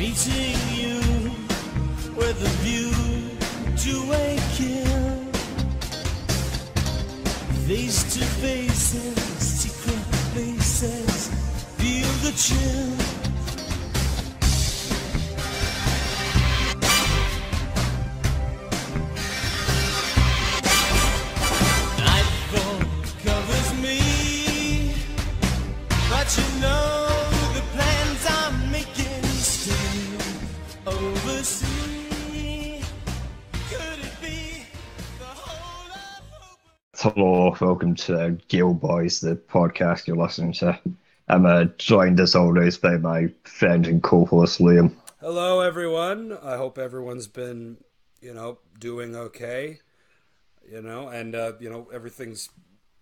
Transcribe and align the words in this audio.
Meeting 0.00 0.56
you 0.72 0.98
with 2.16 2.40
a 2.40 2.48
view 2.64 2.90
to 3.76 4.12
a 4.14 4.40
kill. 4.54 5.26
Face 7.66 8.02
to 8.14 8.24
faces, 8.40 9.18
secret 9.38 10.02
places, 10.32 11.28
feel 11.76 12.08
the 12.24 12.32
chill. 12.34 13.09
Hello, 37.02 37.56
welcome 37.62 37.94
to 37.94 38.36
Gale 38.48 38.74
Boys, 38.74 39.20
the 39.20 39.34
podcast 39.34 40.06
you're 40.06 40.18
listening 40.18 40.52
to. 40.52 40.78
I'm 41.28 41.46
uh, 41.46 41.64
joined 41.78 42.20
as 42.20 42.34
always 42.34 42.76
by 42.76 42.98
my 42.98 43.32
friend 43.44 43.86
and 43.86 44.02
co-host 44.02 44.58
Liam. 44.60 44.94
Hello, 45.18 45.60
everyone. 45.60 46.36
I 46.42 46.58
hope 46.58 46.76
everyone's 46.76 47.26
been, 47.26 47.78
you 48.20 48.34
know, 48.34 48.58
doing 48.78 49.16
okay. 49.16 49.78
You 50.70 50.82
know, 50.82 51.08
and 51.08 51.34
uh, 51.34 51.52
you 51.58 51.70
know 51.70 51.88
everything's. 51.90 52.50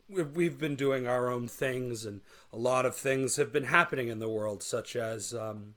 we- 0.09 0.23
We've 0.23 0.59
been 0.59 0.77
doing 0.77 1.09
our 1.09 1.29
own 1.29 1.49
things, 1.49 2.05
and 2.05 2.21
a 2.53 2.57
lot 2.57 2.87
of 2.87 2.95
things 2.95 3.35
have 3.35 3.53
been 3.53 3.65
happening 3.65 4.07
in 4.07 4.21
the 4.21 4.29
world, 4.29 4.63
such 4.63 4.95
as 4.95 5.35
um, 5.35 5.75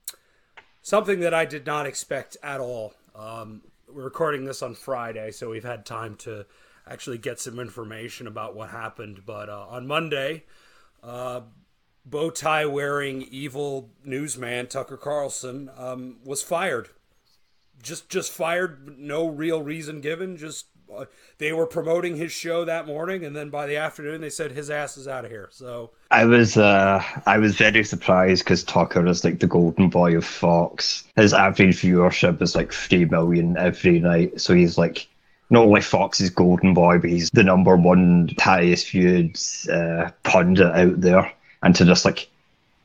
something 0.83 1.21
that 1.21 1.33
I 1.33 1.45
did 1.45 1.65
not 1.65 1.87
expect 1.87 2.37
at 2.43 2.59
all. 2.59 2.93
Um, 3.15 3.63
we're 3.91 4.03
recording 4.03 4.45
this 4.45 4.61
on 4.61 4.75
Friday, 4.75 5.31
so 5.31 5.49
we've 5.49 5.63
had 5.63 5.87
time 5.87 6.15
to 6.17 6.45
actually 6.87 7.17
get 7.17 7.39
some 7.39 7.59
information 7.59 8.27
about 8.27 8.55
what 8.55 8.69
happened. 8.69 9.21
But 9.25 9.49
uh, 9.49 9.65
on 9.69 9.87
Monday, 9.87 10.43
uh, 11.03 11.41
bow 12.05 12.29
tie 12.29 12.65
wearing 12.65 13.23
evil 13.23 13.89
newsman 14.03 14.67
Tucker 14.67 14.97
Carlson 14.97 15.69
um, 15.77 16.17
was 16.23 16.41
fired. 16.43 16.89
Just 17.81 18.09
just 18.09 18.31
fired, 18.31 18.99
no 18.99 19.27
real 19.27 19.63
reason 19.63 20.01
given. 20.01 20.37
Just 20.37 20.67
uh, 20.95 21.05
they 21.37 21.53
were 21.53 21.65
promoting 21.65 22.15
his 22.17 22.31
show 22.31 22.65
that 22.65 22.85
morning, 22.85 23.23
and 23.23 23.35
then 23.35 23.49
by 23.49 23.65
the 23.65 23.77
afternoon 23.77 24.21
they 24.21 24.29
said 24.29 24.51
his 24.51 24.69
ass 24.69 24.97
is 24.97 25.07
out 25.07 25.25
of 25.25 25.31
here. 25.31 25.49
So 25.51 25.91
I 26.11 26.25
was 26.25 26.57
uh, 26.57 27.03
I 27.25 27.37
was 27.37 27.55
very 27.55 27.83
surprised 27.83 28.43
because 28.43 28.63
Tucker 28.63 29.05
is 29.07 29.23
like 29.23 29.39
the 29.39 29.47
golden 29.47 29.89
boy 29.89 30.15
of 30.15 30.25
Fox. 30.25 31.05
His 31.15 31.33
average 31.33 31.81
viewership 31.81 32.41
is 32.41 32.55
like 32.55 32.71
three 32.71 33.05
million 33.05 33.57
every 33.57 33.99
night, 33.99 34.39
so 34.39 34.53
he's 34.53 34.77
like 34.77 35.07
not 35.51 35.65
only 35.65 35.81
Fox's 35.81 36.29
golden 36.29 36.73
boy, 36.73 36.97
but 36.97 37.09
he's 37.09 37.29
the 37.29 37.43
number 37.43 37.75
one 37.75 38.29
highest 38.39 38.89
viewed 38.89 39.37
uh, 39.71 40.09
pundit 40.23 40.65
out 40.65 40.99
there. 40.99 41.31
And 41.61 41.75
to 41.75 41.85
just 41.85 42.05
like 42.05 42.27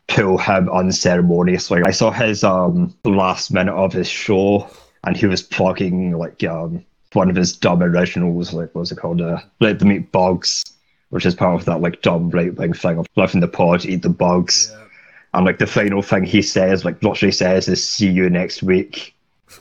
pull 0.09 0.37
him 0.37 0.69
unceremoniously, 0.69 1.83
I 1.87 1.93
saw 1.93 2.11
his 2.11 2.45
um 2.45 2.95
last 3.05 3.51
minute 3.51 3.75
of 3.75 3.93
his 3.93 4.09
show, 4.09 4.69
and 5.05 5.17
he 5.17 5.27
was 5.27 5.43
plugging 5.43 6.13
like 6.13 6.45
um 6.45 6.85
one 7.15 7.31
of 7.31 7.37
his 7.37 7.57
dumb 7.57 7.83
originals, 7.83 8.53
like 8.53 8.75
what's 8.75 8.93
it 8.93 8.99
called, 8.99 9.23
uh, 9.23 9.41
Let 9.61 9.79
Them 9.79 9.93
Eat 9.93 10.13
Bugs 10.13 10.65
which 11.11 11.27
is 11.27 11.35
part 11.35 11.59
of 11.59 11.65
that 11.67 11.81
like 11.81 12.03
dumb 12.03 12.31
right 12.31 12.55
wing 12.55 12.73
thing 12.73 12.99
of 12.99 13.07
live 13.17 13.35
in 13.35 13.41
the 13.41 13.49
pod, 13.49 13.85
eat 13.85 14.03
the 14.03 14.09
bugs. 14.09 14.71
yeah. 14.73 14.83
And 15.35 15.45
like 15.45 15.59
the 15.59 15.67
final 15.67 16.03
thing 16.03 16.25
he 16.25 16.43
says, 16.43 16.85
like 16.85 17.03
literally 17.03 17.33
says, 17.33 17.69
is 17.69 17.87
"see 17.87 18.09
you 18.09 18.31
next 18.31 18.63
week," 18.63 19.15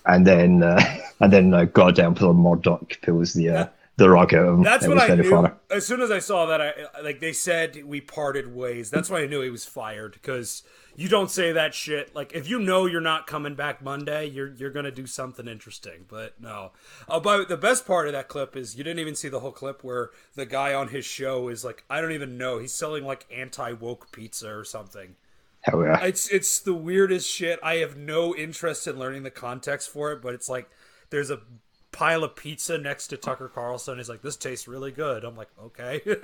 and 0.05 0.25
then 0.25 0.63
uh, 0.63 0.81
and 1.19 1.31
then 1.31 1.53
uh, 1.53 1.65
goddamn 1.65 2.13
Peter 2.15 2.33
Murdoch 2.33 2.99
pulls 3.01 3.33
the 3.33 3.49
uh, 3.49 3.65
the 3.97 4.09
rug 4.09 4.33
out 4.33 4.45
of 4.45 4.53
him. 4.55 4.63
That's 4.63 4.85
It 4.85 4.89
what 4.89 4.99
I 4.99 5.15
knew. 5.15 5.29
funny. 5.29 5.49
As 5.71 5.85
soon 5.85 6.01
as 6.01 6.11
I 6.11 6.19
saw 6.19 6.45
that, 6.47 6.61
I 6.61 6.73
like 7.01 7.19
they 7.19 7.33
said 7.33 7.85
we 7.85 8.01
parted 8.01 8.53
ways. 8.53 8.89
That's 8.89 9.09
why 9.09 9.21
I 9.21 9.27
knew 9.27 9.41
he 9.41 9.49
was 9.49 9.65
fired 9.65 10.13
because 10.13 10.63
you 10.97 11.07
don't 11.07 11.31
say 11.31 11.51
that 11.53 11.73
shit. 11.73 12.13
Like 12.13 12.33
if 12.33 12.49
you 12.49 12.59
know 12.59 12.85
you're 12.85 12.99
not 13.01 13.25
coming 13.27 13.55
back 13.55 13.81
Monday, 13.81 14.25
you're 14.25 14.53
you're 14.53 14.69
gonna 14.71 14.91
do 14.91 15.07
something 15.07 15.47
interesting. 15.47 16.05
But 16.09 16.39
no. 16.41 16.71
Uh, 17.07 17.19
but 17.21 17.47
the 17.47 17.57
best 17.57 17.85
part 17.85 18.07
of 18.07 18.13
that 18.13 18.27
clip 18.27 18.57
is 18.57 18.77
you 18.77 18.83
didn't 18.83 18.99
even 18.99 19.15
see 19.15 19.29
the 19.29 19.39
whole 19.39 19.51
clip 19.53 19.83
where 19.83 20.09
the 20.35 20.45
guy 20.45 20.73
on 20.73 20.89
his 20.89 21.05
show 21.05 21.47
is 21.47 21.63
like 21.63 21.85
I 21.89 22.01
don't 22.01 22.11
even 22.11 22.37
know. 22.37 22.59
He's 22.59 22.73
selling 22.73 23.05
like 23.05 23.25
anti 23.33 23.71
woke 23.71 24.11
pizza 24.11 24.53
or 24.53 24.65
something. 24.65 25.15
Hell 25.61 25.81
yeah. 25.83 26.03
It's 26.03 26.27
it's 26.29 26.59
the 26.59 26.73
weirdest 26.73 27.29
shit. 27.29 27.59
I 27.63 27.75
have 27.75 27.95
no 27.97 28.35
interest 28.35 28.87
in 28.87 28.99
learning 28.99 29.23
the 29.23 29.31
context 29.31 29.89
for 29.89 30.11
it, 30.11 30.21
but 30.21 30.33
it's 30.33 30.47
like 30.49 30.69
there's 31.15 31.31
a 31.31 31.39
pile 31.93 32.25
of 32.25 32.35
pizza 32.35 32.77
next 32.77 33.07
to 33.07 33.15
Tucker 33.15 33.47
Carlson. 33.47 33.97
He's 33.97 34.09
like, 34.09 34.21
"This 34.21 34.35
tastes 34.35 34.67
really 34.67 34.91
good." 34.91 35.23
I'm 35.23 35.37
like, 35.37 35.47
"Okay." 35.63 36.01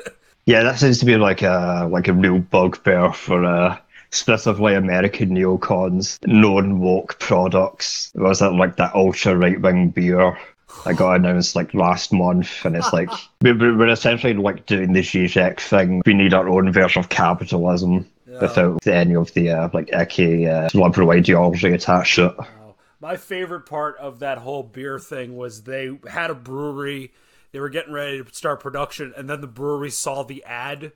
Yeah, 0.47 0.63
that 0.63 0.79
seems 0.79 0.97
to 0.99 1.05
be 1.05 1.17
like 1.17 1.43
a 1.43 1.87
like 1.89 2.07
a 2.07 2.13
real 2.13 2.39
bugbear 2.39 3.13
for 3.13 3.45
uh, 3.45 3.77
specifically 4.09 4.73
American 4.73 5.29
neocons, 5.29 6.17
non-woke 6.25 7.19
products. 7.19 8.11
Was 8.15 8.39
that 8.39 8.53
like 8.53 8.75
that 8.77 8.95
ultra 8.95 9.37
right-wing 9.37 9.89
beer 9.91 10.35
that 10.83 10.95
got 10.97 11.17
announced 11.17 11.55
like 11.55 11.75
last 11.75 12.11
month? 12.11 12.65
And 12.65 12.75
it's 12.75 12.91
like 12.91 13.09
we- 13.41 13.51
we- 13.53 13.75
we're 13.75 13.89
essentially 13.89 14.33
like 14.33 14.65
doing 14.65 14.93
the 14.93 15.01
Zizek 15.01 15.59
thing. 15.59 16.01
We 16.07 16.15
need 16.15 16.33
our 16.33 16.49
own 16.49 16.71
version 16.73 16.99
of 17.01 17.09
capitalism 17.09 18.07
without 18.41 18.87
any 18.87 19.15
of 19.15 19.31
the 19.35 19.51
uh, 19.51 19.69
like 19.73 19.93
icky 19.93 20.47
uh, 20.47 20.69
liberal 20.73 21.11
ideology 21.11 21.71
attached 21.71 22.15
to 22.15 22.25
it. 22.27 22.35
My 23.01 23.17
favorite 23.17 23.65
part 23.65 23.97
of 23.97 24.19
that 24.19 24.37
whole 24.37 24.61
beer 24.63 24.99
thing 24.99 25.35
was 25.35 25.63
they 25.63 25.89
had 26.07 26.29
a 26.29 26.35
brewery. 26.35 27.11
They 27.51 27.59
were 27.59 27.69
getting 27.69 27.93
ready 27.93 28.23
to 28.23 28.33
start 28.33 28.59
production, 28.61 29.13
and 29.17 29.29
then 29.29 29.41
the 29.41 29.47
brewery 29.47 29.89
saw 29.89 30.23
the 30.23 30.43
ad. 30.43 30.91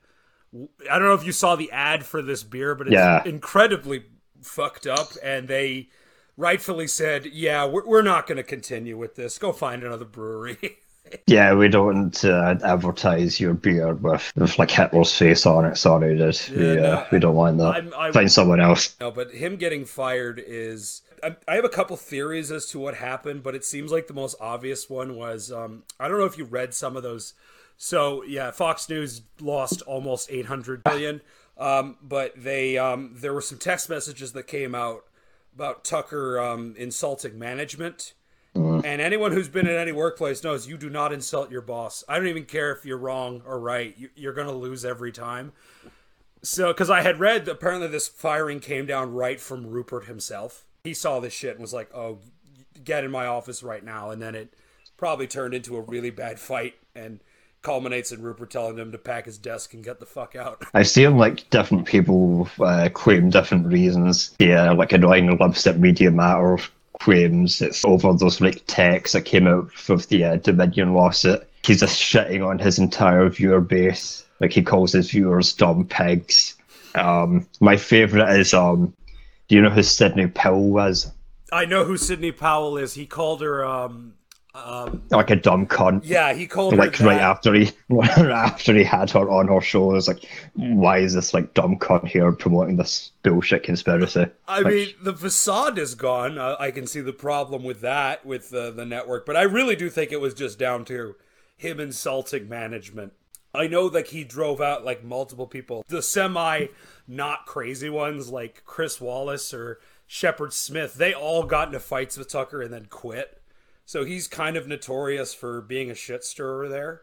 I 0.54 0.98
don't 0.98 1.02
know 1.08 1.14
if 1.14 1.26
you 1.26 1.32
saw 1.32 1.56
the 1.56 1.70
ad 1.72 2.06
for 2.06 2.22
this 2.22 2.42
beer, 2.44 2.74
but 2.76 2.86
it's 2.86 2.94
Yeah. 2.94 3.22
incredibly 3.24 4.04
fucked 4.40 4.86
up. 4.86 5.08
And 5.22 5.48
they 5.48 5.88
rightfully 6.36 6.86
said, 6.86 7.26
"Yeah, 7.26 7.66
we're, 7.66 7.84
we're 7.84 8.02
not 8.02 8.26
going 8.28 8.36
to 8.36 8.42
continue 8.44 8.96
with 8.96 9.16
this. 9.16 9.36
Go 9.38 9.52
find 9.52 9.82
another 9.82 10.04
brewery." 10.06 10.56
Yeah, 11.28 11.54
we 11.54 11.68
don't 11.68 12.24
uh, 12.24 12.56
advertise 12.64 13.38
your 13.38 13.54
beer 13.54 13.94
with, 13.94 14.32
with 14.34 14.58
like 14.58 14.72
Hitler's 14.72 15.16
face 15.16 15.46
on 15.46 15.64
it. 15.64 15.76
Sorry, 15.76 16.18
dude. 16.18 16.36
we, 16.50 16.66
Yeah, 16.66 16.72
uh, 16.72 16.94
no, 16.96 17.06
we 17.12 17.20
don't 17.20 17.36
want 17.36 17.58
that. 17.58 17.64
I'm- 17.76 17.92
I- 17.96 18.10
Find 18.10 18.30
someone 18.32 18.58
else. 18.60 18.96
No, 19.00 19.12
but 19.12 19.30
him 19.30 19.54
getting 19.54 19.84
fired 19.84 20.42
is. 20.44 21.02
I, 21.22 21.36
I 21.48 21.54
have 21.56 21.64
a 21.64 21.70
couple 21.70 21.96
theories 21.96 22.50
as 22.50 22.66
to 22.66 22.78
what 22.78 22.94
happened, 22.94 23.42
but 23.42 23.54
it 23.54 23.64
seems 23.64 23.92
like 23.92 24.06
the 24.06 24.14
most 24.14 24.36
obvious 24.40 24.88
one 24.90 25.16
was 25.16 25.50
um, 25.52 25.84
I 25.98 26.08
don't 26.08 26.18
know 26.18 26.24
if 26.24 26.38
you 26.38 26.44
read 26.44 26.74
some 26.74 26.96
of 26.96 27.02
those. 27.02 27.34
So 27.76 28.22
yeah, 28.24 28.50
Fox 28.50 28.88
News 28.88 29.22
lost 29.40 29.82
almost 29.82 30.30
800 30.30 30.84
billion, 30.84 31.20
um, 31.58 31.96
but 32.02 32.32
they 32.36 32.78
um, 32.78 33.14
there 33.16 33.34
were 33.34 33.40
some 33.40 33.58
text 33.58 33.88
messages 33.88 34.32
that 34.32 34.46
came 34.46 34.74
out 34.74 35.04
about 35.54 35.84
Tucker 35.84 36.38
um, 36.38 36.74
insulting 36.78 37.38
management. 37.38 38.12
And 38.84 39.00
anyone 39.02 39.32
who's 39.32 39.48
been 39.48 39.66
in 39.66 39.76
any 39.76 39.92
workplace 39.92 40.42
knows 40.42 40.66
you 40.66 40.78
do 40.78 40.88
not 40.88 41.12
insult 41.12 41.50
your 41.50 41.60
boss. 41.60 42.04
I 42.08 42.16
don't 42.16 42.28
even 42.28 42.44
care 42.44 42.72
if 42.72 42.86
you're 42.86 42.96
wrong 42.96 43.42
or 43.46 43.60
right. 43.60 43.94
You're 44.14 44.32
going 44.32 44.46
to 44.46 44.54
lose 44.54 44.84
every 44.84 45.12
time. 45.12 45.52
So, 46.42 46.68
because 46.68 46.90
I 46.90 47.02
had 47.02 47.18
read, 47.18 47.48
apparently 47.48 47.88
this 47.88 48.08
firing 48.08 48.60
came 48.60 48.86
down 48.86 49.12
right 49.12 49.40
from 49.40 49.66
Rupert 49.66 50.06
himself. 50.06 50.65
He 50.86 50.94
saw 50.94 51.18
this 51.20 51.32
shit 51.32 51.52
and 51.52 51.60
was 51.60 51.74
like, 51.74 51.92
"Oh, 51.94 52.18
get 52.84 53.04
in 53.04 53.10
my 53.10 53.26
office 53.26 53.62
right 53.62 53.84
now." 53.84 54.10
And 54.10 54.22
then 54.22 54.34
it 54.34 54.54
probably 54.96 55.26
turned 55.26 55.52
into 55.52 55.76
a 55.76 55.80
really 55.80 56.10
bad 56.10 56.38
fight 56.38 56.74
and 56.94 57.20
culminates 57.62 58.12
in 58.12 58.22
Rupert 58.22 58.50
telling 58.50 58.78
him 58.78 58.92
to 58.92 58.98
pack 58.98 59.26
his 59.26 59.38
desk 59.38 59.74
and 59.74 59.82
get 59.82 59.98
the 59.98 60.06
fuck 60.06 60.36
out. 60.36 60.64
I 60.72 60.84
see 60.84 61.02
seen 61.02 61.18
like 61.18 61.50
different 61.50 61.86
people 61.86 62.48
uh, 62.60 62.88
claim 62.94 63.30
different 63.30 63.66
reasons. 63.66 64.36
Yeah, 64.38 64.70
like 64.70 64.92
annoying 64.92 65.36
lipstick 65.36 65.76
media 65.76 66.12
matter 66.12 66.58
claims 67.00 67.60
it's 67.60 67.84
over 67.84 68.12
those 68.14 68.40
like 68.40 68.62
texts 68.66 69.12
that 69.12 69.22
came 69.22 69.46
out 69.46 69.68
of 69.88 70.08
the 70.08 70.24
uh, 70.24 70.36
Dominion 70.36 70.94
lawsuit. 70.94 71.46
He's 71.64 71.80
just 71.80 72.00
shitting 72.00 72.46
on 72.46 72.58
his 72.60 72.78
entire 72.78 73.28
viewer 73.28 73.60
base. 73.60 74.24
Like 74.40 74.52
he 74.52 74.62
calls 74.62 74.92
his 74.92 75.10
viewers 75.10 75.52
dumb 75.52 75.86
pigs. 75.86 76.54
Um, 76.94 77.46
my 77.60 77.76
favorite 77.76 78.30
is 78.38 78.54
um, 78.54 78.94
do 79.48 79.54
you 79.56 79.62
know 79.62 79.70
who 79.70 79.82
Sidney 79.82 80.26
Powell 80.26 80.70
was? 80.70 81.12
I 81.52 81.64
know 81.64 81.84
who 81.84 81.96
Sidney 81.96 82.32
Powell 82.32 82.76
is. 82.76 82.94
He 82.94 83.06
called 83.06 83.40
her, 83.40 83.64
um, 83.64 84.14
um, 84.54 85.02
Like 85.10 85.30
a 85.30 85.36
dumb 85.36 85.66
cunt. 85.66 86.02
yeah, 86.04 86.32
he 86.34 86.46
called 86.46 86.78
her 86.78 86.78
like 86.78 86.98
right 87.00 87.20
after 87.20 87.54
he 87.54 87.70
after 88.02 88.74
he 88.74 88.84
had 88.84 89.10
her 89.10 89.30
on 89.30 89.48
her 89.48 89.60
show, 89.60 89.90
it 89.90 89.94
was 89.94 90.08
like, 90.08 90.24
why 90.54 90.98
is 90.98 91.14
this 91.14 91.34
like 91.34 91.54
dumb 91.54 91.78
cunt 91.78 92.08
here 92.08 92.32
promoting 92.32 92.76
this 92.76 93.12
bullshit 93.22 93.62
conspiracy? 93.62 94.26
I 94.48 94.60
Like, 94.60 94.66
mean, 94.66 94.88
the 95.02 95.14
facade 95.14 95.78
is 95.78 95.94
gone. 95.94 96.38
Uh, 96.38 96.56
I 96.58 96.70
can 96.70 96.86
see 96.86 97.00
the 97.00 97.12
problem 97.12 97.62
with 97.64 97.80
that 97.82 98.24
with 98.26 98.50
the 98.50 98.70
the 98.72 98.86
network, 98.86 99.26
but 99.26 99.36
I 99.36 99.42
really 99.42 99.76
do 99.76 99.88
think 99.90 100.10
it 100.10 100.20
was 100.20 100.34
just 100.34 100.58
down 100.58 100.84
to 100.86 101.16
him 101.56 101.78
insulting 101.80 102.48
management. 102.48 103.12
I 103.56 103.66
know 103.66 103.86
like 103.86 104.08
he 104.08 104.24
drove 104.24 104.60
out 104.60 104.84
like 104.84 105.02
multiple 105.02 105.46
people, 105.46 105.84
the 105.88 106.02
semi 106.02 106.66
not 107.08 107.46
crazy 107.46 107.88
ones 107.88 108.30
like 108.30 108.62
Chris 108.64 109.00
Wallace 109.00 109.54
or 109.54 109.80
Shepard 110.06 110.52
Smith, 110.52 110.94
they 110.94 111.14
all 111.14 111.44
got 111.44 111.68
into 111.68 111.80
fights 111.80 112.16
with 112.16 112.28
Tucker 112.28 112.62
and 112.62 112.72
then 112.72 112.86
quit. 112.86 113.40
So 113.84 114.04
he's 114.04 114.28
kind 114.28 114.56
of 114.56 114.66
notorious 114.66 115.32
for 115.32 115.60
being 115.60 115.90
a 115.90 115.94
shit 115.94 116.24
stirrer 116.24 116.68
there. 116.68 117.02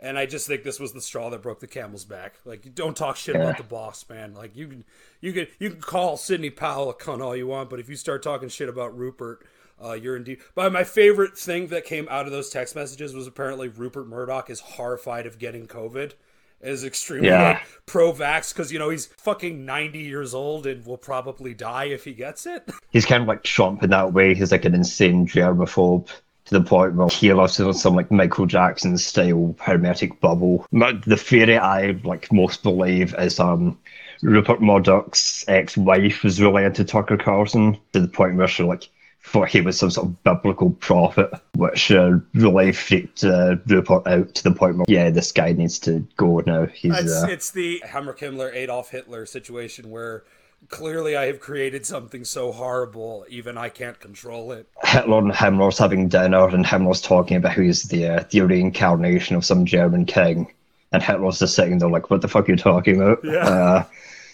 And 0.00 0.18
I 0.18 0.26
just 0.26 0.48
think 0.48 0.64
this 0.64 0.80
was 0.80 0.92
the 0.92 1.00
straw 1.00 1.30
that 1.30 1.42
broke 1.42 1.60
the 1.60 1.68
camel's 1.68 2.04
back. 2.04 2.34
Like, 2.44 2.74
don't 2.74 2.96
talk 2.96 3.16
shit 3.16 3.36
about 3.36 3.56
the 3.56 3.62
boss, 3.62 4.04
man. 4.10 4.34
Like, 4.34 4.56
you 4.56 4.66
can, 4.66 4.84
you 5.20 5.32
can, 5.32 5.46
you 5.60 5.70
can 5.70 5.80
call 5.80 6.16
Sidney 6.16 6.50
Powell 6.50 6.90
a 6.90 6.94
cunt 6.94 7.22
all 7.22 7.36
you 7.36 7.46
want, 7.46 7.70
but 7.70 7.78
if 7.78 7.88
you 7.88 7.94
start 7.94 8.20
talking 8.20 8.48
shit 8.48 8.68
about 8.68 8.98
Rupert, 8.98 9.46
uh, 9.82 9.92
you're 9.92 10.16
indeed. 10.16 10.38
But 10.54 10.72
my 10.72 10.84
favorite 10.84 11.36
thing 11.36 11.68
that 11.68 11.84
came 11.84 12.06
out 12.10 12.26
of 12.26 12.32
those 12.32 12.50
text 12.50 12.74
messages 12.76 13.14
was 13.14 13.26
apparently 13.26 13.68
Rupert 13.68 14.06
Murdoch 14.06 14.48
is 14.50 14.60
horrified 14.60 15.26
of 15.26 15.38
getting 15.38 15.66
COVID. 15.66 16.12
Is 16.60 16.84
extremely 16.84 17.26
Yeah. 17.26 17.42
like, 17.54 17.62
pro-vax 17.86 18.54
because 18.54 18.70
you 18.72 18.78
know 18.78 18.88
he's 18.88 19.06
fucking 19.06 19.64
90 19.64 19.98
years 19.98 20.32
old 20.32 20.64
and 20.64 20.86
will 20.86 20.96
probably 20.96 21.54
die 21.54 21.86
if 21.86 22.04
he 22.04 22.12
gets 22.12 22.46
it. 22.46 22.62
He's 22.90 23.04
kind 23.04 23.20
of 23.22 23.26
like 23.26 23.42
Trump 23.42 23.82
in 23.82 23.90
that 23.90 24.12
way. 24.12 24.32
He's 24.34 24.52
like 24.52 24.64
an 24.64 24.74
insane 24.74 25.26
germaphobe 25.26 26.06
to 26.06 26.58
the 26.58 26.60
point 26.60 26.94
where 26.94 27.08
he 27.08 27.32
lives 27.32 27.58
in 27.58 27.72
some 27.74 27.96
like 27.96 28.12
Michael 28.12 28.46
Jackson 28.46 28.96
style 28.96 29.56
hermetic 29.58 30.20
bubble. 30.20 30.64
The 30.70 31.16
theory 31.16 31.58
I 31.58 31.96
like 32.04 32.32
most 32.32 32.62
believe 32.62 33.12
is 33.18 33.40
um 33.40 33.76
Rupert 34.22 34.62
Murdoch's 34.62 35.44
ex-wife 35.48 36.22
was 36.22 36.40
really 36.40 36.62
into 36.62 36.84
Tucker 36.84 37.16
Carlson 37.16 37.76
to 37.92 37.98
the 37.98 38.06
point 38.06 38.36
where 38.36 38.46
she 38.46 38.62
like 38.62 38.88
thought 39.24 39.48
he 39.48 39.60
was 39.60 39.78
some 39.78 39.90
sort 39.90 40.08
of 40.08 40.22
biblical 40.24 40.70
prophet, 40.70 41.30
which 41.54 41.90
uh, 41.92 42.18
really 42.34 42.72
freaked 42.72 43.24
uh, 43.24 43.56
Rupert 43.66 44.06
out 44.06 44.34
to 44.34 44.42
the 44.42 44.52
point 44.52 44.76
where 44.76 44.84
yeah, 44.88 45.10
this 45.10 45.32
guy 45.32 45.52
needs 45.52 45.78
to 45.80 46.06
go 46.16 46.40
now. 46.40 46.66
He's 46.66 46.98
It's, 46.98 47.22
uh, 47.22 47.26
it's 47.28 47.50
the 47.50 47.82
Hammer 47.86 48.14
Himmler, 48.14 48.54
Adolf 48.54 48.90
Hitler 48.90 49.24
situation 49.26 49.90
where 49.90 50.24
clearly 50.68 51.16
I 51.16 51.26
have 51.26 51.40
created 51.40 51.86
something 51.86 52.24
so 52.24 52.52
horrible, 52.52 53.24
even 53.28 53.56
I 53.56 53.68
can't 53.68 53.98
control 53.98 54.52
it. 54.52 54.68
Hitler 54.84 55.18
and 55.18 55.32
Himmler's 55.32 55.78
having 55.78 56.08
dinner, 56.08 56.48
and 56.48 56.64
Himmler's 56.64 57.00
talking 57.00 57.36
about 57.36 57.52
who 57.52 57.62
is 57.62 57.84
the 57.84 58.08
uh, 58.08 58.24
the 58.30 58.40
reincarnation 58.40 59.36
of 59.36 59.44
some 59.44 59.64
German 59.64 60.04
king, 60.04 60.52
and 60.92 61.02
Hitler's 61.02 61.38
just 61.38 61.54
sitting 61.54 61.78
there 61.78 61.88
like, 61.88 62.10
"What 62.10 62.22
the 62.22 62.28
fuck 62.28 62.48
are 62.48 62.52
you 62.52 62.56
talking 62.56 63.00
about? 63.00 63.24
Yeah. 63.24 63.84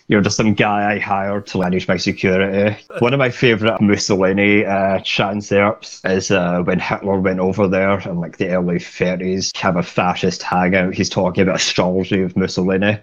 You're 0.09 0.23
just 0.23 0.37
some 0.37 0.55
guy 0.55 0.95
I 0.95 0.99
hired 0.99 1.47
to 1.49 1.59
manage 1.59 1.87
my 1.87 1.97
security." 1.97 2.77
One 2.99 3.15
of 3.15 3.19
my 3.19 3.31
favourite 3.31 3.81
Mussolini 3.81 4.65
uh, 4.65 5.01
transepts 5.05 6.01
is 6.05 6.31
uh, 6.31 6.63
when 6.63 6.81
Hitler 6.81 7.21
went 7.21 7.41
over 7.41 7.69
there 7.69 8.01
in 8.01 8.19
like 8.19 8.39
the 8.39 8.49
early 8.49 8.79
30s 8.79 9.53
to 9.53 9.61
have 9.61 9.77
a 9.77 9.83
fascist 9.83 10.43
hangout. 10.43 10.95
He's 10.95 11.11
talking 11.11 11.43
about 11.43 11.57
astrology 11.57 12.23
of 12.23 12.37
Mussolini. 12.37 12.99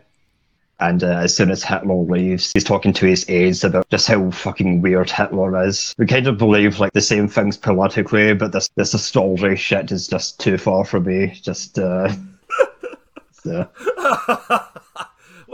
And 0.80 1.04
uh, 1.04 1.20
as 1.20 1.36
soon 1.36 1.52
as 1.52 1.64
Hitler 1.64 1.96
leaves, 1.96 2.52
he's 2.54 2.64
talking 2.64 2.92
to 2.94 3.06
his 3.06 3.26
aides 3.30 3.64
about 3.64 3.90
just 3.90 4.08
how 4.08 4.30
fucking 4.30 4.82
weird 4.82 5.10
Hitler 5.10 5.66
is. 5.66 5.96
We 5.98 6.06
kind 6.06 6.28
of 6.28 6.38
believe 6.38 6.80
like 6.80 6.92
the 6.92 7.02
same 7.02 7.30
things 7.30 7.56
politically, 7.56 8.34
but 8.34 8.52
this 8.52 8.70
this 8.76 8.94
astrology 8.94 9.56
shit 9.56 9.92
is 9.92 10.08
just 10.08 10.40
too 10.40 10.58
far 10.58 10.84
for 10.84 11.00
me. 11.00 11.40
Just 11.42 11.80
uh, 11.80 12.14
so, 13.32 13.70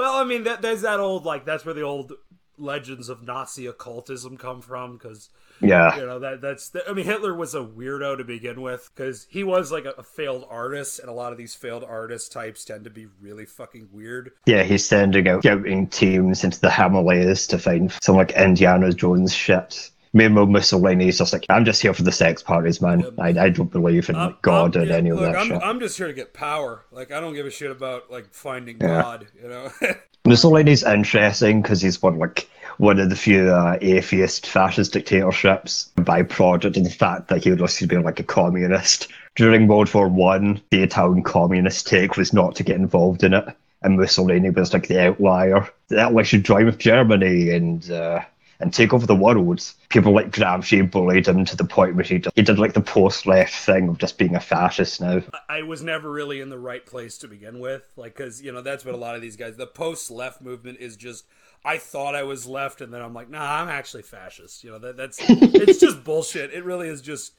Well, 0.02 0.16
I 0.16 0.24
mean, 0.24 0.46
that, 0.46 0.64
there's 0.64 0.82
that 0.82 1.00
old, 1.00 1.26
like, 1.26 1.46
that's 1.46 1.64
where 1.64 1.76
the 1.76 1.84
old 1.84 2.14
legends 2.58 3.08
of 3.08 3.22
Nazi 3.22 3.68
occultism 3.68 4.36
come 4.36 4.60
from, 4.60 4.98
because, 4.98 5.30
yeah, 5.60 5.96
you 5.96 6.08
know, 6.08 6.18
that 6.18 6.42
that's, 6.42 6.72
I 6.90 6.94
mean, 6.94 7.06
Hitler 7.06 7.36
was 7.36 7.54
a 7.54 7.60
weirdo 7.60 8.18
to 8.18 8.24
begin 8.24 8.62
with, 8.64 8.90
because 8.96 9.28
he 9.30 9.44
was, 9.44 9.72
like, 9.72 9.86
a, 9.86 9.92
a 9.92 10.02
failed 10.02 10.48
artist, 10.50 10.98
and 10.98 11.08
a 11.08 11.14
lot 11.14 11.34
of 11.34 11.38
these 11.38 11.54
failed 11.54 11.84
artist 11.84 12.32
types 12.32 12.66
tend 12.66 12.84
to 12.86 12.90
be 12.90 13.06
really 13.22 13.46
fucking 13.46 13.90
weird. 13.92 14.32
yeah. 14.48 14.64
He's 14.64 14.88
sending 14.88 15.28
out 15.28 15.44
scouting 15.44 15.86
teams 15.86 16.44
into 16.44 16.60
the 16.60 16.72
Himalayas 16.72 17.46
to 17.46 17.60
find 17.60 17.92
some 18.02 18.16
like 18.16 18.32
Indiana 18.32 18.92
Jones 18.92 19.36
shit. 19.36 19.92
Meanwhile, 20.14 20.48
Mussolini's 20.48 21.18
just 21.20 21.32
like, 21.32 21.46
I'm 21.50 21.64
just 21.64 21.82
here 21.82 21.94
for 21.94 22.04
the 22.04 22.12
sex 22.12 22.44
parties, 22.44 22.82
man. 22.82 23.06
I, 23.18 23.30
I 23.30 23.50
don't 23.50 23.72
believe 23.72 24.10
in 24.10 24.16
like, 24.16 24.42
God 24.42 24.76
I'm- 24.76 24.82
and 24.82 24.92
yeah, 24.92 24.98
any 24.98 25.10
of 25.12 25.20
that 25.20 25.38
I'm, 25.38 25.48
shit. 25.48 25.62
I'm 25.64 25.80
just 25.80 25.98
here 25.98 26.08
to 26.08 26.14
get 26.14 26.34
power. 26.34 26.84
Like, 26.92 27.12
I 27.12 27.22
don't 27.22 27.34
give 27.34 27.46
a 27.46 27.52
shit 27.52 27.72
about, 27.72 28.12
like, 28.12 28.34
finding 28.34 28.78
God, 28.78 29.28
you 29.42 29.48
know? 29.48 29.72
Mussolini's 30.26 30.84
interesting 30.84 31.62
because 31.62 31.82
he's 31.82 32.02
one 32.02 32.20
like 32.20 32.48
one 32.78 33.00
of 33.00 33.10
the 33.10 33.16
few 33.16 33.50
uh, 33.50 33.78
atheist 33.82 34.46
fascist 34.46 34.94
dictatorships 34.94 35.92
byproduct 35.98 36.78
of 36.78 36.84
the 36.84 36.90
fact 36.92 37.28
that 37.28 37.44
he 37.44 37.50
was 37.50 37.60
listed 37.60 37.90
being 37.90 38.04
like 38.04 38.20
a 38.20 38.24
communist. 38.24 39.08
During 39.36 39.68
World 39.68 39.92
War 39.94 40.08
One, 40.08 40.62
the 40.70 40.84
Italian 40.84 41.24
communist 41.24 41.88
take 41.88 42.18
was 42.18 42.34
not 42.34 42.56
to 42.56 42.64
get 42.64 42.76
involved 42.76 43.24
in 43.24 43.34
it, 43.34 43.46
and 43.82 43.98
Mussolini 43.98 44.52
was 44.52 44.74
like 44.74 44.88
the 44.88 45.02
outlier. 45.08 45.68
That 45.90 46.14
like 46.14 46.28
should 46.28 46.44
join 46.46 46.66
with 46.66 46.78
Germany 46.78 47.50
and 47.50 47.90
uh, 47.90 48.22
and 48.62 48.74
take 48.74 48.94
over 48.94 49.06
the 49.06 49.16
world. 49.16 49.74
People 49.90 50.14
like 50.14 50.32
Gramsci 50.32 50.90
bullied 50.90 51.28
him 51.28 51.46
to 51.46 51.56
the 51.56 51.66
point 51.66 51.96
where 51.96 52.04
he 52.04 52.20
did, 52.20 52.32
he 52.36 52.42
did 52.42 52.60
like 52.60 52.74
the 52.74 52.82
post-left 52.82 53.54
thing 53.54 53.90
of 53.90 53.98
just 53.98 54.18
being 54.18 54.36
a 54.36 54.40
fascist 54.40 55.02
now. 55.02 55.22
I 55.50 55.64
was 55.64 55.84
never 55.84 56.12
really 56.12 56.42
in 56.42 56.50
the 56.50 56.60
right 56.60 56.86
place 56.86 57.18
to 57.20 57.28
begin 57.28 57.60
with. 57.60 57.84
Like, 57.96 58.16
because, 58.16 58.42
you 58.42 58.52
know, 58.52 58.62
that's 58.62 58.86
what 58.86 58.94
a 58.94 58.98
lot 58.98 59.16
of 59.16 59.22
these 59.22 59.36
guys, 59.36 59.58
the 59.58 59.68
post 59.68 60.12
left 60.12 60.42
movement 60.42 60.80
is 60.80 60.96
just, 60.96 61.26
I 61.64 61.78
thought 61.78 62.16
I 62.16 62.24
was 62.24 62.48
left, 62.48 62.82
and 62.82 62.94
then 62.94 63.02
I'm 63.02 63.14
like, 63.14 63.30
nah, 63.30 63.62
I'm 63.62 63.70
actually 63.70 64.04
fascist. 64.04 64.64
You 64.64 64.72
know, 64.72 64.80
that, 64.80 64.98
that's, 64.98 65.20
it's 65.28 65.80
just 65.80 66.04
bullshit. 66.04 66.54
It 66.54 66.64
really 66.64 66.88
is 66.88 67.02
just 67.02 67.34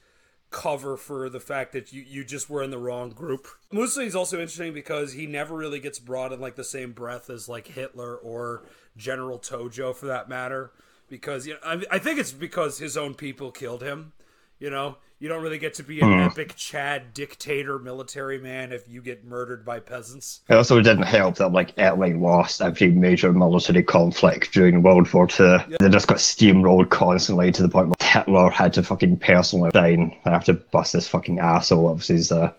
cover 0.53 0.95
for 0.95 1.29
the 1.29 1.39
fact 1.39 1.73
that 1.73 1.91
you, 1.91 2.03
you 2.07 2.23
just 2.23 2.49
were 2.49 2.63
in 2.63 2.69
the 2.69 2.77
wrong 2.77 3.09
group. 3.09 3.47
Mussolini's 3.71 4.15
also 4.15 4.37
interesting 4.37 4.73
because 4.73 5.13
he 5.13 5.25
never 5.25 5.55
really 5.55 5.79
gets 5.79 5.99
brought 5.99 6.31
in 6.31 6.39
like 6.39 6.55
the 6.55 6.63
same 6.63 6.93
breath 6.93 7.29
as 7.29 7.49
like 7.49 7.67
Hitler 7.67 8.15
or 8.15 8.63
General 8.95 9.39
Tojo 9.39 9.93
for 9.95 10.05
that 10.05 10.29
matter. 10.29 10.71
Because, 11.09 11.45
you 11.45 11.53
know, 11.53 11.59
I, 11.63 11.83
I 11.91 11.99
think 11.99 12.19
it's 12.19 12.31
because 12.31 12.79
his 12.79 12.97
own 12.97 13.13
people 13.13 13.51
killed 13.51 13.83
him. 13.83 14.13
You 14.59 14.69
know, 14.69 14.97
you 15.19 15.29
don't 15.29 15.41
really 15.41 15.57
get 15.57 15.73
to 15.75 15.83
be 15.83 16.01
an 16.01 16.19
epic 16.19 16.55
Chad 16.55 17.13
dictator 17.13 17.79
military 17.79 18.37
man 18.37 18.71
if 18.71 18.89
you 18.89 19.01
get 19.01 19.23
murdered 19.23 19.63
by 19.63 19.79
peasants. 19.79 20.41
It 20.49 20.55
also 20.55 20.81
didn't 20.81 21.03
help 21.03 21.35
that 21.35 21.53
like 21.53 21.77
Italy 21.77 22.13
lost 22.13 22.61
every 22.61 22.91
major 22.91 23.31
military 23.31 23.83
conflict 23.83 24.51
during 24.53 24.81
World 24.83 25.11
War 25.13 25.27
Two. 25.27 25.59
They 25.79 25.89
just 25.89 26.07
got 26.07 26.17
steamrolled 26.17 26.89
constantly 26.89 27.51
to 27.53 27.61
the 27.61 27.69
point 27.69 27.87
where 27.87 28.09
Hitler 28.09 28.49
had 28.49 28.73
to 28.73 28.83
fucking 28.83 29.19
personally. 29.19 29.71
I 29.73 30.13
have 30.25 30.45
to 30.45 30.53
bust 30.53 30.93
this 30.93 31.07
fucking 31.07 31.39
asshole 31.39 31.89
up. 31.89 32.01
He's 32.01 32.31
uh, 32.31 32.51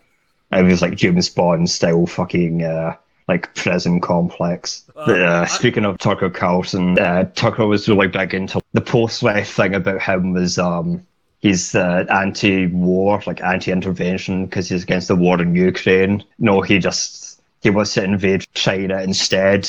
it 0.51 0.63
was 0.63 0.83
like 0.83 0.97
James 0.97 1.29
Bond 1.29 1.69
style 1.69 2.07
fucking 2.07 2.63
uh, 2.63 2.97
like 3.29 3.55
prison 3.55 4.01
complex. 4.01 4.85
But, 4.95 5.21
uh, 5.21 5.47
speaking 5.47 5.85
of 5.85 5.99
Tucker 5.99 6.31
Carlson, 6.31 6.99
uh, 6.99 7.31
Tucker 7.35 7.67
was 7.67 7.89
really 7.89 8.09
big 8.09 8.35
into 8.35 8.61
the 8.73 8.81
post-left 8.81 9.51
thing 9.53 9.75
about 9.75 10.03
him 10.03 10.33
was 10.33 10.59
um 10.59 11.07
he's 11.41 11.75
uh, 11.75 12.05
anti-war, 12.11 13.23
like 13.27 13.43
anti-intervention, 13.43 14.47
because 14.47 14.69
he's 14.69 14.83
against 14.83 15.09
the 15.09 15.17
war 15.17 15.41
in 15.41 15.55
Ukraine. 15.55 16.25
No, 16.39 16.61
he 16.61 16.79
just 16.79 17.41
he 17.63 17.71
wants 17.71 17.95
to 17.95 18.05
invade 18.05 18.47
China 18.55 19.03
instead. 19.03 19.69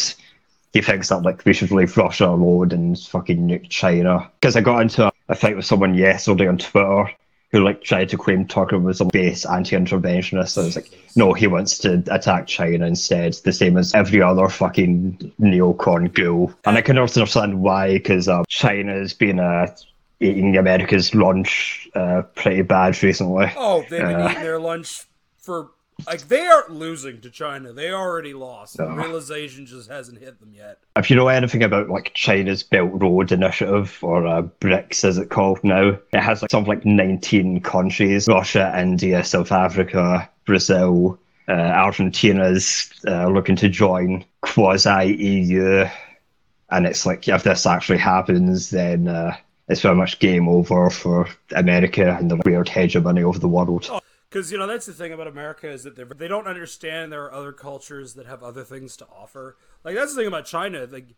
He 0.73 0.81
thinks 0.81 1.09
that 1.09 1.23
like 1.23 1.45
we 1.45 1.53
should 1.53 1.71
leave 1.71 1.95
Russia 1.95 2.27
alone 2.27 2.71
and 2.71 2.99
fucking 2.99 3.47
nuke 3.47 3.69
China. 3.69 4.29
Because 4.39 4.57
I 4.57 4.61
got 4.61 4.81
into 4.81 5.07
a, 5.07 5.11
a 5.29 5.35
fight 5.35 5.55
with 5.55 5.65
someone 5.65 5.95
yesterday 5.95 6.47
on 6.47 6.57
Twitter 6.57 7.09
who 7.55 7.63
like 7.63 7.81
tried 7.81 8.09
to 8.09 8.17
claim 8.17 8.45
Tucker 8.45 8.77
was 8.77 8.99
a 8.99 9.05
base 9.05 9.45
anti-interventionist. 9.45 10.57
I 10.57 10.65
was 10.65 10.75
like, 10.75 10.89
no, 11.15 11.31
he 11.31 11.47
wants 11.47 11.77
to 11.79 12.03
attack 12.11 12.47
China 12.47 12.85
instead, 12.85 13.33
the 13.45 13.53
same 13.53 13.77
as 13.77 13.93
every 13.93 14.21
other 14.21 14.49
fucking 14.49 15.31
neocon 15.39 16.13
ghoul. 16.13 16.51
And 16.65 16.77
I 16.77 16.81
can 16.81 16.97
also 16.97 17.21
understand 17.21 17.61
why, 17.61 17.93
because 17.93 18.27
uh, 18.27 18.43
China's 18.49 19.13
been 19.13 19.39
uh, 19.39 19.67
eating 20.19 20.57
America's 20.57 21.15
lunch 21.15 21.87
uh, 21.95 22.23
pretty 22.35 22.61
bad 22.63 23.01
recently. 23.01 23.49
Oh, 23.55 23.85
they've 23.89 24.01
been 24.01 24.15
Uh. 24.19 24.29
eating 24.31 24.43
their 24.43 24.59
lunch 24.59 25.03
for 25.37 25.69
like 26.07 26.27
they 26.27 26.45
aren't 26.45 26.71
losing 26.71 27.21
to 27.21 27.29
China. 27.29 27.73
They 27.73 27.91
already 27.91 28.33
lost. 28.33 28.77
The 28.77 28.89
realization 28.89 29.65
just 29.65 29.89
hasn't 29.89 30.19
hit 30.19 30.39
them 30.39 30.53
yet. 30.53 30.79
If 30.95 31.09
you 31.09 31.15
know 31.15 31.27
anything 31.27 31.63
about 31.63 31.89
like 31.89 32.13
China's 32.13 32.63
Belt 32.63 32.91
Road 32.93 33.31
Initiative 33.31 33.97
or 34.01 34.27
uh, 34.27 34.43
BRICS 34.59 35.03
as 35.05 35.17
it's 35.17 35.29
called 35.29 35.63
now, 35.63 35.97
it 36.13 36.19
has 36.19 36.41
like 36.41 36.51
something 36.51 36.69
like 36.69 36.85
19 36.85 37.61
countries: 37.61 38.27
Russia, 38.27 38.73
India, 38.77 39.23
South 39.23 39.51
Africa, 39.51 40.29
Brazil, 40.45 41.19
uh, 41.47 41.51
Argentina's 41.51 42.91
uh, 43.07 43.27
looking 43.27 43.55
to 43.55 43.69
join 43.69 44.25
quasi 44.41 45.13
EU, 45.15 45.85
and 46.71 46.85
it's 46.85 47.05
like 47.05 47.27
if 47.27 47.43
this 47.43 47.65
actually 47.65 47.99
happens, 47.99 48.69
then 48.69 49.07
uh, 49.07 49.35
it's 49.67 49.81
very 49.81 49.95
much 49.95 50.19
game 50.19 50.47
over 50.47 50.89
for 50.89 51.27
America 51.55 52.15
and 52.19 52.29
the 52.29 52.41
weird 52.45 52.69
hegemony 52.69 53.23
over 53.23 53.39
the 53.39 53.47
world. 53.47 53.89
Because 54.35 54.51
you 54.51 54.57
know 54.57 54.67
that's 54.67 54.85
the 54.85 54.91
thing 54.91 55.13
about 55.13 55.27
America 55.27 55.69
is 55.69 55.83
that 55.83 55.95
they 55.95 56.03
they 56.03 56.27
don't 56.27 56.45
understand 56.45 57.09
there 57.09 57.23
are 57.23 57.33
other 57.33 57.53
cultures 57.53 58.15
that 58.15 58.25
have 58.25 58.43
other 58.43 58.65
things 58.65 58.97
to 58.97 59.05
offer. 59.05 59.55
Like 59.85 59.95
that's 59.95 60.13
the 60.13 60.19
thing 60.19 60.27
about 60.27 60.45
China. 60.45 60.85
Like 60.91 61.15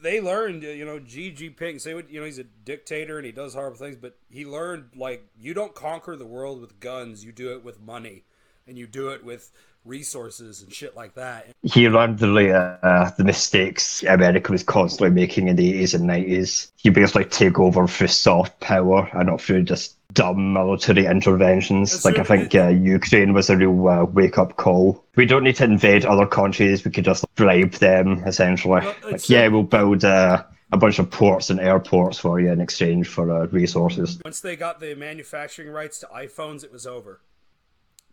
they 0.00 0.20
learned, 0.20 0.62
you 0.62 0.84
know, 0.84 1.00
Xi 1.04 1.32
Jinping. 1.32 1.80
Say 1.80 1.94
what 1.94 2.08
you 2.08 2.20
know, 2.20 2.26
he's 2.26 2.38
a 2.38 2.44
dictator 2.44 3.16
and 3.16 3.26
he 3.26 3.32
does 3.32 3.54
horrible 3.54 3.78
things, 3.78 3.96
but 3.96 4.16
he 4.30 4.44
learned 4.44 4.90
like 4.94 5.26
you 5.36 5.54
don't 5.54 5.74
conquer 5.74 6.14
the 6.14 6.24
world 6.24 6.60
with 6.60 6.78
guns. 6.78 7.24
You 7.24 7.32
do 7.32 7.52
it 7.52 7.64
with 7.64 7.80
money, 7.80 8.22
and 8.64 8.78
you 8.78 8.86
do 8.86 9.08
it 9.08 9.24
with 9.24 9.50
resources 9.86 10.62
and 10.62 10.72
shit 10.72 10.96
like 10.96 11.14
that. 11.14 11.46
He 11.62 11.88
learned 11.88 12.18
the 12.18 12.52
uh, 12.52 13.10
the 13.16 13.24
mistakes 13.24 14.02
America 14.02 14.52
was 14.52 14.62
constantly 14.62 15.10
making 15.10 15.48
in 15.48 15.56
the 15.56 15.68
eighties 15.68 15.94
and 15.94 16.06
nineties. 16.06 16.72
He 16.76 16.90
basically 16.90 17.24
take 17.24 17.58
over 17.58 17.86
through 17.86 18.08
soft 18.08 18.58
power 18.60 19.08
and 19.12 19.28
not 19.28 19.40
through 19.40 19.62
just 19.62 19.96
dumb 20.12 20.52
military 20.52 21.06
interventions. 21.06 21.92
That's 21.92 22.04
like 22.04 22.18
I 22.18 22.24
think 22.24 22.54
uh, 22.54 22.68
Ukraine 22.68 23.32
was 23.32 23.50
a 23.50 23.56
real 23.56 23.88
uh, 23.88 24.04
wake 24.04 24.38
up 24.38 24.56
call. 24.56 25.04
We 25.16 25.26
don't 25.26 25.44
need 25.44 25.56
to 25.56 25.64
invade 25.64 26.04
other 26.04 26.26
countries. 26.26 26.84
We 26.84 26.90
could 26.90 27.04
just 27.04 27.24
bribe 27.34 27.72
them 27.72 28.22
essentially. 28.24 28.80
Well, 28.80 28.94
like, 29.04 29.28
yeah, 29.28 29.48
we'll 29.48 29.62
build. 29.62 30.04
Uh, 30.04 30.44
a 30.72 30.76
bunch 30.76 30.98
of 30.98 31.08
ports 31.10 31.48
and 31.48 31.60
airports 31.60 32.18
for 32.18 32.40
you 32.40 32.50
in 32.50 32.60
exchange 32.60 33.06
for 33.06 33.30
uh, 33.30 33.46
resources. 33.46 34.18
Once 34.24 34.40
they 34.40 34.56
got 34.56 34.80
the 34.80 34.96
manufacturing 34.96 35.68
rights 35.68 36.00
to 36.00 36.06
iPhones, 36.06 36.64
it 36.64 36.72
was 36.72 36.88
over. 36.88 37.20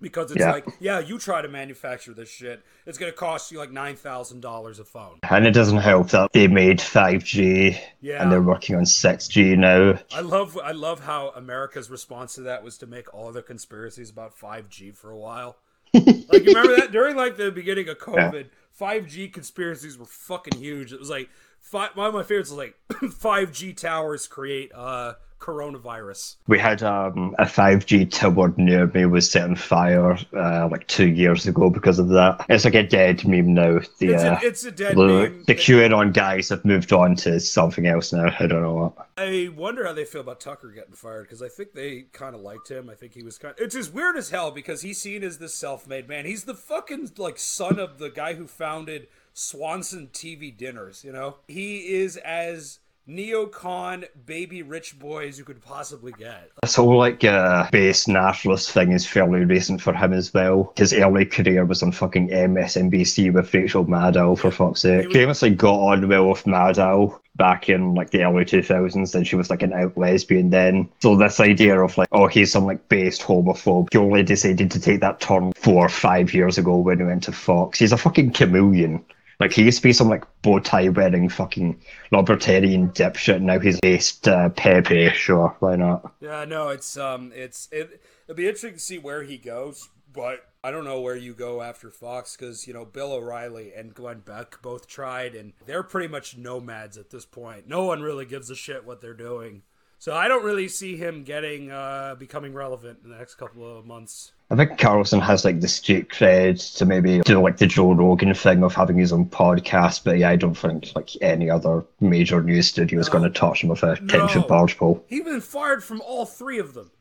Because 0.04 0.30
it's 0.32 0.40
Yeah. 0.42 0.52
like, 0.52 0.66
yeah, 0.80 1.00
you 1.00 1.18
try 1.18 1.42
to 1.42 1.48
manufacture 1.48 2.14
this 2.14 2.30
shit, 2.30 2.62
it's 2.86 2.98
gonna 3.00 3.12
cost 3.12 3.52
you 3.52 3.58
like 3.58 3.72
nine 3.72 3.96
thousand 3.96 4.42
dollars 4.42 4.78
a 4.78 4.84
phone. 4.84 5.20
And 5.30 5.48
it 5.48 5.52
doesn't 5.52 5.78
help 5.80 6.10
that 6.10 6.32
they 6.34 6.48
made 6.48 6.80
5G 6.80 7.80
Yeah. 8.02 8.22
and 8.22 8.32
they're 8.32 8.42
working 8.42 8.76
on 8.76 8.84
6G 8.84 9.56
now. 9.58 9.98
I 10.14 10.20
love 10.22 10.58
I 10.64 10.72
love 10.74 11.00
how 11.06 11.30
America's 11.30 11.90
response 11.90 12.36
to 12.36 12.42
that 12.42 12.64
was 12.64 12.78
to 12.80 12.86
make 12.86 13.12
all 13.14 13.32
their 13.32 13.42
conspiracies 13.42 14.10
about 14.12 14.38
5G 14.38 14.92
for 14.96 15.10
a 15.10 15.18
while. 15.18 15.58
like 15.94 16.06
you 16.44 16.54
remember 16.54 16.76
that 16.76 16.92
during 16.92 17.16
like 17.16 17.38
the 17.38 17.52
beginning 17.52 17.88
of 17.90 17.98
COVID, 18.00 18.48
5G 18.80 19.32
conspiracies 19.32 19.98
were 19.98 20.06
fucking 20.06 20.60
huge. 20.60 20.92
It 20.92 21.00
was 21.00 21.10
like 21.10 21.30
fi- 21.62 21.90
one 21.94 22.08
of 22.08 22.14
my 22.14 22.24
favorites 22.24 22.50
was 22.50 22.58
like 22.58 22.76
5G 22.90 23.78
towers 23.78 24.28
create 24.28 24.72
uh 24.74 25.14
coronavirus. 25.44 26.38
We 26.48 26.58
had 26.58 26.82
um, 26.84 27.36
a 27.38 27.44
5G 27.44 28.10
tower 28.10 28.54
near 28.56 28.88
me 28.88 29.06
was 29.06 29.30
set 29.30 29.44
on 29.44 29.58
fire 29.58 30.18
uh, 30.34 30.70
like 30.72 30.88
two 30.88 31.10
years 31.10 31.46
ago 31.46 31.70
because 31.70 32.00
of 32.00 32.08
that. 32.10 32.46
It's 32.48 32.64
like 32.64 32.76
a 32.76 32.84
dead 32.84 33.28
meme 33.28 33.54
now. 33.54 33.80
The, 34.00 34.14
It's 34.14 34.24
uh, 34.24 34.40
a, 34.42 34.46
it's 34.46 34.64
a 34.64 34.72
dead 34.72 34.96
the, 34.96 35.06
meme. 35.06 35.44
the 35.46 35.56
QAnon 35.56 36.14
guys 36.14 36.48
have 36.50 36.64
moved 36.64 36.94
on 36.94 37.16
to 37.18 37.42
something 37.42 37.86
else 37.86 38.14
now. 38.14 38.34
I 38.40 38.48
don't 38.48 38.62
know 38.62 38.74
what. 38.74 39.10
I 39.18 39.50
wonder 39.56 39.86
how 39.86 39.94
they 39.94 40.06
feel 40.06 40.22
about 40.22 40.40
Tucker 40.40 40.72
getting 40.72 40.94
fired 40.94 41.24
because 41.24 41.42
I 41.42 41.50
think 41.50 41.74
they 41.74 42.06
kind 42.14 42.36
of 42.36 42.42
liked 42.42 42.72
him. 42.72 42.90
I 42.90 42.96
think 42.96 43.14
he 43.14 43.24
was 43.24 43.38
kind. 43.38 43.54
It's 43.58 43.76
just 43.76 43.94
weird 43.94 44.16
as 44.16 44.30
hell 44.30 44.50
because 44.50 44.82
he's 44.82 45.00
seen 45.00 45.24
as 45.24 45.40
this 45.40 45.54
self-made 45.54 46.08
man. 46.08 46.26
He's 46.26 46.46
the 46.46 46.56
fucking 46.56 47.12
like 47.18 47.38
son 47.38 47.80
of 47.80 48.00
the 48.00 48.10
guy 48.10 48.36
who 48.36 48.48
founded 48.48 49.08
Swanson 49.34 50.10
TV 50.14 50.56
Dinners. 50.56 51.04
You 51.04 51.12
know, 51.12 51.38
he 51.48 51.94
is 51.94 52.16
as 52.18 52.80
neocon 53.08 54.06
baby 54.26 54.62
rich 54.62 54.98
boy 54.98 55.28
as 55.28 55.38
you 55.38 55.44
could 55.44 55.62
possibly 55.62 56.12
get. 56.18 56.50
This 56.62 56.76
whole 56.76 56.98
like 56.98 57.24
uh, 57.24 57.70
base 57.72 58.08
nationalist 58.08 58.72
thing 58.72 58.92
is 58.92 59.06
fairly 59.06 59.44
recent 59.46 59.82
for 59.82 59.94
him 59.94 60.14
as 60.14 60.34
well. 60.34 60.74
His 60.78 60.94
early 60.94 61.26
career 61.26 61.66
was 61.66 61.84
on 61.84 61.92
fucking 61.92 62.30
MSNBC 62.30 63.34
with 63.34 63.54
Rachel 63.54 63.86
Maddow, 63.86 64.38
for 64.38 64.52
fuck's 64.52 64.82
sake. 64.82 65.08
was- 65.08 65.14
Famously 65.16 65.50
got 65.52 65.76
on 65.80 66.08
well 66.08 66.30
with 66.30 66.44
Maddow 66.46 67.20
back 67.36 67.68
in 67.68 67.96
like 67.96 68.12
the 68.12 68.24
early 68.24 68.46
2000s 68.46 69.16
and 69.16 69.26
she 69.28 69.36
was 69.36 69.50
like 69.50 69.64
an 69.64 69.74
out 69.74 69.98
lesbian 69.98 70.50
then. 70.52 70.88
So 71.02 71.16
this 71.18 71.40
idea 71.40 71.82
of 71.82 71.98
like, 71.98 72.08
oh, 72.12 72.28
he's 72.28 72.52
some 72.52 72.66
like 72.66 72.88
based 72.90 73.22
homophobe, 73.24 73.90
he 73.92 73.98
only 73.98 74.24
decided 74.24 74.70
to 74.72 74.80
take 74.80 75.00
that 75.02 75.20
turn 75.20 75.52
four 75.54 75.86
or 75.86 75.90
five 75.90 76.34
years 76.34 76.58
ago 76.58 76.78
when 76.78 77.00
he 77.00 77.04
went 77.06 77.24
to 77.24 77.32
Fox. 77.32 77.80
He's 77.80 77.92
a 77.92 77.98
fucking 77.98 78.32
chameleon. 78.34 79.04
Like 79.44 79.52
he 79.52 79.64
used 79.64 79.80
to 79.80 79.84
be 79.84 79.92
some 79.92 80.08
like 80.08 80.24
bow 80.42 80.60
tie 80.60 80.88
wearing 80.88 81.28
fucking 81.28 81.78
libertarian 82.12 82.92
dipshit. 82.92 83.42
Now 83.42 83.60
he's 83.60 83.78
based 83.82 84.26
uh, 84.26 84.48
Pepe. 84.48 85.10
Sure, 85.10 85.54
why 85.60 85.76
not? 85.76 86.14
Yeah, 86.22 86.46
no, 86.46 86.70
it's 86.70 86.96
um, 86.96 87.34
it's 87.36 87.68
it. 87.70 88.02
It'll 88.26 88.38
be 88.38 88.46
interesting 88.46 88.76
to 88.76 88.80
see 88.80 89.00
where 89.00 89.24
he 89.24 89.38
goes, 89.38 89.90
but 90.14 90.48
I 90.64 90.72
don't 90.72 90.86
know 90.86 91.02
where 91.02 91.18
you 91.18 91.34
go 91.34 91.62
after 91.62 91.92
Fox 91.92 92.38
because 92.38 92.68
you 92.68 92.74
know 92.74 92.86
Bill 92.86 93.12
O'Reilly 93.12 93.74
and 93.74 93.94
Glenn 93.94 94.22
Beck 94.22 94.62
both 94.62 94.88
tried, 94.88 95.36
and 95.36 95.52
they're 95.66 95.84
pretty 95.84 96.08
much 96.08 96.38
nomads 96.38 96.98
at 96.98 97.10
this 97.10 97.26
point. 97.26 97.68
No 97.68 97.84
one 97.84 98.02
really 98.02 98.26
gives 98.26 98.50
a 98.50 98.56
shit 98.56 98.86
what 98.86 99.02
they're 99.02 99.14
doing, 99.14 99.64
so 100.04 100.14
I 100.14 100.28
don't 100.28 100.44
really 100.44 100.68
see 100.68 100.98
him 100.98 101.24
getting 101.24 101.72
uh 101.72 102.16
becoming 102.20 102.54
relevant 102.54 103.00
in 103.06 103.10
the 103.10 103.16
next 103.16 103.36
couple 103.36 103.64
of 103.78 103.86
months. 103.86 104.34
I 104.52 104.58
think 104.58 104.78
Carlson 104.78 105.22
has 105.22 105.46
like 105.46 105.62
the 105.62 105.70
street 105.70 106.10
cred 106.10 106.76
to 106.78 106.86
maybe 106.86 107.22
do 107.22 107.42
like 107.42 107.56
the 107.56 107.68
Joe 107.68 107.94
Rogan 107.94 108.34
thing 108.34 108.64
of 108.64 108.74
having 108.76 108.98
his 108.98 109.14
own 109.14 109.28
podcast, 109.28 110.04
but 110.04 110.18
yeah, 110.18 110.30
I 110.30 110.36
don't 110.36 110.56
think 110.56 110.92
like 110.94 111.10
any 111.22 111.50
other 111.50 111.86
major 112.02 112.44
news 112.44 112.68
studio 112.68 113.00
is 113.00 113.08
going 113.08 113.24
to 113.24 113.30
touch 113.30 113.64
him 113.64 113.70
with 113.70 113.82
a 113.82 113.96
ten 113.96 114.28
foot 114.28 114.36
No. 114.36 114.48
barge 114.48 114.78
pole. 114.78 115.02
He's 115.08 115.24
been 115.24 115.40
fired 115.40 115.86
from 115.86 116.02
all 116.02 116.26
three 116.26 116.60
of 116.60 116.74
them. 116.74 116.92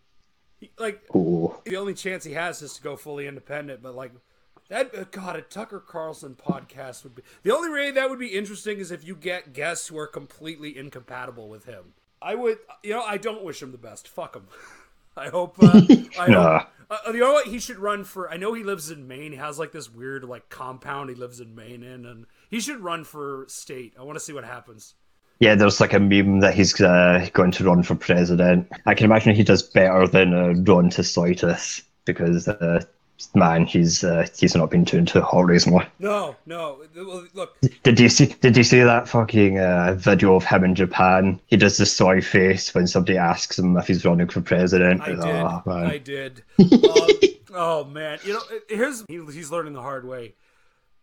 He, 0.60 0.70
like 0.78 1.02
Ooh. 1.16 1.56
the 1.64 1.76
only 1.78 1.94
chance 1.94 2.22
he 2.22 2.34
has 2.34 2.62
is 2.62 2.74
to 2.74 2.82
go 2.82 2.94
fully 2.94 3.26
independent. 3.26 3.82
But 3.82 3.96
like 3.96 4.12
that, 4.68 4.94
uh, 4.94 5.04
God, 5.10 5.34
a 5.34 5.42
Tucker 5.42 5.80
Carlson 5.80 6.36
podcast 6.36 7.02
would 7.02 7.16
be 7.16 7.22
the 7.42 7.52
only 7.52 7.68
way 7.68 7.90
that 7.90 8.08
would 8.08 8.20
be 8.20 8.28
interesting 8.28 8.78
is 8.78 8.92
if 8.92 9.04
you 9.04 9.16
get 9.16 9.52
guests 9.52 9.88
who 9.88 9.98
are 9.98 10.06
completely 10.06 10.78
incompatible 10.78 11.48
with 11.48 11.64
him. 11.64 11.94
I 12.22 12.34
would, 12.34 12.58
you 12.82 12.90
know, 12.90 13.02
I 13.02 13.16
don't 13.16 13.42
wish 13.44 13.62
him 13.62 13.72
the 13.72 13.78
best. 13.78 14.08
Fuck 14.08 14.36
him. 14.36 14.46
I 15.16 15.28
hope. 15.28 15.56
Uh, 15.62 15.82
I 16.18 16.26
Nah. 16.28 16.58
hope. 16.60 16.68
Uh, 16.90 17.12
you 17.12 17.20
know 17.20 17.32
what? 17.32 17.46
He 17.46 17.58
should 17.58 17.78
run 17.78 18.04
for. 18.04 18.30
I 18.30 18.36
know 18.36 18.52
he 18.52 18.62
lives 18.64 18.90
in 18.90 19.08
Maine. 19.08 19.32
He 19.32 19.38
has 19.38 19.58
like 19.58 19.72
this 19.72 19.90
weird 19.92 20.24
like 20.24 20.48
compound 20.50 21.08
he 21.10 21.16
lives 21.16 21.40
in 21.40 21.54
Maine 21.54 21.82
in, 21.82 22.04
and 22.04 22.26
he 22.50 22.60
should 22.60 22.80
run 22.80 23.04
for 23.04 23.46
state. 23.48 23.94
I 23.98 24.02
want 24.02 24.16
to 24.16 24.24
see 24.24 24.32
what 24.34 24.44
happens. 24.44 24.94
Yeah, 25.38 25.54
there's 25.54 25.80
like 25.80 25.92
a 25.92 25.98
meme 25.98 26.40
that 26.40 26.54
he's 26.54 26.78
uh, 26.80 27.28
going 27.32 27.50
to 27.52 27.64
run 27.64 27.82
for 27.82 27.94
president. 27.94 28.68
I 28.86 28.94
can 28.94 29.06
imagine 29.06 29.34
he 29.34 29.42
does 29.42 29.62
better 29.62 30.06
than 30.06 30.32
uh, 30.34 30.52
Ron 30.66 30.90
because, 32.04 32.48
uh, 32.48 32.84
man, 33.34 33.66
he's 33.66 34.04
uh, 34.04 34.26
he's 34.36 34.54
not 34.54 34.70
been 34.70 34.84
doing 34.84 35.06
too 35.06 35.20
hot 35.20 35.46
recently. 35.46 35.86
No, 35.98 36.36
no. 36.46 36.82
Well, 36.94 37.26
Look, 37.34 37.56
Did 37.82 38.00
you 38.00 38.08
see? 38.08 38.26
Did 38.26 38.56
you 38.56 38.64
see 38.64 38.80
that 38.80 39.08
fucking 39.08 39.58
uh, 39.58 39.94
video 39.98 40.34
of 40.34 40.44
him 40.44 40.64
in 40.64 40.74
Japan? 40.74 41.40
He 41.46 41.56
does 41.56 41.76
the 41.76 41.86
soy 41.86 42.20
face 42.20 42.74
when 42.74 42.86
somebody 42.86 43.18
asks 43.18 43.58
him 43.58 43.76
if 43.76 43.86
he's 43.86 44.04
running 44.04 44.28
for 44.28 44.40
president. 44.40 45.02
I 45.02 45.08
did. 45.08 45.20
Oh, 45.20 45.62
man. 45.66 45.86
I 45.86 45.98
did. 45.98 46.42
Um, 46.58 46.68
oh 47.54 47.84
man, 47.84 48.18
you 48.24 48.34
know, 48.34 48.42
here's 48.68 49.04
he, 49.08 49.24
he's 49.32 49.50
learning 49.50 49.74
the 49.74 49.82
hard 49.82 50.06
way. 50.06 50.34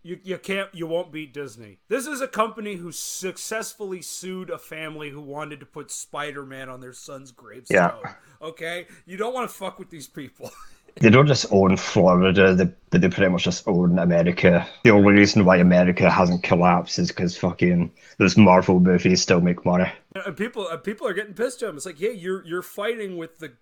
You 0.02 0.20
you 0.24 0.38
can't 0.38 0.74
you 0.74 0.88
won't 0.88 1.12
beat 1.12 1.34
Disney. 1.34 1.80
This 1.90 2.08
is 2.08 2.22
a 2.22 2.28
company 2.28 2.76
who 2.76 2.92
successfully 2.92 4.02
sued 4.02 4.50
a 4.50 4.58
family 4.58 5.10
who 5.10 5.22
wanted 5.22 5.60
to 5.60 5.66
put 5.66 5.92
Spider-Man 5.92 6.70
on 6.70 6.80
their 6.80 6.94
son's 6.94 7.32
gravestone. 7.32 8.00
Yeah. 8.04 8.14
Okay, 8.42 8.88
you 9.06 9.18
don't 9.18 9.34
want 9.34 9.50
to 9.50 9.56
fuck 9.56 9.78
with 9.78 9.90
these 9.90 10.08
people. 10.08 10.52
They 10.96 11.10
don't 11.10 11.28
just 11.28 11.46
own 11.52 11.78
Florida, 11.78 12.54
they, 12.54 12.70
but 12.90 13.02
they 13.02 13.10
pretty 13.10 13.32
much 13.32 13.44
just 13.44 13.68
own 13.68 14.00
America. 14.00 14.68
The 14.84 14.92
only 14.92 15.14
reason 15.14 15.46
why 15.46 15.58
America 15.58 16.10
hasn't 16.10 16.44
collapsed 16.44 17.00
is 17.00 17.10
because 17.10 17.38
fucking 17.38 17.92
those 18.18 18.38
Marvel 18.38 18.80
movies 18.80 19.22
still 19.22 19.42
make 19.42 19.66
money. 19.66 19.92
and 20.14 20.36
people 20.36 20.68
people 20.84 21.08
are 21.08 21.14
getting 21.14 21.34
pissed 21.34 21.64
at 21.64 21.70
him. 21.70 21.78
It's 21.78 21.86
like, 21.86 22.00
yeah, 22.00 22.12
you're 22.12 22.46
you're 22.46 22.62
fighting 22.62 23.18
with 23.18 23.40
the 23.40 23.54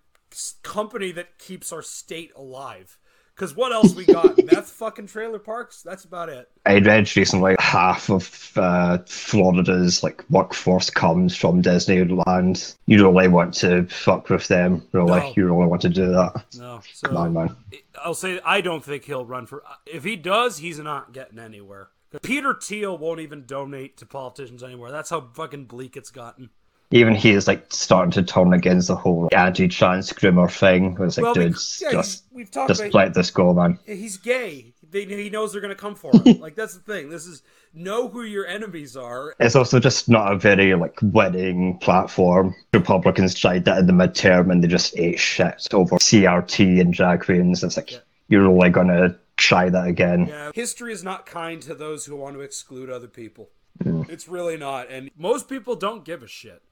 company 0.62 1.12
that 1.12 1.38
keeps 1.38 1.72
our 1.72 1.82
state 1.82 2.32
alive. 2.36 2.98
Because 3.38 3.54
what 3.54 3.72
else 3.72 3.94
we 3.94 4.04
got? 4.04 4.36
Meth 4.52 4.68
fucking 4.68 5.06
trailer 5.06 5.38
parks. 5.38 5.82
That's 5.82 6.04
about 6.04 6.28
it. 6.28 6.50
I 6.66 6.80
read 6.80 7.14
recently 7.16 7.54
half 7.60 8.10
of 8.10 8.52
uh, 8.56 8.98
Florida's 9.06 10.02
like 10.02 10.24
workforce 10.28 10.90
comes 10.90 11.36
from 11.36 11.62
Disneyland. 11.62 12.74
You 12.86 13.08
really 13.08 13.28
want 13.28 13.54
to 13.54 13.86
fuck 13.86 14.28
with 14.28 14.48
them, 14.48 14.82
really. 14.90 15.20
No. 15.20 15.32
You 15.36 15.46
really 15.46 15.68
want 15.68 15.82
to 15.82 15.88
do 15.88 16.06
that. 16.08 16.46
No, 16.58 16.80
so 16.92 17.06
Come 17.06 17.16
on, 17.16 17.32
man. 17.32 17.56
I'll 18.04 18.14
say 18.14 18.40
I 18.44 18.60
don't 18.60 18.84
think 18.84 19.04
he'll 19.04 19.24
run 19.24 19.46
for. 19.46 19.62
If 19.86 20.02
he 20.02 20.16
does, 20.16 20.58
he's 20.58 20.80
not 20.80 21.12
getting 21.12 21.38
anywhere. 21.38 21.90
Peter 22.22 22.54
Thiel 22.54 22.98
won't 22.98 23.20
even 23.20 23.44
donate 23.44 23.98
to 23.98 24.06
politicians 24.06 24.64
anymore. 24.64 24.90
That's 24.90 25.10
how 25.10 25.28
fucking 25.34 25.66
bleak 25.66 25.96
it's 25.96 26.10
gotten. 26.10 26.50
Even 26.90 27.14
he 27.14 27.30
is 27.32 27.46
like 27.46 27.66
starting 27.72 28.10
to 28.12 28.22
turn 28.22 28.54
against 28.54 28.88
the 28.88 28.96
whole 28.96 29.28
anti-trans 29.32 30.10
groomer 30.12 30.50
thing. 30.50 30.92
It 30.92 30.98
was 30.98 31.18
like, 31.18 31.24
Well, 31.24 31.34
dude, 31.34 31.48
because- 31.48 31.80
yeah, 31.82 31.92
just, 31.92 32.24
we've 32.32 32.50
talked 32.50 32.68
just 32.68 32.80
about- 32.80 32.94
let 32.94 33.14
this 33.14 33.30
go, 33.30 33.52
man. 33.52 33.78
He's 33.84 34.16
gay. 34.16 34.72
They, 34.90 35.04
he 35.04 35.28
knows 35.28 35.52
they're 35.52 35.60
gonna 35.60 35.74
come 35.74 35.94
for 35.94 36.10
him. 36.12 36.38
like 36.40 36.54
that's 36.54 36.74
the 36.74 36.80
thing. 36.80 37.10
This 37.10 37.26
is 37.26 37.42
know 37.74 38.08
who 38.08 38.22
your 38.22 38.46
enemies 38.46 38.96
are. 38.96 39.34
It's 39.38 39.54
also 39.54 39.78
just 39.78 40.08
not 40.08 40.32
a 40.32 40.36
very 40.38 40.74
like 40.74 40.98
winning 41.02 41.76
platform. 41.78 42.54
Republicans 42.72 43.34
tried 43.34 43.66
that 43.66 43.76
in 43.78 43.86
the 43.86 43.92
midterm 43.92 44.50
and 44.50 44.64
they 44.64 44.68
just 44.68 44.96
ate 44.96 45.18
shit 45.20 45.68
over 45.74 45.96
CRT 45.96 46.80
and 46.80 46.94
drag 46.94 47.20
queens. 47.20 47.62
It's 47.62 47.76
like 47.76 48.00
you're 48.28 48.48
really 48.48 48.70
gonna 48.70 49.14
try 49.36 49.68
that 49.68 49.86
again. 49.86 50.26
Yeah, 50.28 50.52
history 50.54 50.92
is 50.94 51.04
not 51.04 51.26
kind 51.26 51.60
to 51.62 51.74
those 51.74 52.06
who 52.06 52.16
want 52.16 52.36
to 52.36 52.40
exclude 52.40 52.88
other 52.88 53.08
people. 53.08 53.50
Mm. 53.84 54.08
It's 54.08 54.26
really 54.26 54.56
not, 54.56 54.90
and 54.90 55.10
most 55.16 55.48
people 55.48 55.76
don't 55.76 56.04
give 56.04 56.22
a 56.22 56.26
shit. 56.26 56.62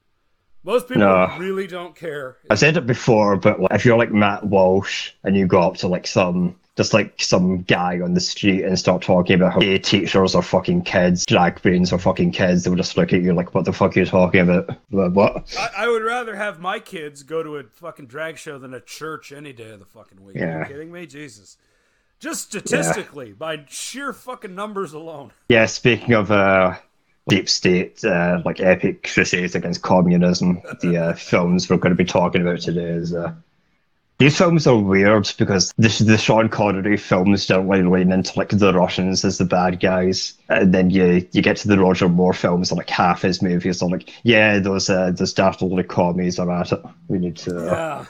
Most 0.66 0.88
people 0.88 1.04
No. 1.04 1.32
really 1.38 1.66
don't 1.68 1.94
care. 1.94 2.37
I 2.50 2.56
said 2.56 2.76
it 2.76 2.87
before, 2.87 3.37
but 3.37 3.61
like, 3.61 3.73
if 3.73 3.85
you're 3.85 3.96
like 3.96 4.11
Matt 4.12 4.44
Walsh 4.44 5.12
and 5.25 5.37
you 5.37 5.46
go 5.46 5.61
up 5.62 5.76
to 5.78 5.88
like 5.88 6.06
some 6.06 6.56
just 6.76 6.92
like 6.92 7.14
some 7.23 7.62
guy 7.62 8.00
on 8.00 8.12
the 8.12 8.20
street 8.20 8.62
and 8.62 8.78
start 8.78 9.00
talking 9.00 9.35
about 9.37 9.54
how 9.54 9.61
gay 9.61 9.78
teachers 9.78 10.35
are 10.35 10.42
fucking 10.42 10.82
kids, 10.82 11.25
drag 11.25 11.62
queens 11.62 11.90
are 11.90 11.99
fucking 11.99 12.32
kids, 12.32 12.64
they'll 12.64 12.75
just 12.75 12.99
look 12.99 13.14
at 13.14 13.23
you 13.23 13.32
like, 13.32 13.54
what 13.54 13.64
the 13.64 13.73
fuck 13.73 13.96
are 13.96 14.00
you 14.00 14.04
talking 14.04 14.40
about? 14.40 14.76
What? 14.90 15.56
I, 15.58 15.85
I 15.85 15.88
would 15.88 16.02
rather 16.02 16.37
have 16.37 16.61
my 16.61 16.78
kids 16.78 17.23
go 17.23 17.42
to 17.42 17.56
a 17.56 17.62
fucking 17.62 18.08
drag 18.08 18.37
show 18.37 18.58
than 18.58 18.75
a 18.75 18.80
church 18.80 19.32
any 19.32 19.54
day 19.54 19.70
of 19.70 19.78
the 19.78 19.87
fucking 19.87 20.23
week. 20.23 20.37
Are 20.37 20.40
Yeah. 20.40 20.58
you 20.58 20.64
kidding 20.66 20.92
me? 20.92 21.06
Jesus. 21.06 21.56
just 22.20 22.42
statistically 22.42 23.32
by 23.32 23.64
sheer 23.68 24.12
fucking 24.12 24.54
numbers 24.54 24.92
alone. 24.92 25.30
Yeah, 25.49 25.64
speaking 25.66 26.12
of 26.12 26.30
uh, 26.30 26.75
deep 27.28 27.49
state, 27.49 28.04
uh, 28.04 28.40
like 28.45 28.61
epic 28.61 29.09
crusades 29.12 29.54
against 29.54 29.83
communism, 29.83 30.62
the 30.80 30.97
uh, 30.97 31.12
films 31.14 31.68
we're 31.68 31.76
going 31.76 31.97
to 31.97 32.02
be 32.02 32.04
talking 32.04 32.42
about 32.42 32.61
today 32.61 32.85
is. 32.85 33.14
Uh, 33.14 33.35
these 34.18 34.38
films 34.38 34.66
are 34.66 34.78
weird 34.78 35.30
because 35.37 35.75
the, 35.76 35.88
the 36.02 36.16
Sean 36.16 36.49
Connery 36.49 36.97
films 36.97 37.47
don't 37.47 37.68
really 37.68 37.83
lean 37.83 38.12
into 38.12 38.38
like 38.38 38.49
the 38.49 38.73
Russians 38.73 39.26
as 39.26 39.37
the 39.37 39.45
bad 39.45 39.78
guys, 39.78 40.33
and 40.49 40.73
then 40.73 40.88
you 40.88 41.28
you 41.33 41.42
get 41.42 41.59
to 41.59 41.68
the 41.68 41.78
Roger 41.78 42.09
Moore 42.09 42.33
films, 42.33 42.71
and 42.71 42.78
like 42.78 42.88
half 42.88 43.23
his 43.23 43.42
movies 43.42 43.83
are 43.83 43.90
like, 43.90 44.11
yeah, 44.23 44.59
those 44.59 44.88
uh, 44.88 45.11
those 45.11 45.37
little 45.38 45.83
commies 45.83 46.38
are 46.38 46.50
at 46.50 46.73
it. 46.73 46.83
We 47.09 47.18
need 47.18 47.37
to. 47.38 47.59
Uh, 47.59 47.75
Yeah. 47.75 48.04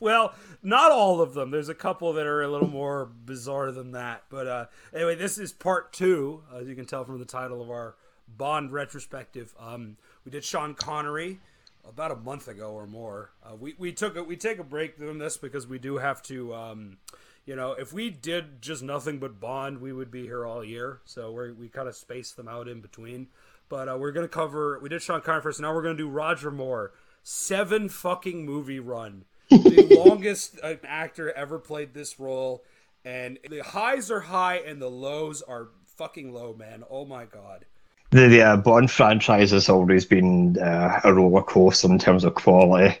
Well, 0.00 0.34
not 0.62 0.90
all 0.90 1.20
of 1.20 1.34
them. 1.34 1.50
There's 1.52 1.68
a 1.68 1.74
couple 1.74 2.12
that 2.14 2.26
are 2.26 2.42
a 2.42 2.48
little 2.48 2.68
more 2.68 3.08
bizarre 3.24 3.70
than 3.70 3.92
that. 3.92 4.24
But 4.28 4.46
uh, 4.46 4.66
anyway, 4.92 5.14
this 5.14 5.38
is 5.38 5.52
part 5.52 5.92
two, 5.92 6.42
as 6.54 6.66
you 6.66 6.74
can 6.74 6.86
tell 6.86 7.04
from 7.04 7.18
the 7.20 7.24
title 7.24 7.62
of 7.62 7.70
our 7.70 7.94
Bond 8.28 8.72
retrospective. 8.72 9.54
Um, 9.58 9.96
we 10.24 10.30
did 10.30 10.44
Sean 10.44 10.74
Connery 10.74 11.40
about 11.88 12.10
a 12.10 12.16
month 12.16 12.48
ago 12.48 12.72
or 12.72 12.86
more. 12.86 13.30
Uh, 13.44 13.56
we 13.56 13.74
we 13.78 13.92
took 13.92 14.16
a, 14.16 14.22
we 14.22 14.36
take 14.36 14.58
a 14.58 14.64
break 14.64 14.98
doing 14.98 15.18
this 15.18 15.36
because 15.36 15.66
we 15.66 15.78
do 15.78 15.98
have 15.98 16.22
to. 16.24 16.54
Um, 16.54 16.98
you 17.44 17.54
know, 17.54 17.72
if 17.72 17.92
we 17.92 18.10
did 18.10 18.60
just 18.60 18.82
nothing 18.82 19.18
but 19.18 19.38
Bond, 19.38 19.80
we 19.80 19.92
would 19.92 20.10
be 20.10 20.22
here 20.22 20.44
all 20.44 20.64
year. 20.64 21.00
So 21.04 21.30
we 21.30 21.52
we 21.52 21.68
kind 21.68 21.88
of 21.88 21.94
spaced 21.94 22.36
them 22.36 22.48
out 22.48 22.68
in 22.68 22.80
between. 22.80 23.28
But 23.68 23.88
uh, 23.88 23.96
we're 23.98 24.12
gonna 24.12 24.28
cover. 24.28 24.78
We 24.80 24.88
did 24.88 25.02
Sean 25.02 25.20
Connery 25.20 25.42
first. 25.42 25.60
Now 25.60 25.74
we're 25.74 25.82
gonna 25.82 25.96
do 25.96 26.08
Roger 26.08 26.50
Moore. 26.50 26.92
Seven 27.22 27.88
fucking 27.88 28.44
movie 28.44 28.80
run. 28.80 29.24
the 29.50 30.02
longest 30.04 30.58
an 30.62 30.80
actor 30.84 31.32
ever 31.32 31.58
played 31.58 31.94
this 31.94 32.18
role, 32.18 32.64
and 33.04 33.38
the 33.48 33.60
highs 33.60 34.10
are 34.10 34.20
high 34.20 34.56
and 34.56 34.82
the 34.82 34.90
lows 34.90 35.42
are 35.42 35.68
fucking 35.86 36.32
low, 36.32 36.52
man. 36.52 36.84
Oh 36.90 37.04
my 37.04 37.24
god. 37.24 37.64
The, 38.10 38.28
the 38.28 38.42
uh, 38.42 38.56
Bond 38.56 38.90
franchise 38.90 39.50
has 39.50 39.68
always 39.68 40.04
been 40.04 40.58
uh, 40.58 41.00
a 41.04 41.12
roller 41.12 41.42
coaster 41.42 41.88
in 41.88 41.98
terms 41.98 42.24
of 42.24 42.34
quality, 42.34 42.98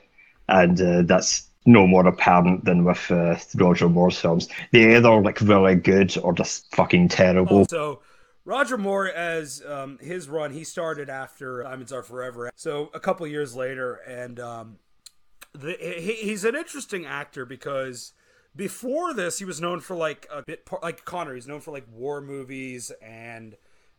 and 0.48 0.80
uh, 0.80 1.02
that's 1.02 1.48
no 1.66 1.86
more 1.86 2.06
apparent 2.06 2.64
than 2.64 2.84
with 2.84 3.10
uh, 3.10 3.36
Roger 3.56 3.88
Moore's 3.88 4.18
films. 4.18 4.48
They're 4.72 4.96
either 4.96 5.20
like 5.20 5.40
really 5.40 5.74
good 5.74 6.16
or 6.18 6.32
just 6.32 6.74
fucking 6.74 7.08
terrible. 7.08 7.66
So 7.66 8.00
Roger 8.44 8.78
Moore, 8.78 9.08
as 9.08 9.62
um, 9.66 9.98
his 10.00 10.28
run, 10.28 10.52
he 10.52 10.62
started 10.62 11.10
after 11.10 11.64
Diamonds 11.64 11.92
Are 11.92 12.04
Forever. 12.04 12.50
So 12.54 12.90
a 12.94 13.00
couple 13.00 13.26
years 13.26 13.56
later, 13.56 13.94
and 14.06 14.38
um, 14.38 14.78
the, 15.52 15.76
he, 15.80 16.12
he's 16.12 16.44
an 16.44 16.54
interesting 16.54 17.04
actor 17.04 17.44
because 17.44 18.12
before 18.54 19.12
this, 19.12 19.40
he 19.40 19.44
was 19.44 19.60
known 19.60 19.80
for 19.80 19.96
like 19.96 20.28
a 20.32 20.42
bit 20.42 20.66
like 20.82 21.04
Connor. 21.04 21.34
He's 21.34 21.48
known 21.48 21.60
for 21.60 21.72
like 21.72 21.86
war 21.92 22.20
movies 22.20 22.92
and 23.02 23.56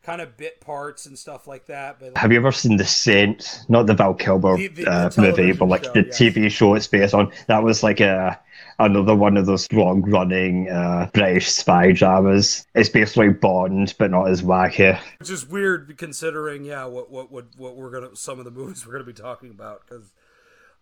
kind 0.07 0.21
of 0.21 0.37
bit 0.37 0.61
parts 0.61 1.05
and 1.05 1.19
stuff 1.19 1.47
like 1.47 1.65
that. 1.65 1.99
But 1.99 2.15
Have 2.17 2.31
you 2.31 2.37
ever 2.37 2.53
seen 2.53 2.77
The 2.77 2.85
Saint? 2.85 3.65
Not 3.67 3.87
the 3.87 3.93
Val 3.93 4.13
Kilmer 4.13 4.55
The- 4.55 4.67
the- 4.69 4.83
the 4.85 4.89
uh, 4.89 5.09
movie, 5.17 5.51
but 5.51 5.67
like 5.67 5.83
show, 5.83 5.91
the 5.91 6.05
yes. 6.05 6.17
TV 6.17 6.49
show 6.49 6.75
it's 6.75 6.87
based 6.87 7.13
on. 7.13 7.29
That 7.47 7.61
was 7.61 7.83
like 7.83 7.99
a 7.99 8.39
another 8.79 9.15
one 9.15 9.35
of 9.35 9.45
those 9.45 9.69
long 9.73 10.01
running 10.09 10.69
uh, 10.69 11.09
British 11.13 11.49
spy 11.51 11.91
dramas. 11.91 12.65
It's 12.73 12.87
basically 12.87 13.29
Bond, 13.29 13.93
but 13.99 14.09
not 14.11 14.29
as 14.29 14.41
wacky. 14.43 14.97
which 15.19 15.29
is 15.29 15.45
weird 15.45 15.97
considering 15.97 16.63
yeah 16.63 16.85
what 16.85 17.11
what 17.11 17.29
what, 17.29 17.47
what 17.57 17.75
we're 17.75 17.91
gonna 17.91 18.15
some 18.15 18.39
of 18.39 18.45
the 18.45 18.51
movies 18.51 18.85
we're 18.87 18.93
gonna 18.93 19.03
be 19.03 19.11
talking 19.11 19.49
about 19.49 19.81
because 19.85 20.13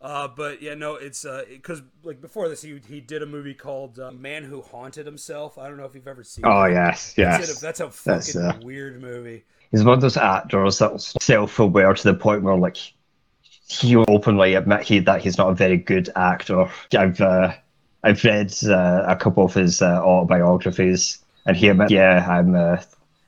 uh 0.05 0.27
but 0.27 0.61
yeah 0.61 0.75
no 0.75 0.95
it's 0.95 1.25
uh 1.25 1.43
because 1.49 1.81
like 2.03 2.21
before 2.21 2.47
this 2.49 2.61
he 2.61 2.79
he 2.87 3.01
did 3.01 3.21
a 3.23 3.25
movie 3.25 3.53
called 3.55 3.99
uh, 3.99 4.11
man 4.11 4.43
who 4.43 4.61
haunted 4.61 5.05
himself 5.05 5.57
i 5.57 5.67
don't 5.67 5.77
know 5.77 5.85
if 5.85 5.95
you've 5.95 6.07
ever 6.07 6.23
seen 6.23 6.45
Oh 6.45 6.63
it. 6.63 6.71
yes, 6.71 7.13
that's, 7.13 7.39
yes. 7.39 7.59
that's 7.59 7.79
a 7.81 7.91
That's, 8.05 8.33
fucking 8.33 8.37
uh, 8.37 8.53
weird 8.61 9.01
movie 9.01 9.45
He's 9.71 9.83
one 9.83 9.95
of 9.95 10.01
those 10.01 10.17
actors 10.17 10.79
that's 10.79 11.13
self-aware 11.21 11.93
to 11.93 12.03
the 12.03 12.13
point 12.13 12.43
where 12.43 12.55
like 12.55 12.77
he'll 13.67 14.05
openly 14.07 14.55
admit 14.55 14.83
he, 14.83 14.99
that 14.99 15.21
he's 15.21 15.37
not 15.37 15.49
a 15.49 15.55
very 15.55 15.77
good 15.77 16.09
actor. 16.15 16.69
I've 16.97 17.21
uh, 17.21 17.53
I've 18.03 18.23
read 18.23 18.53
uh, 18.65 19.03
a 19.07 19.15
couple 19.15 19.45
of 19.45 19.53
his 19.53 19.81
uh, 19.81 20.01
autobiographies, 20.03 21.19
and 21.45 21.57
he 21.57 21.69
admits, 21.69 21.91
yeah, 21.91 22.25
I'm 22.29 22.55
uh, 22.55 22.77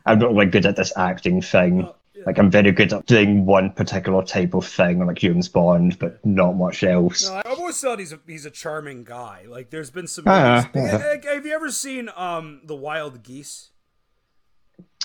I'm 0.06 0.20
not 0.20 0.32
really 0.34 0.48
good 0.48 0.66
at 0.66 0.76
this 0.76 0.94
acting 0.98 1.42
thing. 1.42 1.90
Like 2.28 2.38
I'm 2.38 2.52
very 2.52 2.72
good 2.74 2.92
at 2.94 3.06
doing 3.08 3.46
one 3.46 3.72
particular 3.72 4.22
type 4.24 4.54
of 4.54 4.66
thing, 4.68 5.04
like 5.06 5.18
James 5.18 5.48
Bond, 5.48 5.98
but 5.98 6.24
not 6.26 6.58
much 6.58 6.84
else. 6.84 7.28
no, 7.30 7.42
i've 7.46 7.58
always 7.60 7.80
thought 7.82 7.98
he's 8.00 8.12
a 8.14 8.20
he's 8.28 8.46
a 8.46 8.52
charming 8.52 9.04
guy 9.04 9.46
like 9.48 9.70
there's 9.70 9.90
been 9.90 10.08
some 10.08 10.26
movies- 10.26 10.70
yeah. 10.76 11.16
Have 11.34 11.46
you 11.46 11.54
ever 11.54 11.72
seen 11.72 12.10
um 12.16 12.62
the 12.66 12.76
wild 12.76 13.24
geese 13.24 13.70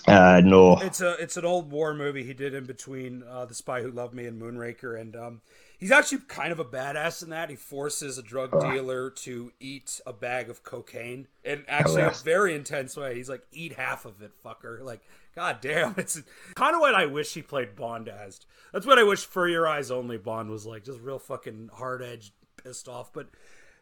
Uh, 0.08 0.40
no. 0.44 0.78
It's 0.80 1.00
a 1.00 1.12
it's 1.22 1.36
an 1.36 1.44
old 1.44 1.70
war 1.70 1.94
movie 1.94 2.24
he 2.24 2.34
did 2.34 2.54
in 2.54 2.64
between 2.64 3.22
uh, 3.22 3.44
The 3.44 3.54
Spy 3.54 3.82
Who 3.82 3.90
Loved 3.92 4.14
Me 4.14 4.26
and 4.26 4.42
Moonraker, 4.42 5.00
and 5.00 5.14
um, 5.14 5.40
he's 5.78 5.92
actually 5.92 6.22
kind 6.26 6.50
of 6.50 6.58
a 6.58 6.64
badass 6.64 7.22
in 7.22 7.30
that. 7.30 7.50
He 7.50 7.56
forces 7.56 8.18
a 8.18 8.22
drug 8.22 8.50
dealer 8.60 9.10
to 9.10 9.52
eat 9.60 10.00
a 10.04 10.12
bag 10.12 10.50
of 10.50 10.64
cocaine, 10.64 11.28
in 11.44 11.64
actually 11.68 12.02
Oh, 12.02 12.08
a 12.08 12.24
very 12.24 12.52
intense 12.56 12.96
way. 12.96 13.14
He's 13.14 13.28
like, 13.28 13.46
"Eat 13.52 13.74
half 13.74 14.04
of 14.04 14.20
it, 14.22 14.32
fucker!" 14.44 14.82
Like, 14.82 15.02
god 15.34 15.58
damn, 15.60 15.94
it's 15.98 16.20
kind 16.54 16.74
of 16.74 16.80
what 16.80 16.94
I 16.94 17.06
wish 17.06 17.34
he 17.34 17.42
played 17.42 17.76
Bond 17.76 18.08
as. 18.08 18.40
That's 18.72 18.86
what 18.86 18.98
I 18.98 19.02
wish 19.02 19.24
For 19.24 19.48
Your 19.48 19.66
Eyes 19.68 19.90
Only 19.90 20.18
Bond 20.18 20.50
was 20.50 20.64
like, 20.64 20.84
just 20.84 21.00
real 21.00 21.18
fucking 21.18 21.70
hard 21.74 22.02
edged, 22.02 22.32
pissed 22.62 22.88
off. 22.88 23.12
But 23.12 23.28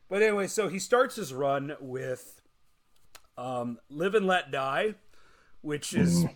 but 0.09 0.23
anyway, 0.23 0.49
so 0.49 0.69
he 0.69 0.79
starts 0.79 1.17
his 1.17 1.33
run 1.33 1.77
with 1.81 2.43
um, 3.39 3.79
Live 3.89 4.15
and 4.15 4.27
Let 4.27 4.51
Die, 4.51 4.95
which 5.63 5.95
is 5.95 6.27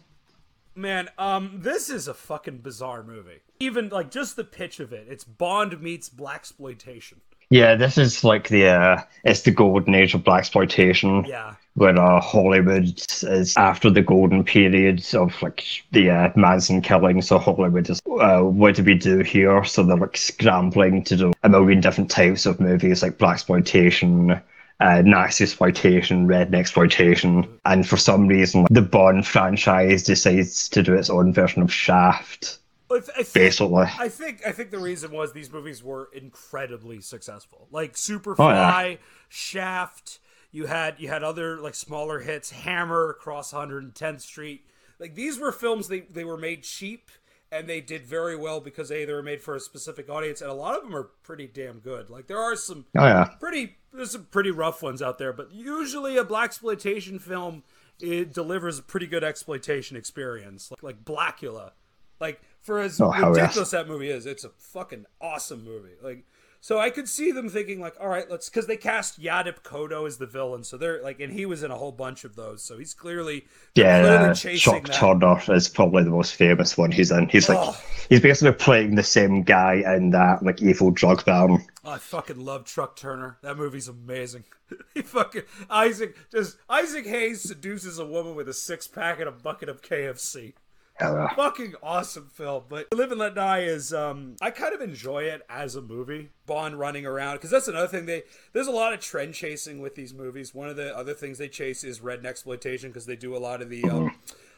man, 0.74 1.08
um, 1.18 1.60
this 1.62 1.90
is 1.90 2.08
a 2.08 2.14
fucking 2.14 2.58
bizarre 2.58 3.02
movie. 3.02 3.40
Even 3.60 3.88
like 3.88 4.10
just 4.10 4.36
the 4.36 4.44
pitch 4.44 4.80
of 4.80 4.92
it, 4.92 5.06
it's 5.08 5.24
Bond 5.24 5.80
meets 5.80 6.08
blaxploitation. 6.08 7.18
Yeah, 7.50 7.74
this 7.74 7.98
is 7.98 8.24
like 8.24 8.48
the 8.48 8.68
uh, 8.68 9.02
it's 9.24 9.42
the 9.42 9.50
golden 9.50 9.94
age 9.94 10.14
of 10.14 10.22
blaxploitation. 10.22 11.26
Yeah, 11.26 11.54
when 11.74 11.98
uh, 11.98 12.20
Hollywood 12.20 13.02
is 13.22 13.56
after 13.56 13.90
the 13.90 14.02
golden 14.02 14.44
period 14.44 15.04
of 15.14 15.40
like 15.42 15.64
the 15.92 16.10
uh, 16.10 16.30
Manson 16.36 16.80
killing, 16.80 17.20
so 17.20 17.38
Hollywood 17.38 17.90
is 17.90 18.00
uh, 18.08 18.40
what 18.42 18.76
do 18.76 18.84
we 18.84 18.94
do 18.94 19.18
here? 19.20 19.64
So 19.64 19.82
they're 19.82 19.96
like 19.96 20.16
scrambling 20.16 21.02
to 21.04 21.16
do 21.16 21.32
a 21.42 21.48
million 21.48 21.80
different 21.80 22.10
types 22.10 22.46
of 22.46 22.60
movies 22.60 23.02
like 23.02 23.18
blaxploitation, 23.18 24.40
uh, 24.80 25.02
Nazi 25.02 25.44
exploitation, 25.44 26.28
redneck 26.28 26.54
exploitation, 26.60 27.48
and 27.64 27.88
for 27.88 27.96
some 27.96 28.28
reason 28.28 28.66
the 28.70 28.82
Bond 28.82 29.26
franchise 29.26 30.04
decides 30.04 30.68
to 30.70 30.82
do 30.82 30.94
its 30.94 31.10
own 31.10 31.32
version 31.32 31.62
of 31.62 31.72
Shaft. 31.72 32.58
I 32.90 33.00
think, 33.00 33.32
Basically, 33.32 33.86
I 33.98 34.08
think 34.08 34.46
I 34.46 34.52
think 34.52 34.70
the 34.70 34.78
reason 34.78 35.10
was 35.10 35.32
these 35.32 35.52
movies 35.52 35.82
were 35.82 36.08
incredibly 36.14 37.00
successful. 37.00 37.66
Like 37.72 37.94
Superfly, 37.94 38.36
Oh, 38.38 38.48
yeah. 38.50 38.96
Shaft. 39.28 40.20
You 40.54 40.66
had 40.66 41.00
you 41.00 41.08
had 41.08 41.24
other 41.24 41.56
like 41.58 41.74
smaller 41.74 42.20
hits, 42.20 42.52
Hammer, 42.52 43.10
Across 43.10 43.52
110th 43.52 44.20
Street. 44.20 44.64
Like 45.00 45.16
these 45.16 45.36
were 45.36 45.50
films 45.50 45.88
they 45.88 46.02
they 46.02 46.24
were 46.24 46.36
made 46.36 46.62
cheap 46.62 47.10
and 47.50 47.68
they 47.68 47.80
did 47.80 48.06
very 48.06 48.36
well 48.36 48.60
because 48.60 48.92
a 48.92 49.04
they 49.04 49.12
were 49.12 49.20
made 49.20 49.42
for 49.42 49.56
a 49.56 49.60
specific 49.60 50.08
audience 50.08 50.40
and 50.40 50.48
a 50.48 50.54
lot 50.54 50.76
of 50.76 50.84
them 50.84 50.94
are 50.94 51.10
pretty 51.24 51.48
damn 51.48 51.80
good. 51.80 52.08
Like 52.08 52.28
there 52.28 52.38
are 52.38 52.54
some 52.54 52.84
oh 52.96 53.04
yeah, 53.04 53.24
pretty 53.40 53.78
there's 53.92 54.12
some 54.12 54.26
pretty 54.30 54.52
rough 54.52 54.80
ones 54.80 55.02
out 55.02 55.18
there, 55.18 55.32
but 55.32 55.52
usually 55.52 56.16
a 56.16 56.24
blaxploitation 56.24 57.20
film 57.20 57.64
it 57.98 58.32
delivers 58.32 58.78
a 58.78 58.82
pretty 58.82 59.08
good 59.08 59.24
exploitation 59.24 59.96
experience, 59.96 60.70
like, 60.70 60.84
like 60.84 61.04
Blacula. 61.04 61.72
Like 62.20 62.40
for 62.60 62.78
as 62.78 63.00
Oh, 63.00 63.10
ridiculous 63.10 63.72
that 63.72 63.88
movie 63.88 64.08
is, 64.08 64.24
it's 64.24 64.44
a 64.44 64.50
fucking 64.50 65.06
awesome 65.20 65.64
movie. 65.64 65.96
Like 66.00 66.24
so 66.64 66.78
I 66.78 66.88
could 66.88 67.10
see 67.10 67.30
them 67.30 67.50
thinking 67.50 67.78
like, 67.78 67.94
all 68.00 68.08
right, 68.08 68.24
let's 68.30 68.48
because 68.48 68.66
they 68.66 68.78
cast 68.78 69.20
Yaphet 69.20 69.60
Kotto 69.64 70.06
as 70.06 70.16
the 70.16 70.24
villain, 70.24 70.64
so 70.64 70.78
they're 70.78 71.02
like, 71.02 71.20
and 71.20 71.30
he 71.30 71.44
was 71.44 71.62
in 71.62 71.70
a 71.70 71.74
whole 71.74 71.92
bunch 71.92 72.24
of 72.24 72.36
those, 72.36 72.64
so 72.64 72.78
he's 72.78 72.94
clearly 72.94 73.44
yeah. 73.74 74.00
clearly 74.00 74.28
Uh, 74.30 74.34
chasing 74.34 74.72
Truck 74.72 74.86
that. 74.86 74.94
Turner 74.94 75.54
is 75.54 75.68
probably 75.68 76.04
the 76.04 76.08
most 76.10 76.36
famous 76.36 76.78
one 76.78 76.90
he's 76.90 77.10
in. 77.10 77.28
He's 77.28 77.50
like 77.50 77.58
Oh. 77.60 77.76
he's 78.08 78.22
basically 78.22 78.54
playing 78.54 78.94
the 78.94 79.02
same 79.02 79.42
guy 79.42 79.82
in 79.94 80.08
that 80.12 80.42
like 80.42 80.62
evil 80.62 80.90
drug 80.90 81.22
baron. 81.26 81.66
I 81.84 81.98
fucking 81.98 82.42
love 82.42 82.64
Truck 82.64 82.96
Turner. 82.96 83.36
That 83.42 83.58
movie's 83.58 83.88
amazing. 83.88 84.44
he 84.94 85.02
fucking 85.02 85.42
Isaac 85.68 86.16
just 86.32 86.56
Isaac 86.70 87.04
Hayes 87.04 87.42
seduces 87.42 87.98
a 87.98 88.06
woman 88.06 88.34
with 88.34 88.48
a 88.48 88.54
six 88.54 88.86
pack 88.86 89.20
and 89.20 89.28
a 89.28 89.32
bucket 89.32 89.68
of 89.68 89.82
KFC. 89.82 90.54
Uh, 91.00 91.28
Fucking 91.34 91.74
awesome 91.82 92.28
film. 92.32 92.64
But 92.68 92.92
Live 92.94 93.10
and 93.10 93.18
Let 93.18 93.34
Die 93.34 93.60
is 93.62 93.92
um 93.92 94.36
I 94.40 94.50
kind 94.50 94.74
of 94.74 94.80
enjoy 94.80 95.24
it 95.24 95.42
as 95.48 95.74
a 95.74 95.82
movie. 95.82 96.30
Bond 96.46 96.78
running 96.78 97.04
around 97.04 97.36
because 97.36 97.50
that's 97.50 97.66
another 97.68 97.88
thing 97.88 98.06
they 98.06 98.22
there's 98.52 98.68
a 98.68 98.72
lot 98.72 98.92
of 98.92 99.00
trend 99.00 99.34
chasing 99.34 99.80
with 99.80 99.94
these 99.96 100.14
movies. 100.14 100.54
One 100.54 100.68
of 100.68 100.76
the 100.76 100.96
other 100.96 101.14
things 101.14 101.38
they 101.38 101.48
chase 101.48 101.82
is 101.84 102.00
redneck 102.00 102.26
exploitation 102.26 102.90
because 102.90 103.06
they 103.06 103.16
do 103.16 103.36
a 103.36 103.38
lot 103.38 103.60
of 103.62 103.70
the 103.70 103.84
um 103.88 104.14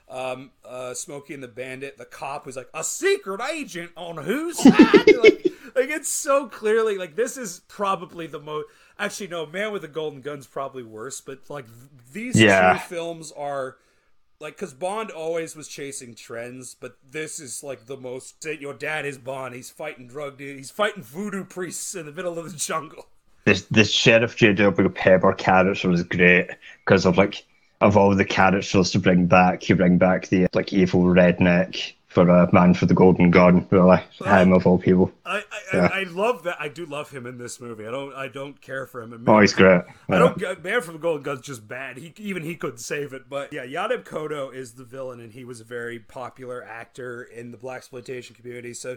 um, 0.08 0.50
uh, 0.64 0.94
Smokey 0.94 1.34
and 1.34 1.42
the 1.42 1.48
Bandit, 1.48 1.98
the 1.98 2.04
cop 2.04 2.44
who's 2.44 2.54
like 2.56 2.68
a 2.72 2.84
secret 2.84 3.40
agent 3.50 3.90
on 3.96 4.16
whose 4.18 4.56
side? 4.56 4.72
like, 5.20 5.46
like 5.74 5.88
it's 5.90 6.08
so 6.08 6.46
clearly 6.46 6.96
like 6.96 7.16
this 7.16 7.36
is 7.36 7.62
probably 7.66 8.28
the 8.28 8.38
most. 8.38 8.66
Actually, 9.00 9.26
no, 9.28 9.46
Man 9.46 9.72
with 9.72 9.82
the 9.82 9.88
Golden 9.88 10.20
Gun's 10.20 10.46
probably 10.46 10.84
worse, 10.84 11.20
but 11.20 11.50
like 11.50 11.66
th- 11.66 11.76
these 12.12 12.40
Yeah. 12.40 12.74
two 12.74 12.78
films 12.88 13.32
are 13.32 13.78
like 14.40 14.56
because 14.56 14.74
Bond 14.74 15.10
always 15.10 15.56
was 15.56 15.68
chasing 15.68 16.14
trends, 16.14 16.74
but 16.74 16.96
this 17.10 17.40
is 17.40 17.62
like 17.62 17.86
the 17.86 17.96
most. 17.96 18.44
Your 18.60 18.74
dad 18.74 19.06
is 19.06 19.18
Bond. 19.18 19.54
He's 19.54 19.70
fighting 19.70 20.06
drug 20.06 20.38
dealers. 20.38 20.58
He's 20.58 20.70
fighting 20.70 21.02
voodoo 21.02 21.44
priests 21.44 21.94
in 21.94 22.06
the 22.06 22.12
middle 22.12 22.38
of 22.38 22.50
the 22.50 22.58
jungle. 22.58 23.06
this 23.44 23.62
this 23.70 23.90
Sheriff 23.90 24.36
J.W. 24.36 24.88
Pepper 24.90 25.32
character 25.32 25.88
was 25.88 26.02
great 26.02 26.50
because 26.84 27.06
of 27.06 27.16
like 27.16 27.44
of 27.80 27.96
all 27.96 28.14
the 28.14 28.24
characters 28.24 28.90
to 28.92 28.98
bring 28.98 29.26
back, 29.26 29.68
you 29.68 29.76
bring 29.76 29.98
back 29.98 30.28
the 30.28 30.46
like 30.54 30.72
evil 30.72 31.02
redneck 31.02 31.92
for 32.16 32.30
a 32.30 32.44
uh, 32.44 32.50
man 32.50 32.72
for 32.72 32.86
the 32.86 32.94
golden 32.94 33.30
gun, 33.30 33.66
really. 33.70 33.98
Him 34.24 34.54
of 34.54 34.66
all 34.66 34.78
people. 34.78 35.12
I 35.26 35.36
I, 35.36 35.42
Yeah. 35.74 35.90
I 35.92 36.00
I 36.00 36.02
love 36.04 36.44
that. 36.44 36.56
I 36.58 36.68
do 36.68 36.86
love 36.86 37.10
him 37.10 37.26
in 37.26 37.36
this 37.36 37.60
movie. 37.60 37.86
I 37.86 37.90
don't 37.90 38.14
I 38.14 38.28
don't 38.28 38.58
care 38.60 38.86
for 38.86 39.02
him. 39.02 39.12
In 39.12 39.28
Oh, 39.28 39.40
he's 39.40 39.52
great. 39.52 39.82
I 40.08 40.18
don't. 40.18 40.64
Man 40.64 40.80
for 40.80 40.92
the 40.92 40.98
Golden 40.98 41.22
Gun's 41.22 41.42
just 41.42 41.68
bad. 41.68 41.98
He 41.98 42.14
even 42.16 42.42
he 42.42 42.56
couldn't 42.56 42.78
save 42.78 43.12
it. 43.12 43.28
But 43.28 43.52
yeah, 43.52 43.66
Yaphet 43.66 44.04
Kotto 44.04 44.54
is 44.54 44.72
the 44.72 44.84
villain, 44.84 45.20
and 45.20 45.32
he 45.32 45.44
was 45.44 45.60
a 45.60 45.64
very 45.64 45.98
popular 45.98 46.64
actor 46.64 47.22
in 47.22 47.50
the 47.50 47.58
blaxploitation 47.58 48.34
community. 48.34 48.72
So, 48.72 48.96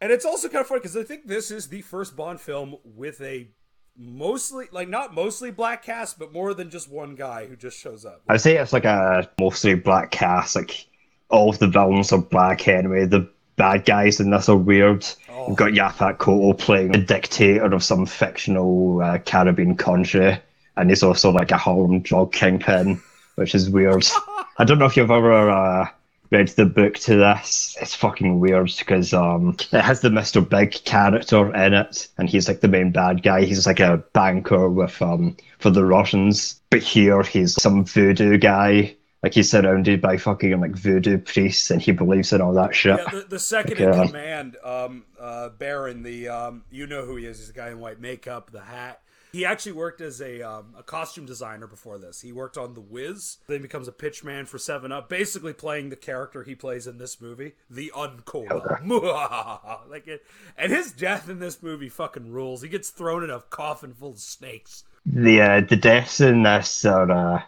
and 0.00 0.10
it's 0.10 0.24
also 0.24 0.48
kind 0.48 0.62
of 0.62 0.66
funny 0.66 0.80
because 0.80 0.96
I 0.96 1.04
think 1.04 1.28
this 1.28 1.52
is 1.52 1.68
the 1.68 1.82
first 1.82 2.16
Bond 2.16 2.40
film 2.40 2.76
with 2.84 3.20
a 3.20 3.50
mostly 3.96 4.66
like 4.72 4.88
not 4.88 5.14
mostly 5.14 5.52
black 5.52 5.84
cast, 5.84 6.18
but 6.18 6.32
more 6.32 6.54
than 6.54 6.70
just 6.70 6.90
one 6.90 7.14
guy 7.14 7.46
who 7.46 7.54
just 7.54 7.78
shows 7.78 8.04
up. 8.04 8.22
I'd 8.28 8.40
say 8.40 8.56
it's 8.56 8.72
like 8.72 8.84
a 8.84 9.30
mostly 9.38 9.74
black 9.74 10.10
cast. 10.10 10.56
Like 10.56 10.86
all 11.30 11.50
of 11.50 11.58
the 11.58 11.68
villains 11.68 12.12
are 12.12 12.18
black 12.18 12.66
anyway. 12.68 13.06
The 13.06 13.28
bad 13.56 13.84
guys 13.84 14.20
in 14.20 14.30
this 14.30 14.48
are 14.48 14.56
weird. 14.56 15.06
Oh. 15.30 15.48
You've 15.48 15.56
got 15.56 15.72
Yaphet 15.72 16.18
Kotto 16.18 16.58
playing 16.58 16.94
a 16.94 16.98
dictator 16.98 17.64
of 17.64 17.82
some 17.84 18.06
fictional 18.06 19.02
uh, 19.02 19.18
Caribbean 19.18 19.76
country, 19.76 20.38
and 20.76 20.88
he's 20.88 21.02
also 21.02 21.30
like 21.30 21.50
a 21.50 21.58
Harlem 21.58 22.00
drug 22.00 22.32
kingpin, 22.32 23.00
which 23.34 23.54
is 23.54 23.68
weird. 23.68 24.06
I 24.58 24.64
don't 24.64 24.78
know 24.78 24.86
if 24.86 24.96
you've 24.96 25.10
ever 25.10 25.50
uh, 25.50 25.88
read 26.30 26.48
the 26.48 26.66
book 26.66 26.94
to 26.94 27.16
this. 27.16 27.76
It's 27.80 27.94
fucking 27.94 28.40
weird 28.40 28.72
because 28.78 29.12
um, 29.12 29.56
it 29.72 29.80
has 29.80 30.00
the 30.00 30.08
Mr. 30.08 30.46
Big 30.46 30.72
character 30.84 31.54
in 31.54 31.74
it, 31.74 32.08
and 32.18 32.28
he's 32.28 32.48
like 32.48 32.60
the 32.60 32.68
main 32.68 32.90
bad 32.90 33.22
guy. 33.22 33.44
He's 33.44 33.66
like 33.66 33.80
a 33.80 34.02
banker 34.12 34.68
with 34.68 35.00
um 35.02 35.36
for 35.58 35.70
the 35.70 35.84
Russians, 35.84 36.60
but 36.70 36.82
here 36.82 37.22
he's 37.22 37.60
some 37.60 37.84
voodoo 37.84 38.38
guy. 38.38 38.94
Like 39.22 39.34
he's 39.34 39.50
surrounded 39.50 40.00
by 40.00 40.16
fucking 40.16 40.60
like 40.60 40.76
voodoo 40.76 41.18
priests, 41.18 41.70
and 41.70 41.82
he 41.82 41.90
believes 41.90 42.32
in 42.32 42.40
all 42.40 42.52
that 42.54 42.74
shit. 42.74 42.98
Yeah, 42.98 43.10
the, 43.10 43.26
the 43.28 43.38
second 43.38 43.78
Yeah. 43.78 44.02
in 44.02 44.06
command, 44.08 44.56
um, 44.62 45.04
uh, 45.18 45.48
Baron, 45.50 46.02
the 46.04 46.28
um, 46.28 46.64
you 46.70 46.86
know 46.86 47.04
who 47.04 47.16
he 47.16 47.26
is. 47.26 47.38
He's 47.38 47.48
the 47.48 47.52
guy 47.52 47.70
in 47.70 47.80
white 47.80 48.00
makeup, 48.00 48.50
the 48.52 48.60
hat. 48.60 49.00
He 49.32 49.44
actually 49.44 49.72
worked 49.72 50.00
as 50.00 50.22
a 50.22 50.40
um, 50.40 50.74
a 50.78 50.82
costume 50.82 51.26
designer 51.26 51.66
before 51.66 51.98
this. 51.98 52.20
He 52.22 52.32
worked 52.32 52.56
on 52.56 52.74
The 52.74 52.80
Wiz, 52.80 53.38
then 53.46 53.60
becomes 53.60 53.86
a 53.88 53.92
pitchman 53.92 54.46
for 54.46 54.56
Seven 54.56 54.90
Up, 54.92 55.08
basically 55.08 55.52
playing 55.52 55.90
the 55.90 55.96
character 55.96 56.44
he 56.44 56.54
plays 56.54 56.86
in 56.86 56.98
this 56.98 57.20
movie, 57.20 57.52
the 57.68 57.92
Uncola. 57.94 58.80
like 59.90 60.06
it, 60.06 60.24
and 60.56 60.72
his 60.72 60.92
death 60.92 61.28
in 61.28 61.40
this 61.40 61.62
movie 61.62 61.88
fucking 61.88 62.32
rules. 62.32 62.62
He 62.62 62.68
gets 62.68 62.90
thrown 62.90 63.22
in 63.24 63.30
a 63.30 63.40
coffin 63.40 63.92
full 63.92 64.12
of 64.12 64.18
snakes. 64.20 64.84
The 65.04 65.40
uh, 65.42 65.60
the 65.60 65.76
deaths 65.76 66.20
in 66.20 66.44
this 66.44 66.84
are 66.84 67.10
uh, 67.10 67.42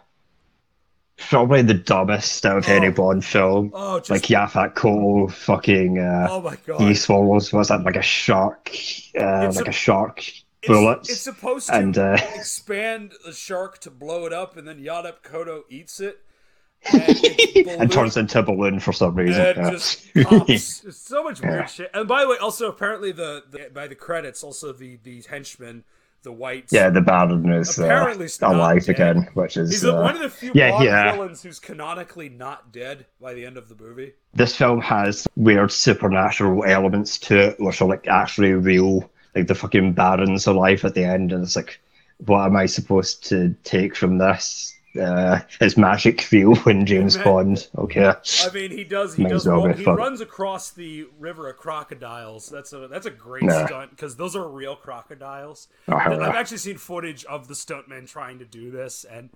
probably 1.29 1.61
the 1.61 1.73
dumbest 1.73 2.45
out 2.45 2.57
of 2.57 2.67
any 2.67 2.87
Oh. 2.87 2.91
Bond 2.91 3.23
film. 3.25 3.71
Oh, 3.73 3.99
just 3.99 4.09
like 4.09 4.23
Yaphet 4.23 4.73
Kotto 4.75 5.31
fucking 5.31 5.99
uh, 5.99 6.27
oh 6.29 6.41
my 6.41 6.57
god! 6.65 6.81
he 6.81 6.93
swallows 6.93 7.51
what's 7.53 7.69
that 7.69 7.83
like 7.83 7.95
a 7.95 8.01
shark 8.01 8.69
uh, 9.19 9.51
like 9.55 9.67
a- 9.67 9.69
a, 9.69 9.73
shark 9.73 10.19
It's- 10.19 10.43
bullets. 10.67 11.09
It's, 11.09 11.21
supposed 11.21 11.67
to 11.67 11.75
and, 11.75 11.97
uh, 11.97 12.17
expand 12.35 13.13
the 13.25 13.33
shark 13.33 13.79
to 13.79 13.89
blow 13.91 14.25
it 14.25 14.33
up, 14.33 14.57
and 14.57 14.67
then 14.67 14.79
Yaphet 14.79 15.21
Kotto 15.23 15.61
eats 15.69 15.99
it. 15.99 16.19
And, 16.93 17.67
and 17.81 17.91
turns 17.91 18.17
into 18.17 18.39
a 18.39 18.43
balloon 18.43 18.79
for 18.79 18.91
some 18.91 19.13
reason. 19.15 19.39
yeah. 19.55 19.69
just 19.71 20.11
pops. 20.23 20.97
So 20.97 21.23
much 21.23 21.39
weird 21.41 21.53
Yeah. 21.61 21.65
shit. 21.67 21.91
And 21.93 22.07
by 22.07 22.21
the 22.21 22.27
way, 22.29 22.37
also 22.37 22.67
apparently 22.69 23.11
the, 23.11 23.43
the 23.51 23.69
by 23.73 23.87
the 23.87 23.93
credits, 23.95 24.43
also 24.43 24.71
the 24.73 24.97
the 25.03 25.21
henchman, 25.29 25.83
the 26.23 26.31
white. 26.31 26.65
yeah, 26.71 26.89
the 26.89 27.01
Baron 27.01 27.51
is 27.51 27.79
uh, 27.79 27.85
Apparently 27.85 28.27
not 28.41 28.55
alive 28.55 28.85
dead. 28.85 28.95
again, 28.95 29.29
which 29.33 29.57
is 29.57 29.71
He's 29.71 29.85
uh, 29.85 29.93
one 29.95 30.15
of 30.15 30.21
the 30.21 30.29
few 30.29 30.51
yeah, 30.53 30.81
yeah. 30.81 31.11
villains 31.13 31.41
who's 31.41 31.59
canonically 31.59 32.29
not 32.29 32.71
dead 32.71 33.05
by 33.19 33.33
the 33.33 33.45
end 33.45 33.57
of 33.57 33.69
the 33.69 33.75
movie. 33.75 34.13
this 34.33 34.55
film 34.55 34.81
has 34.81 35.27
weird 35.35 35.71
supernatural 35.71 36.63
elements 36.65 37.17
to 37.19 37.37
it, 37.49 37.59
which 37.59 37.81
are 37.81 37.87
like 37.87 38.07
actually 38.07 38.53
real. 38.53 39.09
Like 39.35 39.47
the 39.47 39.55
fucking 39.55 39.93
Baron's 39.93 40.45
alive 40.45 40.83
at 40.83 40.93
the 40.93 41.05
end, 41.05 41.31
and 41.31 41.41
it's 41.43 41.55
like, 41.55 41.79
what 42.25 42.45
am 42.45 42.55
I 42.57 42.65
supposed 42.65 43.23
to 43.29 43.55
take 43.63 43.95
from 43.95 44.17
this? 44.17 44.75
Uh, 44.99 45.39
is 45.61 45.77
magic 45.77 46.21
feel 46.21 46.55
when 46.57 46.85
James 46.85 47.17
Ma- 47.17 47.23
Bond? 47.23 47.67
Okay. 47.77 48.05
I 48.07 48.49
mean, 48.53 48.71
he 48.71 48.83
does. 48.83 49.15
He 49.15 49.23
May 49.23 49.29
does. 49.29 49.47
well 49.47 49.65
he 49.71 49.83
fun. 49.85 49.95
runs 49.95 50.19
across 50.21 50.71
the 50.71 51.07
river 51.17 51.49
of 51.49 51.57
crocodiles. 51.57 52.47
That's 52.49 52.73
a 52.73 52.87
that's 52.87 53.05
a 53.05 53.11
great 53.11 53.43
Yeah. 53.43 53.65
stunt 53.67 53.91
because 53.91 54.17
those 54.17 54.35
are 54.35 54.47
real 54.47 54.75
crocodiles. 54.75 55.67
Hell 55.87 56.21
I've 56.21 56.35
actually 56.35 56.57
seen 56.57 56.77
footage 56.77 57.23
of 57.25 57.47
the 57.47 57.53
stuntman 57.53 58.07
trying 58.09 58.39
to 58.39 58.45
do 58.45 58.69
this, 58.69 59.05
and 59.05 59.29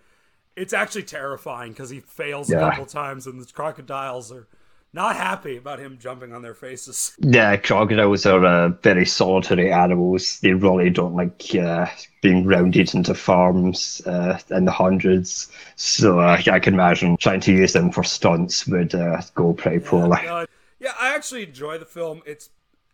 it's 0.57 0.73
actually 0.73 1.03
terrifying 1.03 1.71
because 1.71 1.89
he 1.89 2.01
fails 2.01 2.49
a 2.51 2.55
couple 2.59 2.85
times, 2.85 3.25
and 3.27 3.41
the 3.41 3.51
crocodiles 3.51 4.31
are 4.31 4.47
not 4.95 5.15
happy 5.15 5.57
about 5.57 5.77
him 5.79 5.97
jumping 5.99 6.33
on 6.33 6.41
their 6.41 6.55
faces. 6.55 7.15
Yeah, 7.21 7.57
crocodiles 7.57 8.25
are 8.25 8.43
uh, 8.45 8.69
very 8.81 9.05
solitary 9.05 9.71
animals. 9.71 10.39
They 10.39 10.53
really 10.53 10.89
don't 10.89 11.15
like 11.15 11.53
uh, 11.55 11.87
being 12.21 12.45
rounded 12.45 12.95
into 12.95 13.13
farms 13.13 14.01
uh, 14.07 14.39
in 14.49 14.65
the 14.65 14.71
hundreds. 14.71 15.51
So 15.75 16.19
uh, 16.19 16.41
I 16.51 16.59
can 16.59 16.73
imagine 16.73 17.17
trying 17.17 17.41
to 17.41 17.51
use 17.51 17.73
them 17.73 17.91
for 17.91 18.03
stunts 18.03 18.65
would 18.67 18.95
uh, 18.95 19.21
go 19.35 19.53
pretty 19.53 19.79
poorly. 19.79 20.25
Uh, 20.27 20.45
yeah, 20.79 20.93
I 20.99 21.13
actually 21.13 21.43
enjoy 21.43 21.77
the 21.77 21.85
film. 21.85 22.21
It's 22.25 22.49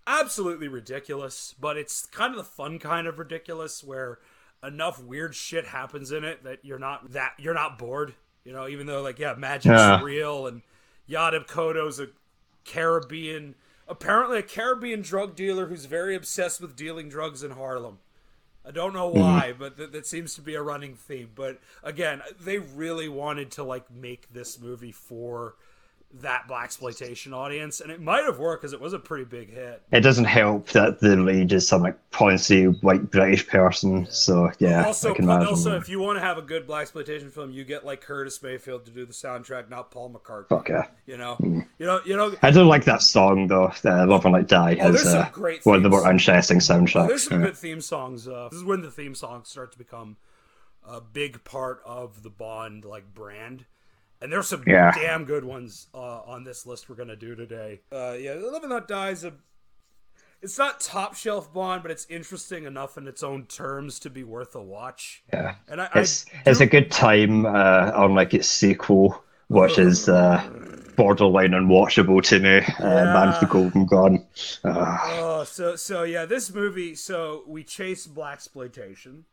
absolutely 0.07 0.67
ridiculous, 0.67 1.55
but 1.59 1.77
it's 1.77 2.05
kind 2.07 2.31
of 2.31 2.37
the 2.37 2.43
fun 2.43 2.79
kind 2.79 3.07
of 3.07 3.19
ridiculous 3.19 3.83
where 3.83 4.19
enough 4.63 5.01
weird 5.03 5.35
shit 5.35 5.65
happens 5.65 6.11
in 6.11 6.23
it 6.23 6.43
that 6.43 6.59
you're 6.63 6.79
not 6.79 7.11
that 7.11 7.33
you're 7.37 7.53
not 7.53 7.77
bored. 7.77 8.13
You 8.43 8.53
know, 8.53 8.67
even 8.67 8.87
though 8.87 9.01
like 9.01 9.19
yeah, 9.19 9.35
magic's 9.35 9.65
Yeah. 9.67 10.01
real 10.01 10.47
and 10.47 10.61
Yaphet 11.09 11.47
Kotto's 11.47 11.99
a 11.99 12.07
Caribbean 12.63 13.55
apparently 13.87 14.37
a 14.37 14.43
Caribbean 14.43 15.01
drug 15.01 15.35
dealer 15.35 15.67
who's 15.67 15.85
very 15.85 16.15
obsessed 16.15 16.61
with 16.61 16.75
dealing 16.75 17.09
drugs 17.09 17.43
in 17.43 17.51
Harlem. 17.51 17.99
I 18.65 18.71
don't 18.71 18.93
know 18.93 19.09
mm-hmm. 19.09 19.19
why, 19.19 19.53
but 19.57 19.77
th- 19.77 19.91
that 19.91 20.05
seems 20.05 20.35
to 20.35 20.41
be 20.41 20.55
a 20.55 20.61
running 20.61 20.95
theme. 20.95 21.31
But 21.35 21.59
again, 21.83 22.21
they 22.39 22.59
really 22.59 23.09
wanted 23.09 23.51
to 23.51 23.63
like 23.63 23.91
make 23.91 24.31
this 24.31 24.59
movie 24.59 24.91
for 24.91 25.55
that 26.15 26.47
blaxploitation 26.47 27.33
audience, 27.33 27.79
and 27.79 27.89
it 27.91 28.01
might 28.01 28.23
have 28.25 28.37
worked 28.37 28.61
because 28.61 28.73
it 28.73 28.81
was 28.81 28.91
a 28.93 28.99
pretty 28.99 29.23
big 29.23 29.49
hit. 29.53 29.81
It 29.91 30.01
doesn't 30.01 30.25
help 30.25 30.67
that 30.69 30.99
the 30.99 31.15
lead 31.15 31.51
is 31.53 31.67
some 31.67 31.81
like 31.83 31.97
poncy 32.11 32.81
white 32.83 33.09
British 33.09 33.47
person. 33.47 34.05
So 34.09 34.51
yeah, 34.59 34.85
also, 34.85 35.11
I 35.11 35.15
can 35.15 35.23
imagine. 35.25 35.47
also, 35.47 35.77
if 35.77 35.87
you 35.87 35.99
want 35.99 36.17
to 36.17 36.21
have 36.21 36.37
a 36.37 36.41
good 36.41 36.67
blaxploitation 36.67 37.31
film, 37.31 37.51
you 37.51 37.63
get 37.63 37.85
like 37.85 38.01
Curtis 38.01 38.41
Mayfield 38.43 38.85
to 38.85 38.91
do 38.91 39.05
the 39.05 39.13
soundtrack, 39.13 39.69
not 39.69 39.89
Paul 39.91 40.09
McCartney. 40.11 40.49
Fuck 40.49 40.69
yeah. 40.69 40.87
You 41.05 41.17
know, 41.17 41.37
you 41.39 41.85
know, 41.85 42.01
you 42.05 42.17
know. 42.17 42.35
I 42.41 42.51
don't 42.51 42.67
like 42.67 42.83
that 42.85 43.01
song 43.01 43.47
though. 43.47 43.71
Uh, 43.85 44.05
Love 44.05 44.25
and 44.25 44.33
Like 44.33 44.47
Die 44.47 44.77
Oh, 44.81 44.93
is 44.93 45.05
uh, 45.05 45.29
great 45.31 45.65
one 45.65 45.77
of 45.77 45.83
the 45.83 45.89
more 45.89 46.09
interesting 46.09 46.59
soundtracks. 46.59 47.07
There's 47.07 47.23
some 47.23 47.39
Yeah. 47.39 47.47
good 47.47 47.57
theme 47.57 47.81
songs. 47.81 48.27
Uh, 48.27 48.49
this 48.51 48.57
is 48.59 48.65
when 48.65 48.81
the 48.81 48.91
theme 48.91 49.15
songs 49.15 49.47
start 49.49 49.71
to 49.71 49.77
become 49.77 50.17
a 50.85 50.99
big 50.99 51.43
part 51.43 51.81
of 51.85 52.23
the 52.23 52.29
Bond 52.29 52.83
like 52.85 53.13
brand. 53.13 53.65
And 54.21 54.31
there's 54.31 54.47
some 54.47 54.63
Yeah. 54.67 54.91
damn 54.93 55.25
good 55.25 55.43
ones 55.43 55.87
uh, 55.93 55.97
on 56.21 56.43
this 56.43 56.65
list 56.65 56.89
we're 56.89 56.95
gonna 56.95 57.15
do 57.15 57.35
today. 57.35 57.81
Uh, 57.91 58.15
yeah, 58.19 58.33
Live 58.33 58.63
and 58.63 58.69
Not 58.69 58.87
Die 58.87 59.09
is 59.09 59.23
a. 59.23 59.33
It's 60.43 60.57
not 60.57 60.79
top 60.79 61.15
shelf 61.15 61.53
Bond, 61.53 61.83
but 61.83 61.91
it's 61.91 62.07
interesting 62.09 62.65
enough 62.65 62.97
in 62.97 63.07
its 63.07 63.21
own 63.21 63.45
terms 63.45 63.99
to 63.99 64.09
be 64.09 64.23
worth 64.23 64.55
a 64.55 64.61
watch. 64.61 65.23
Yeah. 65.31 65.55
And 65.67 65.81
I, 65.81 65.89
I 65.93 65.99
It's 66.01 66.25
it's 66.45 66.59
a 66.61 66.65
good 66.65 66.89
time 66.91 67.45
uh, 67.45 67.91
on 67.95 68.15
like 68.15 68.33
its 68.33 68.47
sequel, 68.47 69.23
which 69.49 69.77
is 69.77 70.09
uh, 70.09 70.41
borderline 70.95 71.51
unwatchable 71.51 72.23
to 72.23 72.39
me. 72.39 72.57
Uh, 72.79 73.05
Man 73.13 73.35
the 73.39 73.47
Golden 73.47 73.85
Gun. 73.85 74.25
Uh, 74.63 74.97
Oh, 75.03 75.43
so 75.43 75.75
so 75.75 76.03
yeah, 76.03 76.25
this 76.25 76.53
movie. 76.53 76.95
So 76.95 77.43
we 77.47 77.63
chase 77.63 78.07
blaxploitation, 78.07 79.23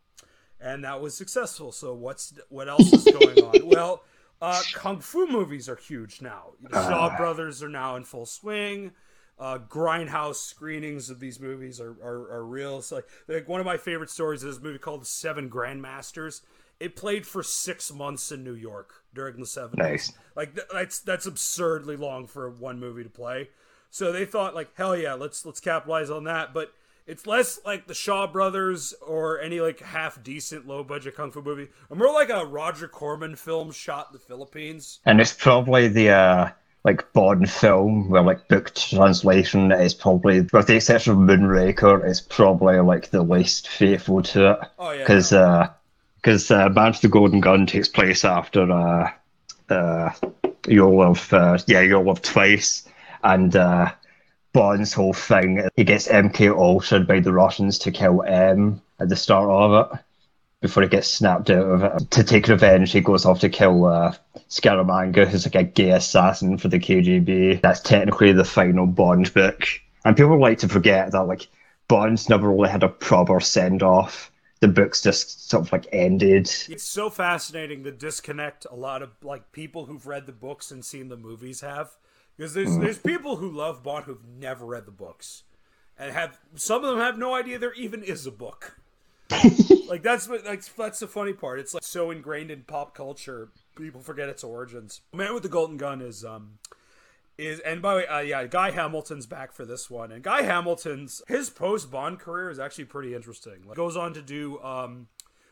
and 0.61 0.85
that 0.85 1.01
was 1.01 1.14
successful. 1.16 1.72
So 1.72 1.94
what's 1.94 2.35
what 2.51 2.68
else 2.68 2.92
is 2.92 3.05
going 3.05 3.38
on? 3.44 3.66
Well, 3.68 4.03
uh, 4.40 4.62
kung 4.74 5.01
fu 5.01 5.27
movies 5.27 5.68
are 5.68 5.77
huge 5.77 6.22
now. 6.22 6.53
The 6.61 6.83
Shaw 6.88 7.16
Brothers 7.16 7.62
are 7.62 7.68
now 7.68 7.96
in 7.96 8.05
full 8.05 8.27
swing. 8.27 8.92
Uh, 9.38 9.59
grindhouse 9.59 10.37
screenings 10.37 11.11
of 11.11 11.20
these 11.20 11.38
movies 11.38 11.81
are, 11.81 11.96
are, 12.03 12.33
are 12.33 12.44
real. 12.44 12.83
So 12.83 12.96
like, 12.96 13.09
like 13.29 13.48
one 13.48 13.61
of 13.61 13.66
my 13.66 13.77
favorite 13.77 14.11
stories 14.11 14.42
is 14.42 14.57
this 14.57 14.64
movie 14.64 14.79
called 14.79 15.03
The 15.03 15.07
Seven 15.07 15.48
Grandmasters. 15.48 16.40
It 16.81 16.96
played 16.96 17.27
for 17.27 17.42
six 17.42 17.92
months 17.92 18.33
in 18.33 18.42
New 18.42 18.55
York 18.55 19.05
during 19.14 19.37
the 19.37 19.46
70s. 19.46 19.77
Nice. 19.77 20.12
Like 20.35 20.55
th- 20.55 20.66
that's 20.72 21.01
that's 21.01 21.27
absurdly 21.27 21.96
long 21.96 22.27
for 22.27 22.51
one 22.51 22.81
movie 22.81 23.05
to 23.05 23.11
play. 23.11 23.51
So 23.90 24.12
they 24.12 24.24
thought 24.24 24.55
like 24.55 24.74
hell 24.77 24.96
yeah, 24.96 25.14
let's 25.14 25.44
let's 25.46 25.61
capitalize 25.61 26.11
on 26.11 26.24
that. 26.24 26.53
But 26.53 26.72
It's 27.08 27.26
less 27.26 27.58
like 27.64 27.86
the 27.86 27.94
Shaw 27.94 28.26
Brothers 28.26 28.92
or 29.00 29.40
any 29.40 29.60
like 29.60 29.80
half 29.80 30.22
decent 30.22 30.68
low 30.68 30.84
budget 30.84 31.16
kung 31.16 31.30
fu 31.30 31.40
movie. 31.40 31.68
Or 31.88 31.96
more 31.96 32.12
like 32.12 32.28
a 32.28 32.44
Roger 32.44 32.86
Corman 32.86 33.34
film 33.34 33.72
shot 33.72 34.08
in 34.10 34.12
the 34.12 34.18
Philippines. 34.18 35.00
And 35.06 35.18
it's 35.18 35.32
probably 35.32 35.88
the 35.88 36.10
uh, 36.10 36.50
like 36.84 37.10
Bond 37.14 37.50
film 37.50 38.10
where 38.10 38.22
like 38.22 38.46
book 38.48 38.74
translation 38.74 39.72
is 39.72 39.94
probably, 39.94 40.42
with 40.42 40.66
the 40.66 40.76
exception 40.76 41.14
of 41.14 41.18
Moonraker, 41.18 42.06
is 42.06 42.20
probably 42.20 42.78
like 42.80 43.08
the 43.10 43.22
least 43.22 43.68
faithful 43.68 44.22
to 44.24 44.50
it. 44.52 44.58
Oh, 44.78 44.90
yeah, 44.90 44.98
Because 44.98 45.32
uh, 45.32 45.68
because 46.16 46.50
uh, 46.50 46.68
Man 46.68 46.90
with 46.90 47.00
the 47.00 47.08
Golden 47.08 47.40
Gun 47.40 47.64
takes 47.64 47.88
place 47.88 48.24
after 48.24 48.70
uh, 48.70 49.10
uh, 49.70 50.10
You'll 50.66 50.98
Live, 50.98 51.32
uh, 51.32 51.58
yeah, 51.66 51.80
You'll 51.80 52.04
Live 52.04 52.20
Twice, 52.20 52.86
and 53.24 53.56
uh, 53.56 53.92
Bond's 54.58 54.92
whole 54.92 55.12
thing, 55.12 55.68
he 55.76 55.84
gets 55.84 56.08
MK 56.08 56.52
altered 56.52 57.06
by 57.06 57.20
the 57.20 57.32
Russians 57.32 57.78
to 57.78 57.92
kill 57.92 58.24
M 58.24 58.82
at 58.98 59.08
the 59.08 59.14
start 59.14 59.48
of 59.48 59.92
it 59.92 60.00
before 60.60 60.82
he 60.82 60.88
gets 60.88 61.06
snapped 61.06 61.48
out 61.50 61.62
of 61.62 61.84
it. 61.84 62.10
To 62.10 62.24
take 62.24 62.48
revenge, 62.48 62.90
he 62.90 63.00
goes 63.00 63.24
off 63.24 63.38
to 63.40 63.48
kill 63.48 63.84
uh, 63.84 64.16
Scaramanga, 64.50 65.28
who's 65.28 65.46
like 65.46 65.54
a 65.54 65.62
gay 65.62 65.90
assassin 65.90 66.58
for 66.58 66.66
the 66.66 66.80
KGB. 66.80 67.60
That's 67.60 67.78
technically 67.78 68.32
the 68.32 68.44
final 68.44 68.88
Bond 68.88 69.32
book. 69.32 69.62
And 70.04 70.16
people 70.16 70.40
like 70.40 70.58
to 70.58 70.68
forget 70.68 71.12
that 71.12 71.28
like 71.28 71.46
Bond's 71.86 72.28
never 72.28 72.50
really 72.50 72.70
had 72.70 72.82
a 72.82 72.88
proper 72.88 73.38
send 73.38 73.84
off. 73.84 74.32
The 74.58 74.66
book's 74.66 75.02
just 75.02 75.48
sort 75.48 75.66
of 75.66 75.72
like 75.72 75.86
ended. 75.92 76.50
It's 76.68 76.82
so 76.82 77.10
fascinating 77.10 77.84
the 77.84 77.92
disconnect 77.92 78.66
a 78.68 78.74
lot 78.74 79.02
of 79.02 79.10
like 79.22 79.52
people 79.52 79.84
who've 79.84 80.04
read 80.04 80.26
the 80.26 80.32
books 80.32 80.72
and 80.72 80.84
seen 80.84 81.10
the 81.10 81.16
movies 81.16 81.60
have. 81.60 81.92
Because 82.38 82.55
there's 82.55 82.79
there's 82.79 82.98
people 82.98 83.37
who 83.37 83.51
love 83.51 83.83
Bond 83.83 84.05
who've 84.05 84.24
never 84.24 84.64
read 84.64 84.87
the 84.87 84.92
books. 84.92 85.42
And 85.98 86.12
have 86.12 86.38
some 86.55 86.85
of 86.85 86.90
them 86.90 87.01
have 87.01 87.18
no 87.18 87.35
idea 87.35 87.59
there 87.59 87.74
even 87.74 88.05
is 88.05 88.24
a 88.27 88.31
book. 88.31 88.79
like 89.88 90.03
that's 90.03 90.29
what 90.29 90.46
like 90.46 90.64
that's 90.77 91.01
the 91.01 91.09
funny 91.09 91.33
part. 91.33 91.59
It's 91.59 91.74
like 91.74 91.83
so 91.83 92.11
ingrained 92.12 92.53
in 92.53 92.62
pop 92.62 92.94
culture, 92.94 93.51
people 93.77 94.01
forget 94.01 94.29
its 94.29 94.44
origins. 94.44 95.01
Man 95.12 95.35
with 95.35 95.42
the 95.42 95.48
Golden 95.48 95.77
Gun 95.77 96.01
is 96.01 96.24
um 96.24 96.59
is 97.37 97.59
and 97.61 97.83
by 97.83 97.94
the 97.94 98.01
way, 98.01 98.07
uh, 98.07 98.20
yeah, 98.20 98.46
Guy 98.46 98.70
Hamilton's 98.70 99.27
back 99.27 99.53
for 99.53 99.64
this 99.64 99.90
one, 99.90 100.12
and 100.12 100.22
Guy 100.22 100.42
Hamilton's 100.42 101.20
his 101.27 101.51
post 101.51 101.90
Bond 101.90 102.20
career 102.20 102.51
is 102.51 102.61
actually 102.61 102.85
pretty 102.85 103.14
interesting. 103.14 103.64
Like, 103.66 103.77
goes 103.77 103.96
on 103.96 104.14
to 104.14 104.22
do 104.22 104.61
um 104.61 105.09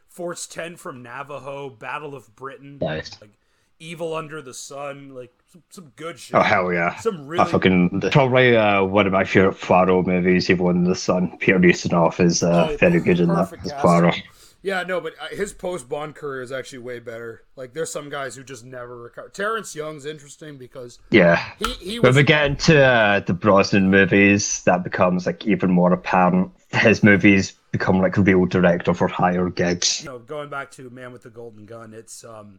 Force 0.08 0.46
Ten 0.46 0.76
from 0.76 1.02
Navarone, 1.04 1.78
Battle 1.78 2.14
of 2.14 2.34
Britain, 2.36 2.78
Nice. 2.80 3.20
like 3.20 3.32
Evil 3.78 4.14
Under 4.14 4.40
the 4.40 4.54
Sun, 4.54 5.10
like 5.10 5.35
some, 5.52 5.62
some 5.70 5.92
good 5.96 6.18
shit. 6.18 6.34
Oh 6.34 6.42
hell 6.42 6.72
yeah! 6.72 6.96
Some 6.96 7.26
really 7.26 7.42
I 7.42 7.46
fucking 7.46 8.02
probably 8.12 8.56
uh, 8.56 8.84
one 8.84 9.06
of 9.06 9.12
my 9.12 9.24
favorite 9.24 9.60
Poirot 9.60 10.06
movies. 10.06 10.50
Even 10.50 10.66
in 10.68 10.84
the 10.84 10.94
Sun, 10.94 11.38
Peter 11.38 11.58
Ustinov 11.58 12.18
is 12.20 12.42
uh, 12.42 12.68
Oh, 12.72 12.76
very 12.76 13.00
good 13.00 13.20
in 13.20 13.28
that 13.28 13.52
as. 13.64 13.72
Poirot. 13.74 14.14
Yeah, 14.62 14.82
no, 14.82 15.00
but 15.00 15.12
uh, 15.20 15.28
his 15.28 15.52
post 15.52 15.88
Bond 15.88 16.16
career 16.16 16.42
is 16.42 16.50
actually 16.50 16.80
way 16.80 16.98
better. 16.98 17.44
Like, 17.54 17.72
there's 17.72 17.92
some 17.92 18.08
guys 18.10 18.34
who 18.34 18.42
just 18.42 18.64
never 18.64 18.96
recover. 19.00 19.28
Terrence 19.28 19.76
Young's 19.76 20.04
interesting 20.04 20.56
because 20.58 20.98
Yeah. 21.10 21.36
he 21.60 21.70
he 21.74 22.00
When 22.00 22.16
we 22.16 22.24
get 22.24 22.46
into 22.46 22.82
uh, 22.84 23.20
the 23.20 23.32
Brosnan 23.34 23.90
movies, 23.90 24.64
that 24.64 24.82
becomes 24.82 25.24
like 25.26 25.46
even 25.46 25.70
more 25.70 25.92
apparent. 25.92 26.50
His 26.70 27.04
movies 27.04 27.52
become 27.70 28.00
like 28.00 28.16
real 28.16 28.44
director 28.46 28.92
for 28.92 29.06
hire 29.06 29.50
gigs. 29.50 30.02
you 30.02 30.10
know 30.10 30.18
going 30.18 30.48
back 30.50 30.72
to 30.72 30.90
Man 30.90 31.12
with 31.12 31.22
the 31.22 31.30
Golden 31.30 31.64
Gun. 31.64 31.94
It's 31.94 32.24
um, 32.24 32.58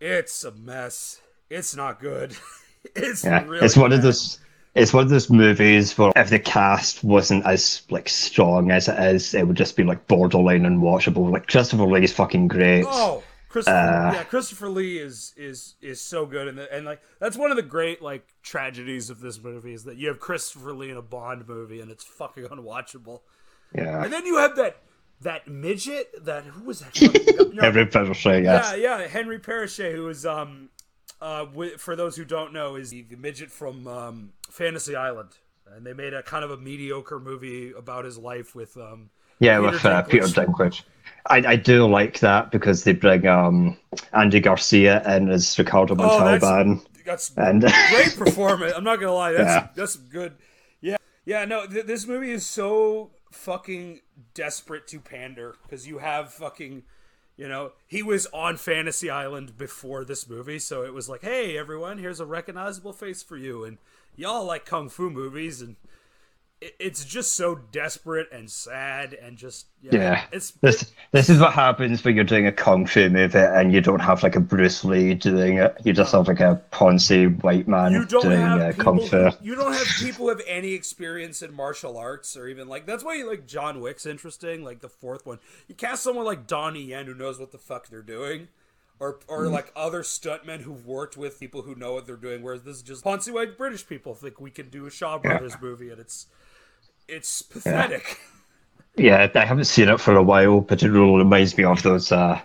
it's 0.00 0.44
a 0.44 0.52
mess. 0.52 1.22
It's 1.50 1.76
not 1.76 2.00
good. 2.00 2.36
it's 2.94 3.24
Yeah, 3.24 3.44
really 3.44 3.64
it's 3.64 3.76
one 3.76 3.92
of 3.92 4.02
those. 4.02 4.38
It's 4.74 4.92
one 4.92 5.04
of 5.04 5.08
those 5.08 5.30
movies 5.30 5.96
where 5.96 6.12
if 6.16 6.28
the 6.28 6.38
cast 6.38 7.02
wasn't 7.02 7.46
as 7.46 7.82
like 7.88 8.08
strong 8.10 8.70
as 8.70 8.88
it 8.88 8.98
is, 9.14 9.32
it 9.32 9.46
would 9.46 9.56
just 9.56 9.74
be 9.74 9.84
like 9.84 10.06
borderline 10.06 10.64
unwatchable. 10.64 11.30
Like 11.30 11.46
Christopher 11.46 11.84
Lee's 11.86 12.12
fucking 12.12 12.48
great. 12.48 12.84
Oh, 12.86 13.22
Christopher, 13.48 13.76
Uh, 13.76 14.12
yeah, 14.12 14.24
Christopher 14.24 14.68
Lee 14.68 14.98
is 14.98 15.32
is 15.36 15.76
is 15.80 15.98
so 16.00 16.26
good, 16.26 16.48
and 16.48 16.58
and 16.58 16.84
like 16.84 17.00
that's 17.20 17.38
one 17.38 17.50
of 17.50 17.56
the 17.56 17.62
great 17.62 18.02
like 18.02 18.26
tragedies 18.42 19.08
of 19.08 19.20
this 19.20 19.42
movie 19.42 19.72
is 19.72 19.84
that 19.84 19.96
you 19.96 20.08
have 20.08 20.20
Christopher 20.20 20.74
Lee 20.74 20.90
in 20.90 20.98
a 20.98 21.02
Bond 21.02 21.48
movie 21.48 21.80
and 21.80 21.90
it's 21.90 22.04
fucking 22.04 22.44
unwatchable, 22.44 23.20
Yeah, 23.74 24.04
and 24.04 24.12
then 24.12 24.26
you 24.26 24.36
have 24.36 24.56
that 24.56 24.76
that 25.22 25.48
midget 25.48 26.24
that 26.26 26.44
who 26.44 26.64
was 26.64 26.80
that? 26.80 27.46
No, 27.56 27.62
every 27.62 27.86
Perrier, 27.86 28.42
yes. 28.42 28.74
Yeah, 28.76 28.98
yeah, 28.98 29.06
Henry 29.06 29.38
Parachet, 29.38 29.94
who 29.94 30.06
is 30.10 30.26
um, 30.26 30.68
uh, 31.20 31.46
for 31.78 31.96
those 31.96 32.16
who 32.16 32.24
don't 32.24 32.52
know, 32.52 32.76
is 32.76 32.90
the, 32.90 33.04
midget 33.18 33.50
from 33.50 33.86
um, 33.86 34.32
Fantasy 34.50 34.94
Island, 34.96 35.30
and 35.74 35.86
they 35.86 35.92
made 35.92 36.14
a 36.14 36.22
kind 36.22 36.44
of 36.44 36.50
a 36.50 36.56
mediocre 36.56 37.18
movie 37.18 37.72
about 37.72 38.04
his 38.04 38.18
life 38.18 38.54
with 38.54 38.76
um, 38.76 39.10
Yeah, 39.40 39.58
Peter 39.58 39.70
with 39.70 39.84
uh, 39.84 40.02
Dinklage. 40.02 40.08
Peter 40.10 40.26
Dinklage. 40.26 40.82
I, 41.28 41.36
I 41.38 41.56
do 41.56 41.86
like 41.88 42.20
that 42.20 42.50
because 42.50 42.84
they 42.84 42.92
bring 42.92 43.26
um, 43.26 43.76
Andy 44.12 44.40
Garcia 44.40 45.02
in 45.16 45.28
as 45.30 45.58
Ricardo 45.58 45.94
Oh, 45.98 46.24
that's- 46.24 46.42
Montalban. 46.42 46.82
That's 47.04 47.32
And 47.36 47.62
great 47.90 48.16
performance. 48.16 48.72
I'm 48.76 48.82
not 48.82 48.98
gonna 48.98 49.12
lie, 49.12 49.30
that's 49.32 49.44
Yeah. 49.48 49.68
that's 49.76 49.94
good. 49.96 50.32
Yeah, 50.80 50.96
yeah. 51.24 51.44
No, 51.44 51.64
th- 51.66 51.86
this 51.86 52.04
movie 52.06 52.32
is 52.32 52.44
so 52.44 53.12
fucking 53.30 54.00
desperate 54.34 54.88
to 54.88 54.98
pander 54.98 55.54
because 55.62 55.86
you 55.86 55.98
have 55.98 56.32
fucking, 56.32 56.82
you 57.36 57.48
know, 57.48 57.72
he 57.86 58.02
was 58.02 58.26
on 58.32 58.56
Fantasy 58.56 59.10
Island 59.10 59.56
before 59.58 60.04
this 60.04 60.28
movie, 60.28 60.58
so 60.58 60.82
it 60.82 60.94
was 60.94 61.08
like, 61.08 61.22
hey, 61.22 61.56
everyone, 61.58 61.98
here's 61.98 62.20
a 62.20 62.26
recognizable 62.26 62.92
face 62.92 63.22
for 63.22 63.36
you, 63.36 63.64
and 63.64 63.78
y'all 64.16 64.44
like 64.44 64.64
kung 64.64 64.88
fu 64.88 65.10
movies, 65.10 65.60
and 65.60 65.76
it's 66.60 67.04
just 67.04 67.32
so 67.36 67.56
desperate 67.70 68.28
and 68.32 68.50
sad 68.50 69.12
and 69.12 69.36
just 69.36 69.66
yeah, 69.82 69.94
yeah, 69.94 70.24
it's 70.32 70.52
this 70.62 70.90
this 71.12 71.28
is 71.28 71.38
what 71.38 71.52
happens 71.52 72.02
when 72.02 72.14
you're 72.14 72.24
doing 72.24 72.46
a 72.46 72.52
kung 72.52 72.86
fu 72.86 73.10
movie 73.10 73.38
and 73.38 73.72
you 73.72 73.82
don't 73.82 74.00
have 74.00 74.22
like 74.22 74.36
a 74.36 74.40
Bruce 74.40 74.82
Lee 74.82 75.12
doing 75.14 75.58
it. 75.58 75.76
You 75.84 75.92
just 75.92 76.12
have 76.12 76.28
like 76.28 76.40
a 76.40 76.62
Ponzi 76.72 77.42
white 77.42 77.68
man 77.68 77.92
you 77.92 78.06
don't 78.06 78.22
doing 78.22 78.40
have 78.40 78.60
uh, 78.60 78.68
people, 78.70 78.84
kung 78.84 79.06
fu. 79.06 79.30
You 79.42 79.54
don't 79.54 79.74
have 79.74 79.86
people 79.98 80.24
who 80.24 80.28
have 80.30 80.42
any 80.46 80.72
experience 80.72 81.42
in 81.42 81.52
martial 81.52 81.98
arts 81.98 82.36
or 82.38 82.48
even 82.48 82.68
like 82.68 82.86
that's 82.86 83.04
why 83.04 83.22
like 83.26 83.46
John 83.46 83.80
Wick's 83.82 84.06
interesting. 84.06 84.64
Like 84.64 84.80
the 84.80 84.88
fourth 84.88 85.26
one, 85.26 85.38
you 85.68 85.74
cast 85.74 86.02
someone 86.02 86.24
like 86.24 86.46
Donnie 86.46 86.82
Yen 86.84 87.04
who 87.04 87.14
knows 87.14 87.38
what 87.38 87.52
the 87.52 87.58
fuck 87.58 87.88
they're 87.88 88.00
doing, 88.00 88.48
or 88.98 89.20
or 89.28 89.42
Mm. 89.44 89.52
like 89.52 89.72
other 89.76 90.02
stuntmen 90.02 90.62
who've 90.62 90.86
worked 90.86 91.18
with 91.18 91.38
people 91.38 91.62
who 91.62 91.74
know 91.74 91.92
what 91.92 92.06
they're 92.06 92.16
doing. 92.16 92.42
Whereas 92.42 92.62
this 92.62 92.76
is 92.76 92.82
just 92.82 93.04
Ponzi 93.04 93.30
white 93.32 93.58
British 93.58 93.86
people 93.86 94.14
think 94.14 94.40
we 94.40 94.50
can 94.50 94.70
do 94.70 94.86
a 94.86 94.90
Shaw 94.90 95.18
Brothers 95.18 95.54
movie 95.60 95.90
and 95.90 96.00
it's 96.00 96.26
it's 97.08 97.42
pathetic. 97.42 98.18
Yeah, 98.96 99.28
I 99.34 99.44
haven't 99.44 99.64
seen 99.66 99.88
it 99.88 100.00
for 100.00 100.16
a 100.16 100.22
while, 100.22 100.60
but 100.62 100.82
it 100.82 100.90
really 100.90 101.18
reminds 101.18 101.56
me 101.56 101.64
of 101.64 101.82
those 101.82 102.10
uh 102.12 102.40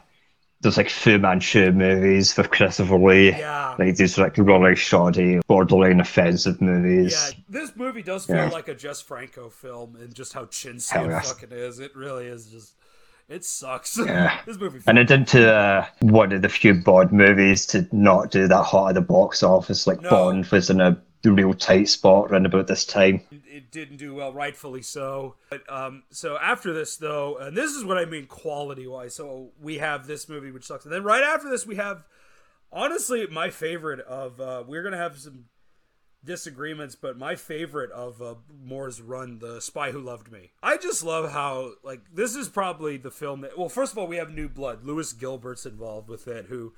those 0.62 0.78
like 0.78 0.90
Fu 0.90 1.18
Manchu 1.18 1.72
movies 1.72 2.36
with 2.38 2.52
Christopher 2.52 2.98
Lee. 2.98 3.30
Yeah. 3.32 3.76
Like 3.80 3.96
these 3.96 4.18
like 4.18 4.38
really 4.38 4.76
shoddy, 4.76 5.40
borderline 5.48 6.00
offensive 6.00 6.62
movies. 6.62 7.14
Yeah, 7.14 7.40
this 7.50 7.76
movie 7.76 8.04
does 8.04 8.26
feel 8.26 8.36
Yeah. 8.36 8.50
like 8.50 8.68
a 8.68 8.76
Jess 8.76 9.02
Franco 9.02 9.50
film, 9.50 9.96
and 9.96 10.14
just 10.14 10.34
how 10.34 10.46
chintzy 10.46 10.92
Hell 10.92 11.06
it 11.06 11.10
yes. 11.10 11.32
fucking 11.32 11.58
is. 11.58 11.80
It 11.80 11.96
really 11.96 12.28
is 12.28 12.48
just. 12.48 12.76
It 13.30 13.46
sucks. 13.46 13.98
Yeah. 13.98 14.38
this 14.46 14.58
movie. 14.58 14.82
And 14.88 15.00
it 15.00 15.10
into 15.10 15.52
uh, 15.52 15.86
one 16.02 16.34
of 16.34 16.42
the 16.42 16.50
few 16.50 16.74
Bond 16.74 17.14
movies 17.14 17.66
to 17.68 17.88
not 17.94 18.30
do 18.30 18.46
that 18.50 18.64
hot 18.64 18.90
at 18.90 18.96
the 18.96 19.02
box 19.02 19.42
office. 19.42 19.88
Like 19.88 20.02
No. 20.02 20.10
Bond 20.10 20.46
was 20.48 20.70
in 20.70 20.82
a 20.82 21.02
real 21.30 21.54
tight 21.54 21.88
spot 21.90 22.32
around 22.32 22.46
about 22.46 22.68
this 22.68 22.86
time. 22.86 23.22
it 23.32 23.72
didn't 23.72 23.98
do 23.98 24.16
well, 24.16 24.34
rightfully 24.34 24.82
so. 24.82 25.36
But 25.50 25.72
um, 25.72 26.04
so 26.10 26.38
after 26.38 26.74
this, 26.74 26.98
though, 26.98 27.38
and 27.38 27.56
this 27.56 27.72
is 27.72 27.84
what 27.84 27.98
I 27.98 28.06
mean 28.06 28.26
quality 28.26 28.88
wise. 28.88 29.14
So 29.16 29.52
we 29.62 29.78
have 29.78 30.08
this 30.08 30.28
movie, 30.28 30.52
which 30.52 30.66
sucks, 30.66 30.86
and 30.86 30.94
then 30.94 31.04
right 31.04 31.24
after 31.24 31.50
this, 31.50 31.66
we 31.68 31.76
have 31.76 32.04
honestly 32.72 33.28
my 33.28 33.50
favorite 33.50 34.00
of. 34.02 34.40
Uh, 34.42 34.64
we're 34.66 34.84
gonna 34.84 34.98
have 34.98 35.18
some 35.20 35.46
disagreements, 36.24 36.96
but 36.96 37.18
my 37.18 37.36
favorite 37.36 37.92
of 37.92 38.22
uh, 38.22 38.36
Moore's 38.64 39.02
run, 39.02 39.40
The 39.40 39.60
Spy 39.60 39.92
Who 39.92 40.00
Loved 40.00 40.32
Me. 40.32 40.52
I 40.62 40.78
just 40.78 41.04
love 41.04 41.32
how 41.32 41.74
like 41.84 42.02
this 42.14 42.36
is 42.36 42.50
probably 42.50 42.98
the 42.98 43.12
film 43.12 43.42
that. 43.42 43.58
Well, 43.58 43.70
first 43.70 43.92
of 43.92 43.98
all, 43.98 44.08
we 44.08 44.18
have 44.18 44.32
New 44.32 44.50
Blood. 44.50 44.84
Lewis 44.84 45.14
Gilbert's 45.14 45.66
involved 45.66 46.10
with 46.10 46.28
it, 46.28 46.46
who. 46.46 46.74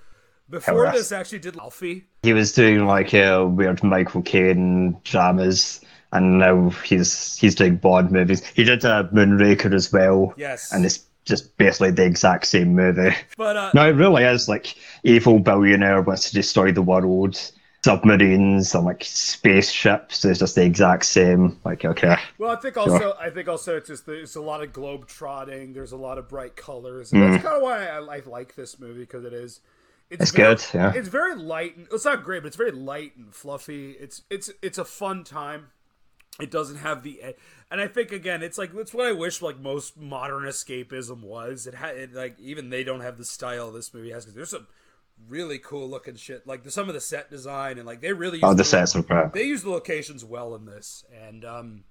Before 0.49 0.91
this, 0.91 1.11
actually 1.11 1.39
did 1.39 1.57
Alfie. 1.57 2.05
He 2.21 2.33
was 2.33 2.51
doing 2.51 2.85
like 2.85 3.13
uh, 3.13 3.47
weird 3.49 3.83
Michael 3.83 4.21
Caine 4.21 4.97
dramas, 5.03 5.81
and 6.11 6.39
now 6.39 6.69
he's 6.69 7.37
he's 7.37 7.55
doing 7.55 7.77
Bond 7.77 8.11
movies. 8.11 8.45
He 8.47 8.63
did 8.63 8.83
a 8.85 9.09
Moonraker 9.13 9.73
as 9.73 9.91
well. 9.91 10.33
Yes. 10.37 10.71
and 10.71 10.85
it's 10.85 11.05
just 11.25 11.55
basically 11.57 11.91
the 11.91 12.05
exact 12.05 12.45
same 12.45 12.75
movie. 12.75 13.15
But 13.37 13.55
uh, 13.55 13.71
No, 13.73 13.87
it 13.87 13.93
really 13.93 14.23
is 14.25 14.49
like 14.49 14.75
evil 15.03 15.39
billionaire 15.39 16.01
wants 16.01 16.27
to 16.29 16.33
destroy 16.33 16.71
the 16.71 16.81
world. 16.81 17.39
Submarines 17.85 18.73
and 18.75 18.85
like 18.85 19.03
spaceships. 19.03 20.23
It's 20.23 20.39
just 20.39 20.55
the 20.55 20.63
exact 20.63 21.05
same. 21.05 21.59
Like 21.65 21.83
okay, 21.83 22.15
Well, 22.37 22.51
I 22.51 22.55
think 22.55 22.77
also 22.77 23.13
I 23.19 23.29
think 23.29 23.47
also 23.49 23.75
it's 23.77 23.87
just 23.87 24.05
there's 24.05 24.35
a 24.35 24.41
lot 24.41 24.63
of 24.63 24.71
globe 24.71 25.07
trotting. 25.07 25.73
There's 25.73 25.91
a 25.91 25.97
lot 25.97 26.17
of 26.17 26.29
bright 26.29 26.55
colors, 26.55 27.11
and 27.11 27.21
that's 27.21 27.43
kind 27.43 27.57
of 27.57 27.61
why 27.61 27.87
I, 27.87 27.97
I 27.99 28.21
like 28.25 28.55
this 28.55 28.79
movie 28.79 29.01
because 29.01 29.25
it 29.25 29.33
is. 29.33 29.59
It's 30.21 30.31
very- 30.31 30.55
good, 30.55 30.65
yeah. 30.73 30.93
It's 30.95 31.07
very 31.07 31.35
light. 31.35 31.75
And, 31.77 31.87
it's 31.91 32.05
not 32.05 32.23
great, 32.23 32.43
but 32.43 32.47
it's 32.47 32.55
very 32.57 32.71
light 32.71 33.15
and 33.17 33.33
fluffy. 33.33 33.91
It's 33.91 34.23
it's 34.29 34.49
it's 34.61 34.77
a 34.77 34.85
fun 34.85 35.23
time. 35.23 35.67
It 36.39 36.49
doesn't 36.49 36.77
have 36.77 37.03
the, 37.03 37.21
and 37.69 37.79
I 37.79 37.87
think 37.87 38.11
again, 38.11 38.41
it's 38.41 38.57
like 38.57 38.73
that's 38.73 38.91
what 38.93 39.05
I 39.05 39.11
wish 39.11 39.41
like 39.43 39.59
most 39.59 39.97
modern 39.97 40.43
escapism 40.45 41.21
was. 41.21 41.67
It 41.67 41.75
had 41.75 41.95
it, 41.95 42.13
like 42.13 42.39
even 42.39 42.69
they 42.71 42.83
don't 42.83 43.01
have 43.01 43.17
the 43.19 43.25
style 43.25 43.71
this 43.71 43.93
movie 43.93 44.09
has 44.09 44.25
because 44.25 44.35
there's 44.35 44.49
some 44.49 44.65
really 45.29 45.59
cool 45.59 45.87
looking 45.87 46.15
shit. 46.15 46.47
Like 46.47 46.63
the, 46.63 46.71
some 46.71 46.87
of 46.87 46.95
the 46.95 47.01
set 47.01 47.29
design 47.29 47.77
and 47.77 47.85
like 47.85 48.01
they 48.01 48.13
really 48.13 48.39
Oh, 48.41 48.49
use 48.49 48.57
the 48.57 48.63
sets 48.63 48.95
are 48.95 49.03
great. 49.03 49.31
they 49.33 49.43
use 49.43 49.61
the 49.61 49.69
locations 49.69 50.25
well 50.25 50.55
in 50.55 50.65
this, 50.65 51.05
and 51.27 51.45
um, 51.45 51.83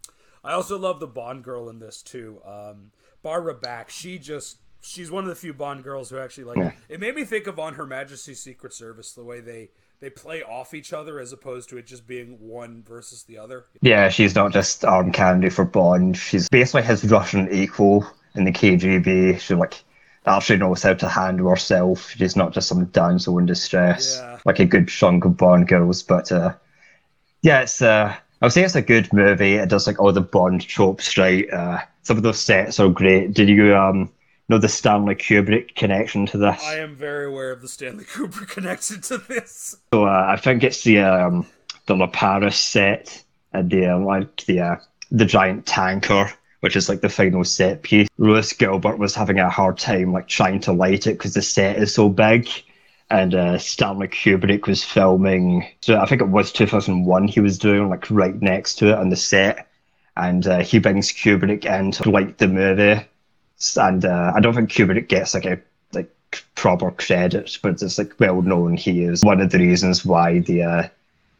I 0.42 0.52
also 0.54 0.76
love 0.76 0.98
the 0.98 1.06
Bond 1.06 1.44
girl 1.44 1.68
in 1.68 1.78
this 1.78 2.02
too. 2.02 2.40
Um, 2.44 2.90
Barbara 3.22 3.54
Bach, 3.54 3.90
she 3.90 4.18
just 4.18 4.56
she's 4.82 5.10
one 5.10 5.24
of 5.24 5.30
the 5.30 5.34
few 5.36 5.54
Bond 5.54 5.82
girls 5.82 6.10
who 6.10 6.18
actually 6.18 6.44
like. 6.44 6.58
Yeah. 6.58 6.72
It 6.88 7.00
made 7.00 7.14
me 7.14 7.24
think 7.24 7.46
of 7.46 7.58
on 7.58 7.74
Her 7.74 7.86
Majesty's 7.86 8.40
Secret 8.40 8.74
Service 8.74 9.12
the 9.12 9.24
way 9.24 9.40
they 9.40 9.70
they 10.00 10.10
play 10.10 10.42
off 10.42 10.74
each 10.74 10.92
other 10.92 11.18
as 11.20 11.32
opposed 11.32 11.68
to 11.70 11.78
it 11.78 11.86
just 11.86 12.06
being 12.06 12.36
one 12.40 12.82
versus 12.86 13.22
the 13.22 13.38
other. 13.38 13.66
Yeah, 13.80 14.08
she's 14.08 14.34
not 14.34 14.52
just 14.52 14.84
arm 14.84 15.12
candy 15.12 15.48
for 15.48 15.64
Bond. 15.64 16.16
She's 16.16 16.48
basically 16.48 16.82
his 16.82 17.04
Russian 17.04 17.48
equal 17.52 18.04
in 18.34 18.44
the 18.44 18.52
KGB. 18.52 19.38
She 19.40 19.54
like 19.54 19.82
actually 20.26 20.58
knows 20.58 20.82
how 20.82 20.94
to 20.94 21.08
handle 21.08 21.48
herself. 21.48 22.10
She's 22.10 22.36
not 22.36 22.52
just 22.52 22.68
some 22.68 22.84
damsel 22.86 23.38
in 23.38 23.46
distress 23.46 24.18
Yeah. 24.20 24.38
like 24.44 24.58
a 24.60 24.64
good 24.64 24.88
chunk 24.88 25.24
of 25.24 25.36
Bond 25.36 25.68
girls. 25.68 26.02
But 26.02 26.30
uh, 26.32 26.54
yeah, 27.42 27.60
it's 27.62 27.80
uh, 27.80 28.14
I 28.40 28.44
would 28.46 28.52
say 28.52 28.64
it's 28.64 28.74
a 28.74 28.82
good 28.82 29.12
movie. 29.12 29.54
It 29.54 29.68
does 29.68 29.86
like 29.86 30.00
all 30.00 30.12
the 30.12 30.20
Bond 30.20 30.66
tropes 30.66 31.16
right. 31.16 31.48
Uh, 31.52 31.78
some 32.02 32.16
of 32.16 32.24
those 32.24 32.40
sets 32.40 32.80
are 32.80 32.88
great. 32.88 33.34
Did 33.34 33.48
you 33.48 33.76
um 33.76 34.10
know 34.52 34.58
the 34.58 34.68
Stanley 34.68 35.14
Kubrick 35.14 35.74
connection 35.74 36.26
to 36.26 36.38
this? 36.38 36.62
I 36.62 36.76
am 36.76 36.94
very 36.94 37.26
aware 37.26 37.50
of 37.50 37.62
the 37.62 37.68
Stanley 37.68 38.04
Kubrick 38.04 38.48
connection 38.48 39.00
to 39.02 39.18
this. 39.18 39.76
So 39.92 40.04
uh, 40.04 40.26
I 40.28 40.36
think 40.36 40.62
it's 40.62 40.84
the 40.84 41.00
um, 41.00 41.46
the 41.86 41.94
Liparus 41.94 42.54
set 42.54 43.24
and 43.52 43.70
the 43.70 43.86
uh, 43.86 43.98
like 43.98 44.44
the 44.44 44.60
uh, 44.60 44.76
the 45.10 45.24
giant 45.24 45.64
tanker, 45.66 46.30
which 46.60 46.76
is 46.76 46.88
like 46.88 47.00
the 47.00 47.08
final 47.08 47.44
set 47.44 47.82
piece. 47.82 48.08
Lewis 48.18 48.52
Gilbert 48.52 48.98
was 48.98 49.14
having 49.14 49.38
a 49.38 49.48
hard 49.48 49.78
time 49.78 50.12
like 50.12 50.28
trying 50.28 50.60
to 50.60 50.72
light 50.72 51.06
it 51.06 51.14
because 51.14 51.34
the 51.34 51.42
set 51.42 51.76
is 51.76 51.94
so 51.94 52.08
big. 52.08 52.48
And 53.10 53.34
uh, 53.34 53.58
Stanley 53.58 54.08
Kubrick 54.08 54.66
was 54.66 54.82
filming. 54.82 55.66
So 55.82 55.98
I 55.98 56.06
think 56.06 56.22
it 56.22 56.28
was 56.28 56.50
2001. 56.50 57.28
He 57.28 57.40
was 57.40 57.58
doing 57.58 57.90
like 57.90 58.10
right 58.10 58.40
next 58.40 58.76
to 58.76 58.88
it 58.88 58.98
on 58.98 59.10
the 59.10 59.16
set, 59.16 59.68
and 60.16 60.46
uh, 60.46 60.60
he 60.60 60.78
brings 60.78 61.10
Kubrick 61.10 61.64
in 61.64 61.90
to 61.92 62.10
light 62.10 62.36
the 62.36 62.48
movie. 62.48 63.02
And 63.76 64.04
uh, 64.04 64.32
I 64.34 64.40
don't 64.40 64.54
think 64.54 64.70
Kubrick 64.70 65.08
gets 65.08 65.34
like 65.34 65.44
a 65.44 65.58
like 65.92 66.10
proper 66.54 66.90
credit, 66.90 67.58
but 67.62 67.82
it's 67.82 67.98
like 67.98 68.18
well 68.18 68.42
known 68.42 68.76
he 68.76 69.02
is 69.02 69.22
one 69.24 69.40
of 69.40 69.50
the 69.50 69.58
reasons 69.58 70.04
why 70.04 70.40
the 70.40 70.62
uh, 70.62 70.88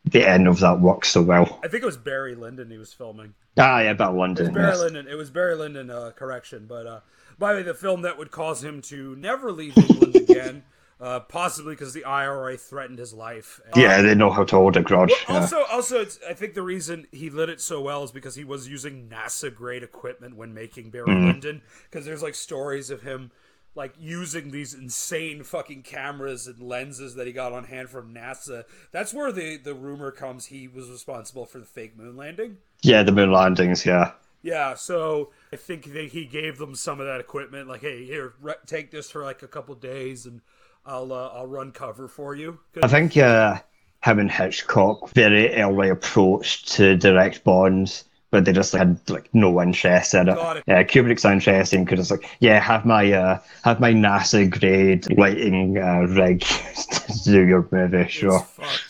the 0.05 0.29
end 0.29 0.49
of 0.49 0.61
that 0.61 0.81
works 0.81 1.09
so 1.09 1.23
well. 1.23 1.61
I 1.65 1.69
think 1.69 1.83
it 1.83 1.87
was 1.87 1.97
Barry 1.97 2.35
Lyndon 2.35 2.71
he 2.71 2.79
was 2.79 2.93
filming. 2.93 3.35
Ah, 3.59 3.81
yeah, 3.81 3.91
about 3.91 4.15
London. 4.15 4.53
Barry 4.53 4.69
yes. 4.69 4.81
Lyndon. 4.81 5.09
It 5.09 5.15
was 5.15 5.31
Barry 5.31 5.57
Lyndon. 5.57 5.91
Uh, 5.91 6.11
correction, 6.15 6.67
but 6.69 6.87
uh, 6.87 7.01
by 7.39 7.53
the 7.53 7.59
way, 7.59 7.63
the 7.65 7.75
film 7.75 8.03
that 8.03 8.19
would 8.19 8.31
cause 8.31 8.63
him 8.63 8.81
to 8.83 9.17
never 9.17 9.53
leave 9.53 9.77
England 9.77 10.17
again, 10.17 10.63
uh, 11.03 11.21
possibly 11.21 11.75
because 11.75 11.93
the 11.93 12.05
IRA 12.05 12.57
threatened 12.57 12.99
his 12.99 13.13
life. 13.13 13.61
Uh, 13.67 13.81
Yeah, 13.81 14.01
they 14.03 14.15
know 14.15 14.31
how 14.31 14.45
to 14.45 14.57
hold 14.57 14.77
a 14.77 14.83
grudge. 14.83 15.13
yeah. 15.29 15.41
Also, 15.41 15.65
also, 15.71 16.01
it's, 16.01 16.19
I 16.29 16.33
think 16.35 16.55
the 16.55 16.63
reason 16.63 17.09
he 17.13 17.29
lit 17.29 17.49
it 17.51 17.61
so 17.61 17.81
well 17.81 18.05
is 18.05 18.13
because 18.13 18.37
he 18.37 18.45
was 18.45 18.69
using 18.69 19.09
NASA 19.09 19.55
grade 19.55 19.83
equipment 19.83 20.37
when 20.37 20.55
making 20.55 20.91
Barry 20.91 21.09
Mm-hmm. 21.09 21.27
Lyndon. 21.27 21.63
Because 21.91 22.07
there's 22.07 22.23
like 22.23 22.37
stories 22.37 22.89
of 22.91 23.03
him 23.03 23.33
like 23.75 23.95
using 23.99 24.51
these 24.51 24.75
insane 24.75 25.43
fucking 25.43 25.83
cameras 25.83 26.47
and 26.47 26.61
lenses 26.63 27.15
that 27.17 27.27
he 27.27 27.33
got 27.33 27.53
on 27.53 27.65
hand 27.65 27.89
from 27.89 28.15
NASA. 28.15 28.65
That's 28.93 29.13
where 29.15 29.33
the 29.33 29.57
the 29.57 29.75
rumor 29.75 30.11
comes 30.13 30.47
he 30.47 30.69
was 30.69 30.89
responsible 30.91 31.47
for 31.47 31.59
the 31.59 31.65
fake 31.65 31.97
moon 31.97 32.17
landing. 32.17 32.59
yeah, 32.83 33.03
the 33.03 33.13
moon 33.13 33.33
landings. 33.33 33.87
Yeah, 33.87 34.13
Yeah, 34.43 34.75
so 34.75 35.31
I 35.53 35.57
think 35.57 35.93
that 35.95 36.09
he 36.09 36.27
gave 36.27 36.59
them 36.59 36.75
some 36.75 37.01
of 37.01 37.07
that 37.07 37.19
equipment. 37.21 37.67
Like, 37.67 37.81
hey, 37.81 38.05
here, 38.05 38.35
re- 38.41 38.55
take 38.67 38.91
this 38.91 39.11
for 39.11 39.23
like 39.25 39.43
a 39.43 39.49
couple 39.49 39.75
days, 39.75 40.27
and 40.27 40.43
I'll 40.85 41.13
uh, 41.13 41.31
I'll 41.35 41.47
run 41.47 41.73
cover 41.73 42.09
for 42.09 42.35
you. 42.35 42.59
I 42.83 42.89
think 42.89 43.17
uh, 43.17 43.61
him 44.03 44.19
and 44.19 44.31
Hitchcock 44.31 45.11
very 45.11 45.55
early 45.55 45.89
approached 45.89 46.73
to 46.73 46.97
direct 46.97 47.45
Bonds, 47.45 48.05
but 48.31 48.45
they 48.45 48.53
just 48.53 48.73
had 48.73 48.99
like 49.09 49.29
no 49.33 49.63
interest 49.63 50.15
in 50.15 50.29
it. 50.29 50.35
Got 50.35 50.57
it. 50.59 50.65
Yeah, 50.67 50.83
Kubrick's 50.83 51.25
interesting 51.25 51.85
because 51.85 52.01
it's 52.01 52.11
like, 52.11 52.29
yeah, 52.41 52.59
have 52.59 52.85
my 52.85 53.13
uh, 53.13 53.39
have 53.65 53.79
my 53.79 53.93
NASA 53.93 54.51
grade 54.51 55.07
lighting 55.17 55.79
uh, 55.79 56.07
rig 56.09 56.41
to 57.15 57.23
do 57.25 57.47
your 57.47 57.69
movie, 57.71 58.09
sure. 58.09 58.47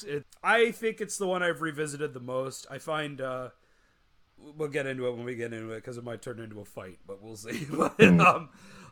It, 0.07 0.25
I 0.43 0.71
think 0.71 1.01
it's 1.01 1.19
the 1.19 1.27
one 1.27 1.43
I've 1.43 1.61
revisited 1.61 2.15
the 2.15 2.21
most. 2.21 2.67
I 2.71 2.79
find 2.79 3.21
uh, 3.21 3.51
we'll 4.57 4.69
get 4.69 4.87
into 4.87 5.07
it 5.07 5.15
when 5.15 5.25
we 5.25 5.35
get 5.35 5.53
into 5.53 5.73
it 5.73 5.77
because 5.77 5.99
it 5.99 6.05
might 6.05 6.23
turn 6.23 6.41
into 6.41 6.61
a 6.61 6.65
fight, 6.65 6.99
but 7.07 7.23
we'll 7.23 7.37
see. 7.37 7.67
but, 7.71 8.01
um, 8.03 8.49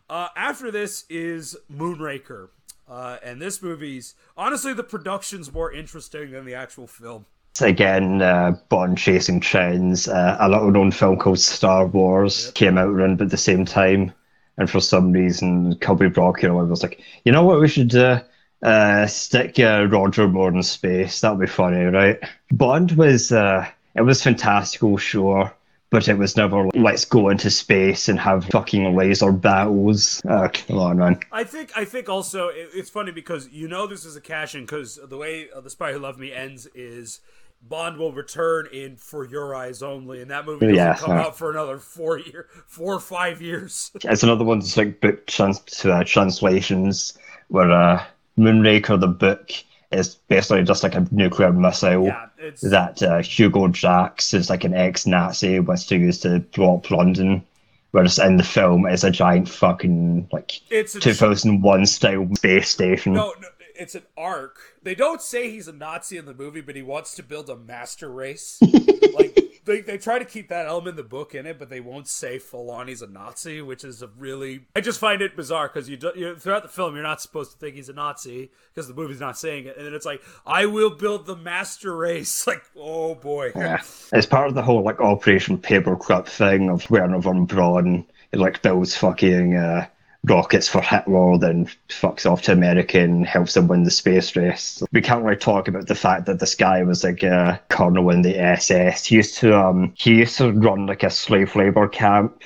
uh, 0.09 0.29
after 0.37 0.71
this 0.71 1.05
is 1.09 1.57
Moonraker, 1.73 2.49
uh, 2.91 3.19
and 3.23 3.41
this 3.41 3.63
movie's 3.63 4.15
honestly 4.37 4.75
the 4.75 4.83
production's 4.83 5.53
more 5.53 5.73
interesting 5.73 6.33
than 6.33 6.45
the 6.45 6.55
actual 6.55 6.87
film. 6.87 7.25
Again, 7.61 8.21
uh, 8.23 8.57
Bond 8.69 8.99
chasing 8.99 9.41
trends. 9.41 10.09
Uh, 10.09 10.37
a 10.41 10.49
little 10.49 10.71
known 10.71 10.91
film 10.91 11.19
called 11.19 11.39
Star 11.39 11.87
Wars 11.87 12.51
came 12.53 12.79
out 12.79 12.89
around 12.89 13.21
at 13.21 13.31
the 13.31 13.37
same 13.37 13.65
time, 13.65 14.13
and 14.59 14.69
for 14.69 14.81
some 14.81 15.13
reason, 15.13 15.77
Cubby 15.77 16.09
Broccoli 16.09 16.51
was 16.51 16.83
like, 16.83 17.01
you 17.25 17.33
know 17.33 17.45
what 17.45 17.61
we 17.61 17.69
should 17.69 17.89
do? 17.89 18.19
Uh, 18.63 19.07
stick 19.07 19.59
uh, 19.59 19.87
Roger 19.91 20.29
Moore 20.29 20.53
in 20.53 20.63
space. 20.63 21.21
That'll 21.21 21.39
be 21.39 21.47
funny, 21.47 21.85
right? 21.85 22.19
Bond 22.51 22.93
was 22.93 23.33
uh, 23.33 23.67
it 23.95 24.03
was 24.03 24.23
fantastical, 24.23 24.97
sure, 24.97 25.53
but 25.91 26.09
it 26.09 26.17
was 26.17 26.37
never 26.37 26.65
like, 26.65 26.75
let's 26.77 27.05
go 27.05 27.29
into 27.29 27.51
space 27.51 28.09
and 28.09 28.19
have 28.19 28.45
fucking 28.47 28.97
laser 28.97 29.33
battles. 29.33 30.23
Uh, 30.29 30.49
come 30.53 30.79
on, 30.79 30.99
man. 30.99 31.21
I 31.33 31.45
think 31.45 31.73
I 31.77 31.85
think 31.85 32.09
also 32.09 32.49
it, 32.49 32.71
it's 32.75 32.91
funny 32.91 33.13
because 33.13 33.49
you 33.51 33.69
know 33.69 33.87
this 33.87 34.05
is 34.05 34.17
a 34.17 34.21
cash 34.21 34.55
in 34.55 34.63
because 34.63 34.99
the 35.09 35.17
way 35.17 35.49
uh, 35.55 35.61
the 35.61 35.71
Spy 35.71 35.93
Who 35.93 35.99
Loved 35.99 36.19
Me 36.21 36.33
ends 36.33 36.67
is 36.75 37.21
Bond 37.63 37.99
will 37.99 38.13
return 38.13 38.69
in 38.73 38.97
For 38.97 39.27
Your 39.27 39.55
Eyes 39.55 39.83
Only, 39.83 40.23
and 40.23 40.31
that 40.31 40.47
movie 40.47 40.67
doesn't 40.67 40.77
Yeah, 40.77 40.97
come 40.97 41.19
out 41.19 41.37
for 41.37 41.51
another 41.51 41.79
four 41.79 42.19
year, 42.19 42.47
four 42.67 42.95
or 42.95 43.01
five 43.01 43.43
years. 43.43 43.91
It's 44.05 44.23
another 44.23 44.45
one 44.45 44.61
that's 44.61 44.77
like 44.77 45.01
book 45.01 45.27
trans- 45.27 45.85
uh, 45.85 46.03
translations 46.05 47.19
where 47.49 47.71
uh, 47.71 48.03
Moonraker, 48.39 48.99
the 48.99 49.09
book, 49.09 49.51
is 49.91 50.15
basically 50.29 50.63
just 50.63 50.83
like 50.83 50.95
a 50.95 51.07
nuclear 51.11 51.53
missile 51.53 52.07
yeah, 52.07 52.29
that 52.63 53.03
uh, 53.03 53.23
Hugo 53.23 53.69
Drax 53.69 54.33
is 54.35 54.49
like 54.49 54.65
an 54.65 54.75
ex-Nazi 54.75 55.61
wants 55.61 55.87
to 55.87 55.97
use 55.97 56.21
to 56.21 56.41
blow 56.41 56.77
up 56.77 56.91
London. 56.91 57.45
Whereas 57.91 58.21
in 58.21 58.37
the 58.37 58.45
film, 58.45 58.87
it's 58.87 59.03
a 59.03 59.11
giant 59.11 59.49
fucking 59.49 60.29
like 60.31 60.61
it's 60.71 60.95
a 60.95 61.01
2001 61.01 61.87
style 61.87 62.29
space 62.37 62.71
station. 62.71 63.15
no, 63.15 63.35
no, 63.41 63.49
it's 63.75 63.97
an 63.97 64.05
ark. 64.17 64.59
They 64.83 64.95
don't 64.95 65.21
say 65.21 65.51
he's 65.51 65.67
a 65.67 65.73
Nazi 65.73 66.17
in 66.17 66.27
the 66.27 66.35
movie, 66.35 66.61
but 66.61 66.77
he 66.77 66.83
wants 66.83 67.15
to 67.17 67.25
build 67.25 67.51
a 67.51 67.57
master 67.57 68.09
race. 68.11 68.61
like 69.15 69.50
they, 69.71 69.81
they 69.81 69.99
try 69.99 70.19
to 70.19 70.25
keep 70.25 70.49
that 70.49 70.67
element 70.67 70.91
in 70.91 70.97
the 70.97 71.09
book 71.09 71.35
in 71.35 71.47
it, 71.47 71.59
but 71.59 71.71
they 71.71 71.81
won't 71.81 72.09
say 72.09 72.41
on 72.53 72.89
a 72.89 73.07
Nazi, 73.07 73.63
which 73.63 73.85
is 73.85 74.03
a 74.03 74.09
really 74.19 74.67
I 74.75 74.81
just 74.81 74.99
find 74.99 75.23
it 75.23 75.37
bizarre 75.37 75.69
because 75.69 75.89
you, 75.89 75.97
do, 75.97 76.13
you 76.17 76.35
throughout 76.37 76.63
the 76.63 76.69
film 76.69 76.95
you're 76.95 77.05
not 77.05 77.21
supposed 77.21 77.53
to 77.53 77.59
think 77.59 77.77
he's 77.77 77.89
a 77.89 77.93
Nazi 77.93 78.51
because 78.75 78.89
the 78.89 78.95
movie's 78.95 79.21
not 79.21 79.39
saying 79.39 79.67
it, 79.67 79.77
and 79.77 79.87
then 79.87 79.95
it's 79.95 80.07
like 80.07 80.23
I 80.45 80.67
will 80.67 80.91
build 80.91 81.27
the 81.27 81.37
master 81.37 81.97
race. 81.97 82.47
Like 82.51 82.65
oh 82.77 83.15
boy, 83.15 83.53
Yeah. 83.55 83.81
It's 84.13 84.27
part 84.27 84.49
of 84.49 84.55
the 84.57 84.63
whole 84.63 84.83
like 84.83 85.01
Operation 85.01 85.57
Paperclip 85.57 86.27
thing 86.27 86.69
of 86.69 86.91
Wernher 86.91 87.21
von 87.21 87.45
Braun. 87.45 88.05
It 88.33 88.41
like 88.41 88.61
builds 88.61 88.97
fucking 88.97 89.55
uh, 89.55 89.87
rockets 90.25 90.69
for 90.69 90.83
Hitler, 90.83 91.39
then 91.39 91.67
fucks 91.89 92.31
off 92.31 92.43
to 92.43 92.53
America 92.53 93.01
and 93.01 93.27
helps 93.27 93.55
them 93.55 93.69
win 93.69 93.85
the 93.85 93.91
space 93.91 94.37
race. 94.37 94.83
We 94.93 95.01
can't 95.01 95.25
really 95.25 95.37
talk 95.37 95.69
about 95.69 95.87
the 95.87 95.95
fact 95.95 96.27
that 96.27 96.39
this 96.41 96.55
guy 96.55 96.83
was 96.83 97.05
like 97.05 97.23
a 97.23 97.61
colonel 97.69 98.11
in 98.11 98.23
the 98.23 98.39
SS. 98.39 99.07
He 99.07 99.17
used 99.17 99.39
to 99.39 99.59
um 99.59 99.93
he 99.97 100.17
used 100.17 100.37
to 100.39 100.53
run 100.53 100.87
like 100.87 101.03
a 101.03 101.11
slave 101.11 101.57
labor 101.57 101.89
camp, 101.89 102.43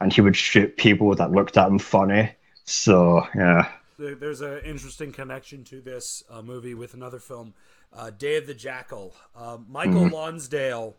and 0.00 0.12
he 0.12 0.20
would 0.20 0.36
shoot 0.36 0.76
people 0.76 1.14
that 1.14 1.32
looked 1.32 1.56
at 1.56 1.68
him 1.68 1.78
funny. 1.78 2.30
So 2.64 3.26
yeah. 3.34 3.68
There's 3.98 4.42
an 4.42 4.60
interesting 4.64 5.10
connection 5.10 5.64
to 5.64 5.80
this 5.80 6.22
uh, 6.30 6.40
movie 6.40 6.74
with 6.74 6.94
another 6.94 7.18
film, 7.18 7.54
uh, 7.92 8.10
Day 8.10 8.36
of 8.36 8.46
the 8.46 8.54
Jackal. 8.54 9.16
Uh, 9.34 9.58
Michael 9.68 10.06
Lonsdale 10.08 10.94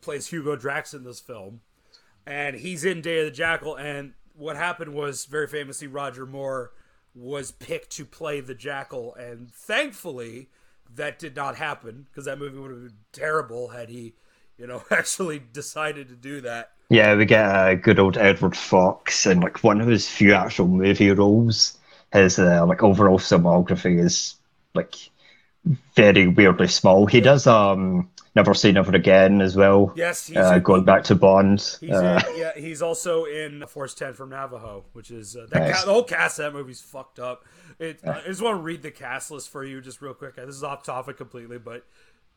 plays 0.00 0.28
Hugo 0.28 0.54
Drax 0.54 0.94
in 0.94 1.02
this 1.02 1.18
film, 1.18 1.62
and 2.24 2.54
he's 2.54 2.84
in 2.84 3.00
Day 3.00 3.18
of 3.18 3.24
the 3.24 3.32
Jackal. 3.32 3.76
And 3.76 4.12
what 4.38 4.56
happened 4.56 4.94
was, 4.94 5.24
very 5.24 5.48
famously, 5.48 5.88
Roger 5.88 6.24
Moore 6.24 6.72
was 7.14 7.50
picked 7.50 7.90
to 7.90 8.04
play 8.04 8.40
the 8.40 8.54
Jackal, 8.54 9.14
and 9.16 9.52
thankfully, 9.52 10.48
that 10.94 11.18
did 11.18 11.36
not 11.36 11.56
happen 11.56 12.06
because 12.08 12.24
that 12.24 12.38
movie 12.38 12.58
would 12.58 12.70
have 12.70 12.82
been 12.82 12.92
terrible 13.12 13.68
had 13.68 13.88
he, 13.88 14.14
you 14.56 14.66
know, 14.66 14.82
actually 14.90 15.40
decided 15.52 16.08
to 16.08 16.14
do 16.14 16.40
that. 16.42 16.70
Yeah, 16.88 17.14
we 17.16 17.26
get 17.26 17.44
uh, 17.44 17.74
good 17.74 17.98
old 17.98 18.16
Edward 18.16 18.56
Fox, 18.56 19.26
and 19.26 19.42
like 19.42 19.62
one 19.62 19.80
of 19.80 19.88
his 19.88 20.08
few 20.08 20.32
actual 20.32 20.68
movie 20.68 21.10
roles. 21.10 21.76
His 22.12 22.38
uh, 22.38 22.64
like 22.66 22.82
overall 22.82 23.18
filmography 23.18 23.98
is 23.98 24.36
like 24.74 24.94
very 25.94 26.26
weirdly 26.26 26.68
small. 26.68 27.06
He 27.06 27.20
does 27.20 27.46
um 27.46 28.08
Never 28.34 28.54
Say 28.54 28.70
Never 28.72 28.94
Again 28.94 29.40
as 29.40 29.56
well. 29.56 29.92
Yes, 29.96 30.26
he's 30.28 30.36
uh, 30.36 30.54
in- 30.56 30.62
going 30.62 30.84
back 30.84 31.02
to 31.04 31.14
Bond. 31.14 31.58
He's 31.80 31.90
Uh, 31.90 32.20
in, 32.30 32.38
yeah, 32.38 32.52
he's 32.56 32.82
also 32.82 33.24
in 33.24 33.66
Force 33.66 33.94
Ten 33.94 34.12
from 34.14 34.30
Navarone, 34.30 34.84
which 34.92 35.10
is 35.10 35.36
uh, 35.36 35.46
that 35.50 35.60
Nice. 35.60 35.80
ca- 35.80 35.86
the 35.86 35.92
whole 35.92 36.04
cast 36.04 36.38
of 36.38 36.52
that 36.52 36.58
movie's 36.58 36.80
fucked 36.80 37.18
up. 37.18 37.44
It, 37.80 38.00
I 38.06 38.22
just 38.26 38.40
want 38.42 38.58
to 38.58 38.62
read 38.62 38.82
the 38.82 38.90
cast 38.92 39.30
list 39.30 39.50
for 39.50 39.64
you 39.64 39.80
just 39.80 40.00
real 40.00 40.14
quick. 40.14 40.36
This 40.36 40.48
is 40.54 40.62
off 40.62 40.82
topic 40.84 41.16
completely, 41.16 41.58
but 41.58 41.84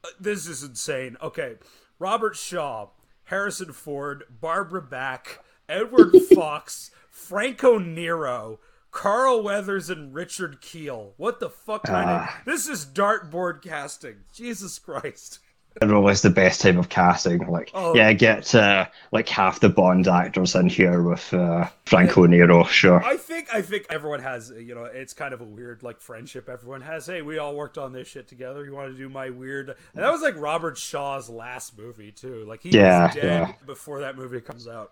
uh, 0.03 0.07
this 0.19 0.47
is 0.47 0.63
insane. 0.63 1.17
Okay, 1.21 1.55
Robert 1.99 2.35
Shaw, 2.35 2.87
Harrison 3.25 3.71
Ford, 3.71 4.23
Barbara 4.29 4.81
Bach, 4.81 5.43
Edward 5.69 6.13
Fox, 6.35 6.89
Franco 7.11 7.77
Nero. 7.77 8.59
Carl 8.91 9.41
Weathers 9.41 9.89
and 9.89 10.13
Richard 10.13 10.61
Kiel. 10.61 11.13
What 11.17 11.39
the 11.39 11.49
fuck 11.49 11.83
kind 11.83 12.09
of 12.09 12.27
Ah. 12.27 12.41
this 12.45 12.67
is 12.67 12.85
dartboard 12.85 13.61
casting. 13.61 14.17
Jesus 14.33 14.77
Christ. 14.79 15.39
I 15.81 15.85
don't 15.85 15.93
know 16.03 16.13
the 16.13 16.29
best 16.29 16.59
type 16.59 16.75
of 16.75 16.89
casting. 16.89 17.47
Like, 17.47 17.71
Oh. 17.73 17.95
yeah, 17.95 18.11
get 18.11 18.53
uh, 18.53 18.87
like 19.13 19.29
half 19.29 19.61
the 19.61 19.69
Bond 19.69 20.05
actors 20.05 20.53
in 20.53 20.67
here 20.67 21.01
with 21.01 21.33
uh, 21.33 21.69
Franco 21.85 22.25
Nero, 22.25 22.65
sure. 22.65 23.01
I 23.01 23.15
think 23.15 23.47
I 23.53 23.61
think 23.61 23.85
everyone 23.89 24.19
has 24.19 24.51
you 24.59 24.75
know 24.75 24.83
it's 24.83 25.13
kind 25.13 25.33
of 25.33 25.39
a 25.39 25.45
weird 25.45 25.81
like 25.81 26.01
friendship 26.01 26.49
everyone 26.49 26.81
has. 26.81 27.05
Hey, 27.05 27.21
we 27.21 27.37
all 27.37 27.55
worked 27.55 27.77
on 27.77 27.93
this 27.93 28.09
shit 28.09 28.27
together. 28.27 28.65
You 28.65 28.73
want 28.73 28.91
to 28.91 28.97
do 28.97 29.07
my 29.07 29.29
weird? 29.29 29.69
And 29.69 30.03
that 30.03 30.11
was 30.11 30.21
like 30.21 30.35
Robert 30.37 30.77
Shaw's 30.77 31.29
last 31.29 31.77
movie 31.77 32.11
too. 32.11 32.43
Like 32.45 32.63
he 32.63 32.71
Yeah, 32.71 33.05
was 33.05 33.15
dead 33.15 33.23
yeah. 33.23 33.53
before 33.65 34.01
that 34.01 34.17
movie 34.17 34.41
comes 34.41 34.67
out. 34.67 34.91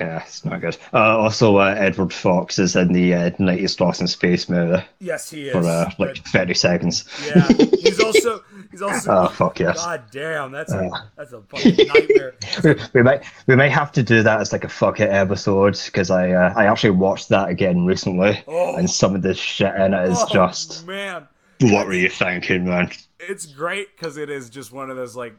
Yeah, 0.00 0.22
it's 0.22 0.44
not 0.44 0.60
good. 0.60 0.76
Uh, 0.92 1.18
also, 1.18 1.58
uh, 1.58 1.74
Edward 1.78 2.12
Fox 2.12 2.58
is 2.58 2.74
in 2.74 2.92
the 2.92 3.14
uh, 3.14 3.30
90s 3.30 3.78
Lost 3.80 4.00
in 4.00 4.06
Space 4.08 4.48
movie 4.48 4.82
Yes, 4.98 5.30
he 5.30 5.48
is. 5.48 5.52
for 5.52 5.60
uh, 5.60 5.90
like 5.98 6.16
But, 6.16 6.18
30 6.28 6.54
seconds. 6.54 7.04
yeah, 7.26 7.46
he's 7.48 8.00
also 8.04 8.42
he's 8.70 8.82
also. 8.82 9.12
Oh, 9.12 9.28
fuck 9.28 9.60
yes. 9.60 9.76
God 9.84 10.02
damn, 10.10 10.50
that's 10.52 10.72
a 10.72 10.90
that's 11.16 11.32
a 11.32 11.40
fucking 11.42 11.76
nightmare. 11.86 12.34
we, 12.64 12.74
we 12.92 13.02
might 13.02 13.22
we 13.46 13.54
might 13.54 13.70
have 13.70 13.92
to 13.92 14.02
do 14.02 14.22
that 14.24 14.40
as 14.40 14.52
like 14.52 14.64
a 14.64 14.68
fuck 14.68 14.98
it 15.00 15.10
episode 15.10 15.78
because 15.86 16.10
I 16.10 16.30
uh, 16.32 16.52
I 16.56 16.66
actually 16.66 16.90
watched 16.90 17.28
that 17.28 17.48
again 17.48 17.86
recently 17.86 18.42
Oh. 18.48 18.74
and 18.76 18.90
some 18.90 19.14
of 19.14 19.22
the 19.22 19.34
shit 19.34 19.74
in 19.76 19.94
it 19.94 20.08
is 20.08 20.18
Oh, 20.20 20.26
just 20.32 20.86
man. 20.86 21.28
what 21.60 21.86
were 21.86 21.94
you 21.94 22.08
thinking, 22.08 22.64
man? 22.64 22.90
it's 23.20 23.46
great 23.46 23.88
because 23.96 24.16
it 24.18 24.28
is 24.28 24.50
just 24.50 24.70
one 24.72 24.90
of 24.90 24.96
those 24.96 25.16
like 25.16 25.34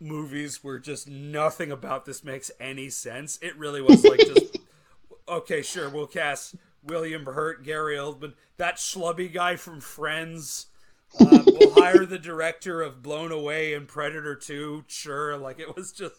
movies 0.00 0.62
where 0.62 0.78
just 0.78 1.08
nothing 1.08 1.72
about 1.72 2.04
this 2.04 2.22
makes 2.22 2.50
any 2.60 2.88
sense. 2.90 3.38
It 3.42 3.56
really 3.56 3.80
was 3.80 4.04
like 4.04 4.20
just 4.20 4.58
okay, 5.28 5.62
sure, 5.62 5.88
we'll 5.88 6.06
cast 6.06 6.54
William 6.84 7.24
Hurt, 7.26 7.64
Gary 7.64 7.96
Oldman, 7.96 8.34
that 8.56 8.76
schlubby 8.76 9.32
guy 9.32 9.56
from 9.56 9.80
Friends. 9.80 10.66
Uh, 11.18 11.42
we'll 11.46 11.74
hire 11.74 12.04
the 12.04 12.18
director 12.18 12.82
of 12.82 13.02
Blown 13.02 13.32
Away 13.32 13.74
and 13.74 13.88
Predator 13.88 14.34
2. 14.34 14.84
Sure, 14.86 15.36
like 15.36 15.58
it 15.60 15.76
was 15.76 15.92
just 15.92 16.14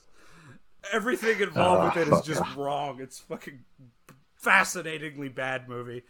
everything 0.91 1.39
involved 1.39 1.95
with 1.95 2.07
it 2.07 2.13
is 2.13 2.21
just 2.21 2.43
wrong. 2.55 2.99
It's 3.01 3.19
fucking 3.19 3.59
fascinatingly 4.35 5.29
bad 5.29 5.67
movie. 5.67 6.03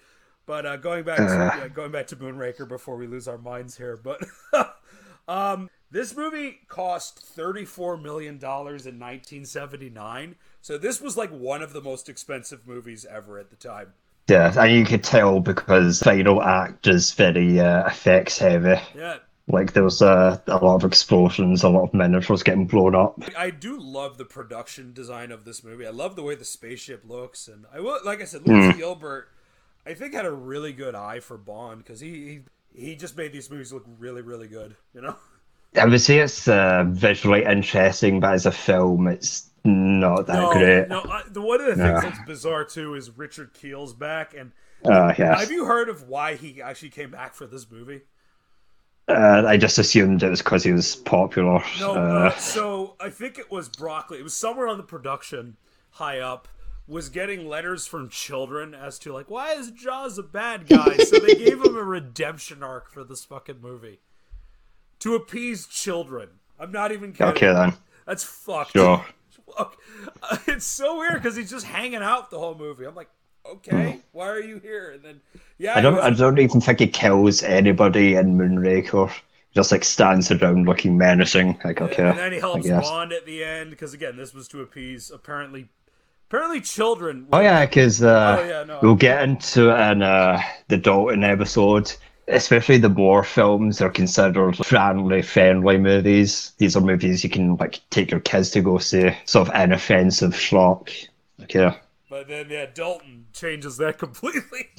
But 0.45 0.65
uh, 0.65 0.78
going 0.78 1.03
back 1.03 1.18
to 1.18 1.24
yeah, 1.24 1.68
going 1.68 1.91
back 1.91 2.07
to 2.07 2.15
Moonraker 2.15 2.68
before 2.68 2.95
we 2.95 3.05
lose 3.05 3.28
our 3.28 3.38
minds 3.38 3.76
here, 3.76 3.99
but 4.01 4.22
um, 5.28 5.70
this 5.91 6.15
movie 6.15 6.59
cost 6.67 7.19
thirty 7.19 7.65
four 7.65 7.97
million 7.97 8.38
dollars 8.38 8.85
in 8.85 8.97
nineteen 8.99 9.45
seventy 9.45 9.89
nine. 9.89 10.35
So 10.61 10.77
this 10.77 10.99
was 11.01 11.15
like 11.17 11.29
one 11.31 11.61
of 11.61 11.73
the 11.73 11.81
most 11.81 12.09
expensive 12.09 12.67
movies 12.67 13.05
ever 13.09 13.38
at 13.39 13.49
the 13.49 13.55
time. 13.55 13.93
Yeah, 14.27 14.53
and 14.57 14.73
you 14.73 14.85
could 14.85 15.03
tell 15.03 15.39
because 15.39 16.01
final 16.01 16.41
act 16.43 16.88
is 16.88 17.13
very 17.13 17.59
uh, 17.59 17.85
effects 17.88 18.38
heavy. 18.38 18.75
Yeah, 18.93 19.19
Like 19.47 19.71
there 19.73 19.83
was 19.83 20.01
uh, 20.01 20.39
a 20.47 20.57
lot 20.57 20.75
of 20.75 20.83
explosions, 20.83 21.63
a 21.63 21.69
lot 21.69 21.83
of 21.85 21.93
miniatures 21.93 22.43
getting 22.43 22.67
blown 22.67 22.95
up. 22.95 23.17
I 23.38 23.49
do 23.51 23.79
love 23.79 24.17
the 24.17 24.25
production 24.25 24.93
design 24.93 25.31
of 25.31 25.45
this 25.45 25.63
movie. 25.63 25.88
I 25.88 25.91
love 25.91 26.15
the 26.15 26.23
way 26.23 26.35
the 26.35 26.45
spaceship 26.45 27.03
looks, 27.07 27.47
and 27.47 27.65
I 27.73 27.79
will, 27.79 27.99
like 28.03 28.21
I 28.21 28.25
said, 28.25 28.43
Lewis 28.45 28.67
Gilbert, 28.67 29.29
I 29.85 29.93
think 29.93 30.13
had 30.13 30.25
a 30.25 30.31
really 30.31 30.73
good 30.73 30.95
eye 30.95 31.19
for 31.21 31.38
Bond 31.38 31.79
because 31.83 31.99
he, 32.01 32.41
he 32.73 32.85
he 32.89 32.95
just 32.95 33.17
made 33.17 33.31
these 33.31 33.49
movies 33.49 33.71
look 33.73 33.85
really 33.97 34.21
really 34.21 34.47
good. 34.47 34.75
You 34.93 35.01
know. 35.01 35.15
I 35.76 35.86
would 35.86 36.01
say 36.01 36.20
it's 36.20 36.47
uh, 36.47 36.86
visually 36.88 37.43
interesting, 37.43 38.20
but 38.20 38.34
as 38.34 38.45
a 38.45 38.51
film, 38.51 39.07
it's 39.07 39.49
not 39.63 40.28
that 40.28 40.34
No, 40.34 40.51
great. 40.53 40.88
no. 40.88 41.01
I, 41.01 41.24
the 41.30 41.41
one 41.41 41.61
of 41.61 41.68
the 41.68 41.76
things 41.76 42.01
that's 42.01 42.20
bizarre 42.20 42.63
too 42.65 42.95
is 42.95 43.11
Richard 43.11 43.53
Kiel's 43.53 43.93
back, 43.93 44.34
and 44.34 44.51
Uh, 44.86 45.13
yeah, 45.18 45.38
have 45.39 45.51
you 45.51 45.65
heard 45.65 45.89
of 45.89 46.07
why 46.07 46.36
he 46.36 46.61
actually 46.61 46.89
came 46.89 47.11
back 47.11 47.34
for 47.36 47.45
this 47.47 47.70
movie? 47.70 48.01
uh, 49.07 49.43
I 49.47 49.55
just 49.57 49.78
assumed 49.78 50.22
it 50.24 50.30
was 50.30 50.41
because 50.41 50.63
he 50.63 50.72
was 50.74 50.95
popular. 50.95 51.63
No, 51.80 51.93
uh, 51.93 52.30
uh, 52.36 52.38
so 52.38 52.95
I 52.99 53.09
think 53.09 53.38
it 53.39 53.49
was 53.49 53.70
Broccoli. 53.70 54.20
It 54.20 54.24
was 54.24 54.34
somewhere 54.36 54.68
on 54.68 54.78
the 54.78 54.84
production 54.84 55.57
high 55.91 56.20
up 56.20 56.47
was 56.88 57.09
getting 57.09 57.47
letters 57.47 57.86
from 57.86 58.07
children 58.09 58.74
as 58.74 58.97
to 58.99 59.11
like 59.11 59.30
why 59.30 59.51
is 59.53 59.72
Jaws 59.72 60.18
a 60.18 60.24
bad 60.24 60.68
guy? 60.68 60.97
so 60.97 61.20
they 61.20 61.36
gave 61.36 61.61
him 61.61 61.76
a 61.76 61.84
redemption 61.84 62.63
arc 62.63 62.89
for 62.89 63.03
this 63.03 63.26
fucking 63.26 63.59
movie 63.61 63.99
to 64.99 65.15
appease 65.15 65.67
children. 65.67 66.29
I'm 66.59 66.71
not 66.71 66.91
even 66.91 67.11
kidding. 67.13 67.27
okay 67.33 67.53
then, 67.53 67.73
That's 68.05 68.23
fucked. 68.23 68.71
sure. 68.71 69.05
It's 70.47 70.65
so 70.65 70.99
weird 70.99 71.15
because 71.15 71.35
he's 71.35 71.49
just 71.49 71.65
hanging 71.65 72.01
out 72.01 72.29
the 72.29 72.37
whole 72.39 72.55
movie. 72.55 72.85
I'm 72.85 72.95
like, 72.95 73.09
okay, 73.45 73.99
why 74.11 74.27
are 74.27 74.39
you 74.41 74.59
here? 74.59 74.91
And 74.91 75.03
then, 75.03 75.21
yeah, 75.57 75.75
I 75.77 75.81
don't. 75.81 75.95
he 75.95 75.99
I 76.01 76.09
don't 76.11 76.37
even 76.39 76.61
think 76.61 76.79
he 76.79 76.87
kills 76.87 77.41
anybody 77.43 78.15
in 78.15 78.37
Moonraker. 78.37 79.11
Just 79.55 79.71
like 79.71 79.83
stands 79.83 80.29
around 80.31 80.65
looking 80.67 80.97
menacing. 80.97 81.57
Like 81.63 81.81
okay, 81.81 82.09
and 82.09 82.17
then 82.17 82.31
he 82.33 82.39
helps. 82.39 82.67
Bond 82.69 83.11
at 83.13 83.25
the 83.25 83.43
end 83.43 83.71
because 83.71 83.93
again, 83.93 84.17
this 84.17 84.33
was 84.33 84.47
to 84.49 84.61
appease 84.61 85.09
apparently, 85.09 85.69
apparently 86.29 86.61
children. 86.61 87.27
Oh 87.33 87.39
yeah, 87.39 87.65
because 87.65 88.03
uh, 88.03 88.37
Oh, 88.39 88.47
yeah, 88.47 88.63
no. 88.63 88.79
we'll 88.83 88.95
get 88.95 89.23
into 89.23 89.69
it 89.75 89.91
in 89.91 90.03
uh, 90.03 90.39
the 90.67 90.77
Dalton 90.77 91.23
episode. 91.23 91.91
Especially 92.28 92.78
the 92.78 92.89
war 92.89 93.23
films 93.23 93.82
are 93.82 93.89
considered 93.89 94.57
family 94.57 95.21
friendly 95.21 95.78
movies. 95.78 96.51
These 96.57 96.75
are 96.75 96.82
movies 96.82 97.23
you 97.23 97.30
can 97.30 97.55
like 97.55 97.80
take 97.89 98.11
your 98.11 98.19
kids 98.19 98.51
to 98.51 98.61
go 98.61 98.78
see. 98.80 99.11
Sort 99.25 99.47
of 99.47 99.55
inoffensive 99.55 100.34
schlock. 100.34 100.91
Okay. 101.43 101.71
But 102.09 102.28
then 102.28 102.49
yeah, 102.49 102.65
Dalton 102.73 103.28
changes 103.34 103.78
that 103.78 103.97
completely. 103.97 104.69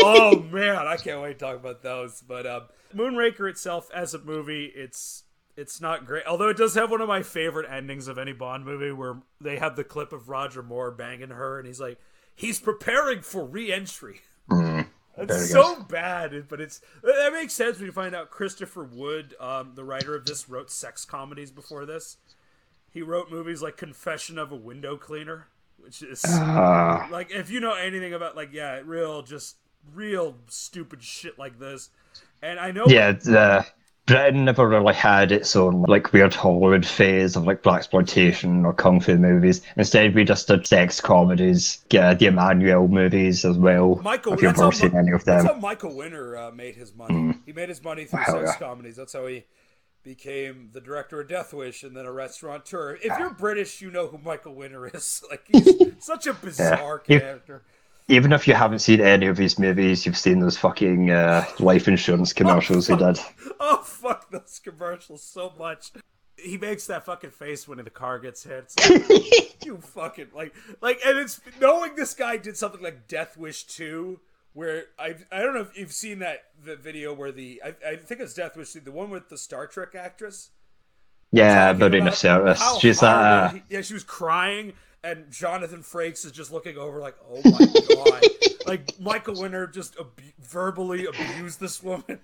oh 0.00 0.40
man, 0.50 0.86
I 0.86 0.96
can't 0.96 1.20
wait 1.20 1.38
to 1.38 1.44
talk 1.44 1.56
about 1.56 1.82
those. 1.82 2.22
But 2.26 2.46
um, 2.46 2.62
Moonraker 2.94 3.48
itself 3.48 3.90
as 3.94 4.14
a 4.14 4.18
movie, 4.18 4.66
it's 4.74 5.24
it's 5.56 5.80
not 5.80 6.06
great. 6.06 6.24
Although 6.26 6.48
it 6.48 6.56
does 6.56 6.74
have 6.74 6.90
one 6.90 7.00
of 7.00 7.08
my 7.08 7.22
favorite 7.22 7.70
endings 7.70 8.08
of 8.08 8.18
any 8.18 8.32
Bond 8.32 8.64
movie, 8.64 8.92
where 8.92 9.20
they 9.40 9.58
have 9.58 9.76
the 9.76 9.84
clip 9.84 10.12
of 10.12 10.28
Roger 10.28 10.62
Moore 10.62 10.90
banging 10.90 11.30
her, 11.30 11.58
and 11.58 11.66
he's 11.66 11.80
like, 11.80 11.98
he's 12.34 12.58
preparing 12.58 13.20
for 13.22 13.44
re-entry. 13.44 14.22
It's 15.16 15.50
so 15.50 15.82
bad, 15.82 16.48
but 16.48 16.60
it's 16.60 16.80
that 17.02 17.32
makes 17.32 17.52
sense 17.52 17.76
when 17.76 17.86
you 17.86 17.92
find 17.92 18.14
out 18.14 18.30
Christopher 18.30 18.84
Wood, 18.84 19.34
um, 19.40 19.72
the 19.74 19.84
writer 19.84 20.14
of 20.14 20.24
this, 20.24 20.48
wrote 20.48 20.70
sex 20.70 21.04
comedies 21.04 21.50
before 21.50 21.84
this. 21.84 22.16
He 22.90 23.02
wrote 23.02 23.30
movies 23.30 23.62
like 23.62 23.76
Confession 23.76 24.38
of 24.38 24.50
a 24.50 24.56
Window 24.56 24.96
Cleaner, 24.96 25.48
which 25.78 26.02
is 26.02 26.24
Uh, 26.24 27.06
like 27.10 27.30
if 27.30 27.50
you 27.50 27.60
know 27.60 27.74
anything 27.74 28.14
about 28.14 28.36
like 28.36 28.52
yeah, 28.52 28.80
real 28.84 29.22
just 29.22 29.56
real 29.94 30.36
stupid 30.48 31.02
shit 31.02 31.38
like 31.38 31.58
this. 31.58 31.90
And 32.42 32.58
I 32.58 32.70
know 32.70 32.86
yeah, 32.86 33.12
the, 33.12 33.66
Britain 34.10 34.44
never 34.44 34.68
really 34.68 34.94
had 34.94 35.32
its 35.32 35.54
own 35.56 35.82
like 35.82 36.12
weird 36.12 36.34
Hollywood 36.34 36.84
phase 36.86 37.36
of 37.36 37.44
like 37.46 37.62
blaxploitation 37.62 38.64
or 38.64 38.72
kung 38.72 39.00
fu 39.00 39.16
movies. 39.16 39.62
Instead, 39.76 40.14
we 40.14 40.24
just 40.24 40.48
did 40.48 40.66
sex 40.66 41.00
comedies, 41.00 41.84
yeah, 41.90 42.14
the 42.14 42.26
Emmanuelle 42.26 42.88
movies 42.88 43.44
as 43.44 43.56
well. 43.56 43.96
Michael. 44.02 44.34
If 44.34 44.42
you've 44.42 44.58
ever 44.58 44.72
seen 44.72 44.96
any 44.96 45.12
of 45.12 45.24
that's 45.24 45.44
them, 45.44 45.54
how 45.54 45.60
Michael 45.60 45.94
Winner 45.96 46.36
uh, 46.36 46.50
made 46.50 46.76
his 46.76 46.94
money. 46.94 47.34
He 47.46 47.52
made 47.52 47.68
his 47.68 47.82
money 47.82 48.04
through 48.04 48.20
Wow, 48.20 48.44
sex 48.44 48.56
yeah. 48.60 48.66
comedies. 48.66 48.96
That's 48.96 49.12
how 49.12 49.26
he 49.26 49.44
became 50.02 50.70
the 50.72 50.80
director 50.80 51.20
of 51.20 51.28
Death 51.28 51.52
Wish 51.52 51.82
and 51.82 51.96
then 51.96 52.06
a 52.06 52.12
restaurateur. 52.12 52.94
If 53.02 53.18
you're 53.18 53.30
British, 53.34 53.80
you 53.80 53.90
know 53.90 54.06
who 54.08 54.18
Michael 54.18 54.54
Winner 54.54 54.86
is. 54.88 55.22
Like 55.30 55.42
he's 55.46 55.92
such 56.04 56.26
a 56.26 56.32
bizarre 56.32 57.02
He- 57.06 57.18
character. 57.18 57.62
Even 58.10 58.32
if 58.32 58.46
you 58.48 58.54
haven't 58.54 58.80
seen 58.80 59.00
any 59.00 59.26
of 59.26 59.38
his 59.38 59.58
movies, 59.58 60.04
you've 60.04 60.16
seen 60.18 60.40
those 60.40 60.56
fucking 60.58 61.10
uh, 61.10 61.44
life 61.58 61.88
insurance 61.88 62.32
commercials 62.32 62.86
he 62.88 62.96
did. 62.96 63.18
Oh 63.62 63.76
fuck 63.82 64.30
those 64.30 64.60
commercials 64.62 65.22
so 65.22 65.52
much. 65.58 65.92
He 66.36 66.56
makes 66.56 66.86
that 66.86 67.04
fucking 67.04 67.30
face 67.30 67.68
when 67.68 67.76
the 67.84 67.90
car 67.90 68.18
gets 68.18 68.42
hit. 68.44 68.72
Like, 68.88 69.64
you 69.64 69.76
fucking 69.78 70.28
like 70.34 70.54
like 70.80 70.98
and 71.06 71.18
it's 71.18 71.40
knowing 71.60 71.94
this 71.94 72.14
guy 72.14 72.36
did 72.38 72.56
something 72.56 72.80
like 72.82 73.06
Death 73.06 73.36
Wish 73.36 73.64
2 73.64 74.18
where 74.54 74.84
I 74.98 75.14
I 75.30 75.40
don't 75.40 75.52
know 75.54 75.60
if 75.60 75.76
you've 75.76 75.92
seen 75.92 76.20
that 76.20 76.44
the 76.64 76.74
video 76.76 77.12
where 77.12 77.30
the 77.32 77.60
I, 77.64 77.74
I 77.90 77.96
think 77.96 78.20
it's 78.22 78.32
Death 78.34 78.56
Wish 78.56 78.72
2, 78.72 78.80
the 78.80 78.92
one 78.92 79.10
with 79.10 79.28
the 79.28 79.36
Star 79.38 79.66
Trek 79.66 79.94
actress. 79.94 80.50
Yeah, 81.32 81.72
Marina 81.74 82.04
about 82.06 82.14
Sirtis. 82.14 82.58
how 82.58 82.78
She's 82.78 83.00
hard 83.00 83.54
uh, 83.54 83.56
it- 83.56 83.62
yeah, 83.68 83.80
she 83.82 83.94
was 83.94 84.04
crying, 84.04 84.72
and 85.02 85.30
Jonathan 85.30 85.82
Frakes 85.82 86.24
is 86.24 86.32
just 86.32 86.52
looking 86.52 86.76
over 86.76 87.00
like, 87.00 87.16
oh 87.30 87.40
my 87.44 87.66
god, 87.94 88.22
like 88.66 89.00
Michael 89.00 89.40
Winner 89.40 89.66
just 89.66 89.96
ab- 89.98 90.20
verbally 90.40 91.06
abused 91.06 91.60
this 91.60 91.82
woman. 91.82 92.20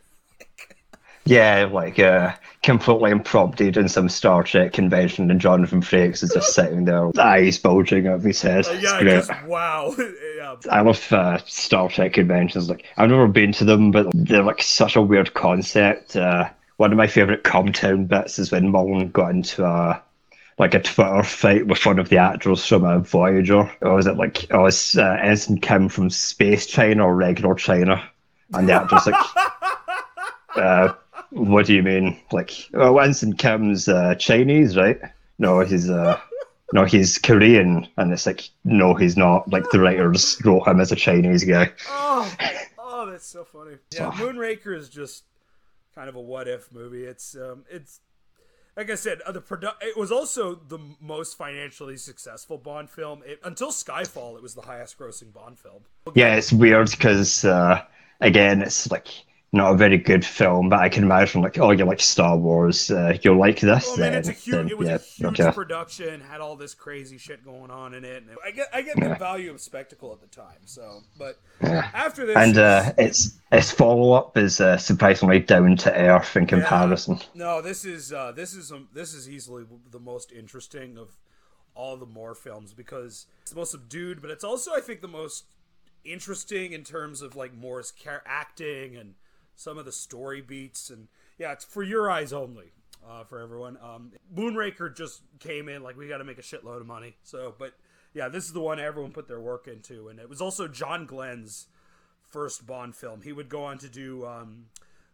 Yeah, 1.26 1.68
like 1.70 1.98
uh, 1.98 2.34
completely 2.62 3.10
impromptu 3.10 3.72
in 3.74 3.88
some 3.88 4.08
Star 4.08 4.44
Trek 4.44 4.72
convention, 4.72 5.28
and 5.28 5.40
Jonathan 5.40 5.80
Frakes 5.80 6.22
is 6.22 6.32
just 6.32 6.54
sitting 6.54 6.84
there, 6.84 7.08
with 7.08 7.18
eyes 7.18 7.58
bulging 7.58 8.06
out 8.06 8.14
of 8.14 8.22
his 8.22 8.40
head. 8.40 8.64
Uh, 8.66 8.72
yeah, 8.74 9.02
just 9.02 9.44
wow. 9.44 9.92
yeah. 10.36 10.54
I 10.70 10.82
love 10.82 11.12
uh, 11.12 11.38
Star 11.38 11.88
Trek 11.88 12.12
conventions. 12.12 12.70
Like 12.70 12.84
I've 12.96 13.10
never 13.10 13.26
been 13.26 13.50
to 13.52 13.64
them, 13.64 13.90
but 13.90 14.06
they're 14.14 14.44
like 14.44 14.62
such 14.62 14.94
a 14.94 15.02
weird 15.02 15.34
concept. 15.34 16.14
Uh, 16.14 16.48
one 16.76 16.92
of 16.92 16.98
my 16.98 17.08
favorite 17.08 17.42
Comtown 17.42 18.06
bits 18.06 18.38
is 18.38 18.52
when 18.52 18.70
Mullen 18.70 19.10
got 19.10 19.30
into 19.30 19.64
a 19.64 20.00
like 20.58 20.74
a 20.74 20.80
Twitter 20.80 21.22
fight 21.22 21.66
with 21.66 21.84
one 21.84 21.98
of 21.98 22.08
the 22.08 22.18
actors 22.18 22.64
from 22.64 22.84
a 22.84 22.98
Voyager. 22.98 23.70
Or 23.82 23.94
was 23.94 24.06
it 24.06 24.16
like 24.16 24.46
oh, 24.50 24.62
was 24.62 24.96
uh, 24.96 25.18
Ensign 25.20 25.58
Kim 25.58 25.88
from 25.88 26.10
Space 26.10 26.66
China 26.66 27.06
or 27.06 27.14
regular 27.14 27.54
China? 27.54 28.02
And 28.54 28.68
the 28.68 28.74
actor's 28.74 29.06
like, 29.06 29.26
uh, 30.56 30.94
"What 31.30 31.66
do 31.66 31.74
you 31.74 31.82
mean? 31.82 32.18
Like, 32.32 32.52
oh, 32.74 32.98
Ensign 32.98 33.34
Kim's 33.34 33.88
uh, 33.88 34.14
Chinese, 34.14 34.76
right? 34.76 35.00
No, 35.38 35.60
he's 35.60 35.90
uh." 35.90 36.20
No, 36.72 36.84
he's 36.84 37.18
Korean, 37.18 37.86
and 37.96 38.12
it's 38.12 38.26
like, 38.26 38.50
no, 38.64 38.92
he's 38.92 39.16
not. 39.16 39.48
Like 39.52 39.70
the 39.70 39.78
writers 39.78 40.36
wrote 40.44 40.66
him 40.66 40.80
as 40.80 40.90
a 40.90 40.96
Chinese 40.96 41.44
guy. 41.44 41.70
Oh, 41.88 42.34
oh, 42.78 43.08
that's 43.08 43.24
so 43.24 43.44
funny. 43.44 43.76
Yeah, 43.94 44.10
Moonraker 44.10 44.76
is 44.76 44.88
just 44.88 45.22
kind 45.94 46.08
of 46.08 46.16
a 46.16 46.20
what 46.20 46.48
if 46.48 46.72
movie. 46.72 47.04
It's 47.04 47.36
um, 47.36 47.64
it's 47.70 48.00
like 48.76 48.90
I 48.90 48.94
said, 48.94 49.22
uh, 49.22 49.32
the 49.32 49.40
produ- 49.40 49.74
It 49.80 49.96
was 49.96 50.12
also 50.12 50.54
the 50.54 50.78
most 51.00 51.38
financially 51.38 51.96
successful 51.96 52.58
Bond 52.58 52.90
film 52.90 53.22
it, 53.24 53.40
until 53.42 53.70
Skyfall. 53.70 54.36
It 54.36 54.42
was 54.42 54.54
the 54.54 54.62
highest 54.62 54.98
grossing 54.98 55.32
Bond 55.32 55.58
film. 55.58 55.82
Yeah, 56.14 56.36
it's 56.36 56.52
weird 56.52 56.90
because 56.90 57.44
uh, 57.44 57.82
again, 58.20 58.62
it's 58.62 58.90
like 58.90 59.08
not 59.56 59.72
a 59.74 59.76
very 59.76 59.98
good 59.98 60.24
film, 60.24 60.68
but 60.68 60.78
I 60.80 60.88
can 60.88 61.02
imagine 61.04 61.42
like, 61.42 61.58
oh, 61.58 61.70
you 61.70 61.84
like 61.84 62.00
Star 62.00 62.36
Wars, 62.36 62.90
uh, 62.90 63.16
you'll 63.22 63.38
like 63.38 63.60
this. 63.60 63.86
I 63.86 63.90
mean, 63.90 64.00
then, 64.00 64.14
it's 64.14 64.28
a 64.28 64.32
huge. 64.32 64.54
then, 64.54 64.68
It 64.68 64.78
was 64.78 64.88
yeah, 64.88 64.94
a 64.94 64.98
huge 64.98 65.40
okay. 65.40 65.52
production. 65.52 66.20
Had 66.20 66.40
all 66.40 66.56
this 66.56 66.74
crazy 66.74 67.18
shit 67.18 67.44
going 67.44 67.70
on 67.70 67.94
in 67.94 68.04
it. 68.04 68.22
And 68.22 68.36
I 68.44 68.50
get, 68.50 68.68
I 68.72 68.82
get 68.82 69.00
the 69.00 69.14
value 69.16 69.50
of 69.50 69.60
spectacle 69.60 70.12
at 70.12 70.20
the 70.20 70.26
time. 70.28 70.58
So, 70.64 71.00
but 71.18 71.40
after 71.62 72.26
this, 72.26 72.36
And 72.36 72.52
it's- 72.52 72.88
uh, 72.88 72.92
its 72.98 73.38
its 73.52 73.70
follow 73.70 74.12
up 74.12 74.36
is 74.36 74.60
uh, 74.60 74.76
surprisingly 74.76 75.40
down 75.40 75.76
to 75.78 75.92
earth 75.94 76.36
in 76.36 76.46
comparison. 76.46 77.18
No, 77.34 77.62
this 77.62 77.84
is 77.84 78.12
uh, 78.12 78.32
this 78.32 78.54
is 78.54 78.70
um, 78.72 78.88
this 78.92 79.14
is 79.14 79.28
easily 79.28 79.64
the 79.90 80.00
most 80.00 80.32
interesting 80.32 80.98
of 80.98 81.16
all 81.74 81.96
the 81.96 82.06
Moore 82.06 82.34
films 82.34 82.72
because 82.72 83.26
it's 83.42 83.50
the 83.50 83.56
most 83.56 83.70
subdued, 83.70 84.20
but 84.22 84.30
it's 84.30 84.44
also 84.44 84.72
I 84.74 84.80
think 84.80 85.00
the 85.00 85.08
most 85.08 85.44
interesting 86.04 86.72
in 86.72 86.84
terms 86.84 87.22
of 87.22 87.36
like 87.36 87.54
Moore's 87.54 87.92
acting 88.24 88.96
and 88.96 89.14
some 89.56 89.78
of 89.78 89.84
the 89.84 89.92
story 89.92 90.40
beats 90.40 90.90
and 90.90 91.08
yeah, 91.38 91.52
it's 91.52 91.64
for 91.64 91.82
your 91.82 92.10
eyes 92.10 92.32
only. 92.32 92.72
Uh, 93.08 93.22
for 93.22 93.40
everyone, 93.40 93.78
um, 93.80 94.10
Moonraker 94.34 94.94
just 94.94 95.20
came 95.38 95.68
in 95.68 95.80
like 95.80 95.96
we 95.96 96.08
got 96.08 96.18
to 96.18 96.24
make 96.24 96.38
a 96.38 96.42
shitload 96.42 96.80
of 96.80 96.86
money. 96.86 97.14
So, 97.22 97.54
but 97.56 97.74
yeah, 98.14 98.28
this 98.28 98.44
is 98.46 98.52
the 98.52 98.60
one 98.60 98.80
everyone 98.80 99.12
put 99.12 99.28
their 99.28 99.38
work 99.38 99.68
into, 99.68 100.08
and 100.08 100.18
it 100.18 100.28
was 100.28 100.40
also 100.40 100.66
John 100.66 101.06
Glen's 101.06 101.68
first 102.22 102.66
Bond 102.66 102.96
film. 102.96 103.22
He 103.22 103.32
would 103.32 103.48
go 103.48 103.64
on 103.64 103.78
to 103.78 103.88
do 103.88 104.26
um, 104.26 104.66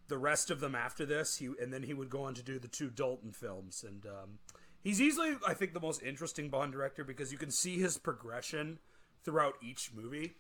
the 0.09 0.17
rest 0.17 0.51
of 0.51 0.61
them 0.61 0.75
after 0.75 1.05
this. 1.05 1.37
He 1.37 1.51
and 1.61 1.73
then 1.73 1.83
he 1.83 1.93
would 1.93 2.09
go 2.09 2.23
on 2.23 2.35
to 2.35 2.43
do 2.43 2.59
the 2.59 2.69
two 2.69 2.89
Dalton 2.89 3.33
films, 3.33 3.85
and 3.87 4.07
um, 4.07 4.39
he's 4.83 5.01
easily, 5.01 5.33
I 5.47 5.53
think, 5.53 5.75
the 5.75 5.81
most 5.81 6.03
interesting 6.03 6.49
Bond 6.49 6.73
director 6.73 7.05
because 7.05 7.31
you 7.31 7.39
can 7.39 7.51
see 7.51 7.79
his 7.79 7.99
progression 7.99 8.79
throughout 9.25 9.55
each 9.63 9.91
movie. 9.95 10.37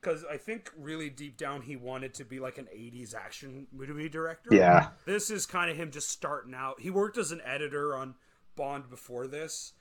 Because 0.00 0.24
I 0.30 0.36
think 0.36 0.70
really 0.76 1.08
deep 1.08 1.36
down 1.36 1.62
he 1.62 1.74
wanted 1.74 2.14
to 2.14 2.24
be 2.24 2.38
like 2.38 2.58
an 2.58 2.68
'80s 2.74 3.14
action 3.14 3.66
movie 3.72 4.08
director. 4.08 4.50
Yeah. 4.52 4.88
This 5.06 5.30
is 5.30 5.46
kind 5.46 5.70
of 5.70 5.76
him 5.76 5.90
just 5.90 6.10
starting 6.10 6.54
out. 6.54 6.80
He 6.80 6.90
worked 6.90 7.16
as 7.16 7.32
an 7.32 7.40
editor 7.44 7.96
on 7.96 8.14
Bond 8.56 8.90
before 8.90 9.26
this, 9.26 9.72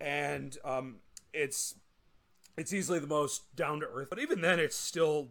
and 0.00 0.56
um, 0.64 0.96
it's 1.32 1.74
it's 2.56 2.72
easily 2.72 2.98
the 2.98 3.06
most 3.06 3.54
down 3.56 3.80
to 3.80 3.86
earth. 3.86 4.08
But 4.10 4.18
even 4.18 4.40
then, 4.40 4.58
it's 4.58 4.76
still 4.76 5.28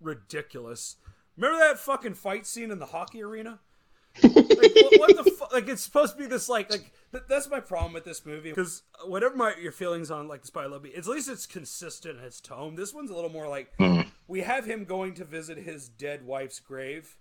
ridiculous. 0.00 0.96
Remember 1.36 1.58
that 1.58 1.78
fucking 1.78 2.14
fight 2.14 2.46
scene 2.46 2.70
in 2.70 2.78
the 2.78 2.86
hockey 2.86 3.22
arena? 3.22 3.60
like, 4.22 4.34
what, 4.34 5.00
what 5.00 5.16
the 5.16 5.30
fu- 5.30 5.54
like? 5.54 5.68
It's 5.68 5.82
supposed 5.82 6.12
to 6.12 6.18
be 6.18 6.26
this 6.26 6.48
like 6.48 6.70
like 6.70 6.92
th- 7.14 7.24
that's 7.28 7.48
my 7.48 7.60
problem 7.60 7.92
with 7.92 8.04
this 8.04 8.26
movie 8.26 8.50
because 8.50 8.82
whatever 9.06 9.36
my 9.36 9.54
your 9.60 9.72
feelings 9.72 10.10
on 10.10 10.28
like 10.28 10.42
the 10.42 10.48
Spy 10.48 10.66
Love 10.66 10.82
Me, 10.82 10.92
at 10.94 11.06
least 11.06 11.28
it's 11.28 11.46
consistent 11.46 12.18
in 12.18 12.24
its 12.24 12.40
tone. 12.40 12.74
This 12.74 12.92
one's 12.92 13.10
a 13.10 13.14
little 13.14 13.30
more 13.30 13.48
like 13.48 13.72
we 14.28 14.40
have 14.40 14.64
him 14.64 14.84
going 14.84 15.14
to 15.14 15.24
visit 15.24 15.58
his 15.58 15.88
dead 15.88 16.26
wife's 16.26 16.60
grave. 16.60 17.16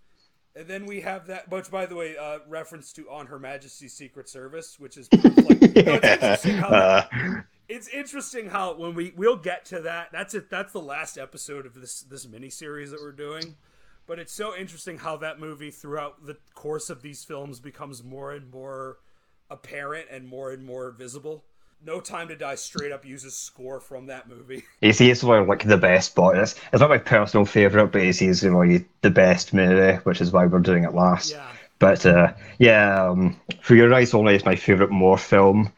And 0.56 0.68
then 0.68 0.86
we 0.86 1.02
have 1.02 1.26
that, 1.28 1.50
which 1.50 1.72
by 1.72 1.88
the 1.88 1.96
way, 1.96 2.16
uh, 2.16 2.40
reference 2.48 2.94
to 2.94 3.10
On 3.10 3.26
Her 3.26 3.40
Majesty's 3.40 3.94
Secret 3.94 4.30
Service, 4.30 4.80
which 4.80 4.98
is 4.98 5.08
proof, 5.08 5.36
like, 5.50 5.62
no, 5.62 6.00
it's 6.04 6.06
interesting 6.06 6.58
how 6.58 6.68
Uh, 6.70 7.06
it's 7.70 7.88
interesting 7.88 8.50
how 8.50 8.76
when 8.76 8.94
we 8.94 9.14
we'll 9.16 9.38
get 9.38 9.66
to 9.66 9.82
that. 9.82 10.10
That's 10.12 10.34
it. 10.34 10.50
That's 10.50 10.74
the 10.74 10.82
last 10.82 11.18
episode 11.18 11.66
of 11.66 11.74
this 11.74 12.02
this 12.02 12.28
mini 12.28 12.50
series 12.50 12.92
that 12.92 13.02
we're 13.02 13.12
doing. 13.12 13.56
But 14.06 14.20
it's 14.20 14.34
so 14.34 14.56
interesting 14.56 14.98
how 14.98 15.18
that 15.18 15.40
movie, 15.40 15.72
throughout 15.72 16.26
the 16.26 16.38
course 16.54 16.90
of 16.90 17.02
these 17.02 17.24
films, 17.24 17.60
becomes 17.60 18.04
more 18.04 18.34
and 18.34 18.52
more 18.52 18.98
apparent 19.50 20.08
and 20.12 20.28
more 20.28 20.52
and 20.52 20.66
more 20.66 20.92
visible. 20.92 21.44
No 21.86 22.00
Time 22.00 22.30
to 22.30 22.36
Die 22.36 22.56
straight 22.56 22.94
up 22.94 23.06
uses 23.06 23.36
score 23.36 23.82
from 23.82 24.06
that 24.08 24.30
movie. 24.30 24.64
It's 24.82 25.02
easily 25.02 25.46
like 25.46 25.66
the 25.68 25.78
best 25.78 26.16
Bond. 26.16 26.38
It's, 26.38 26.56
it's 26.72 26.80
not 26.80 26.90
my 26.90 26.98
personal 26.98 27.46
favorite, 27.46 27.88
but 27.88 28.02
it's 28.02 28.22
easily 28.22 28.86
the 29.02 29.10
best 29.10 29.54
movie, 29.54 29.98
which 30.04 30.22
is 30.22 30.32
why 30.32 30.46
we're 30.46 30.60
doing 30.60 30.86
it 30.86 30.94
last. 30.94 31.32
Yeah. 31.32 31.46
But 31.80 32.06
uh, 32.06 32.34
yeah, 32.60 33.08
um, 33.10 33.36
For 33.62 33.76
Your 33.76 33.94
Eyes 33.94 34.14
Only 34.14 34.36
is 34.36 34.46
my 34.46 34.56
favorite 34.56 34.92
Moore 34.92 35.18
film 35.18 35.74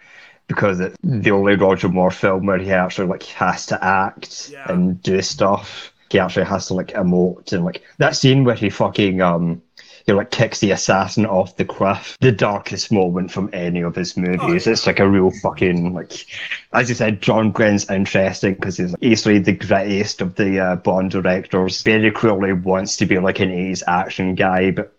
because 0.47 0.79
it's 0.79 0.95
the 1.03 1.31
only 1.31 1.55
Roger 1.55 1.89
Moore 1.89 2.11
film 2.11 2.45
where 2.45 2.59
he 2.59 2.71
actually 2.71 3.07
like 3.07 3.23
has 3.23 3.65
to 3.67 3.83
act 3.83 4.49
Yeah. 4.51 4.71
and 4.71 5.01
do 5.01 5.19
stuff. 5.23 5.91
He 6.11 6.19
actually 6.19 6.45
has 6.45 6.67
to 6.67 6.75
like 6.75 6.89
emote 6.89 7.51
and 7.51 7.65
like 7.65 7.81
that 7.97 8.15
scene 8.15 8.43
where 8.43 8.53
he 8.53 8.69
fucking 8.69 9.21
um 9.21 9.63
he 10.05 10.13
like 10.13 10.29
kicks 10.29 10.59
the 10.59 10.71
assassin 10.71 11.25
off 11.25 11.57
the 11.57 11.65
cliff. 11.65 12.15
The 12.21 12.31
darkest 12.31 12.91
moment 12.91 13.31
from 13.31 13.49
any 13.53 13.81
of 13.81 13.95
his 13.95 14.15
movies. 14.15 14.65
yeah. 14.65 14.73
It's 14.73 14.85
like 14.85 14.99
a 14.99 15.09
real 15.09 15.31
fucking 15.41 15.93
like, 15.93 16.25
as 16.73 16.89
you 16.89 16.95
said, 16.95 17.21
John 17.21 17.51
Glen's 17.51 17.89
interesting 17.89 18.53
because 18.53 18.77
he's 18.77 18.95
easily 19.01 19.39
the 19.39 19.55
grittiest 19.55 20.21
of 20.21 20.35
the 20.35 20.59
uh, 20.59 20.75
Bond 20.75 21.11
directors. 21.11 21.81
Very 21.81 22.11
clearly 22.11 22.53
wants 22.53 22.97
to 22.97 23.05
be 23.05 23.17
like 23.17 23.39
an 23.39 23.49
80s 23.49 23.81
action 23.87 24.35
guy, 24.35 24.71
but 24.71 24.95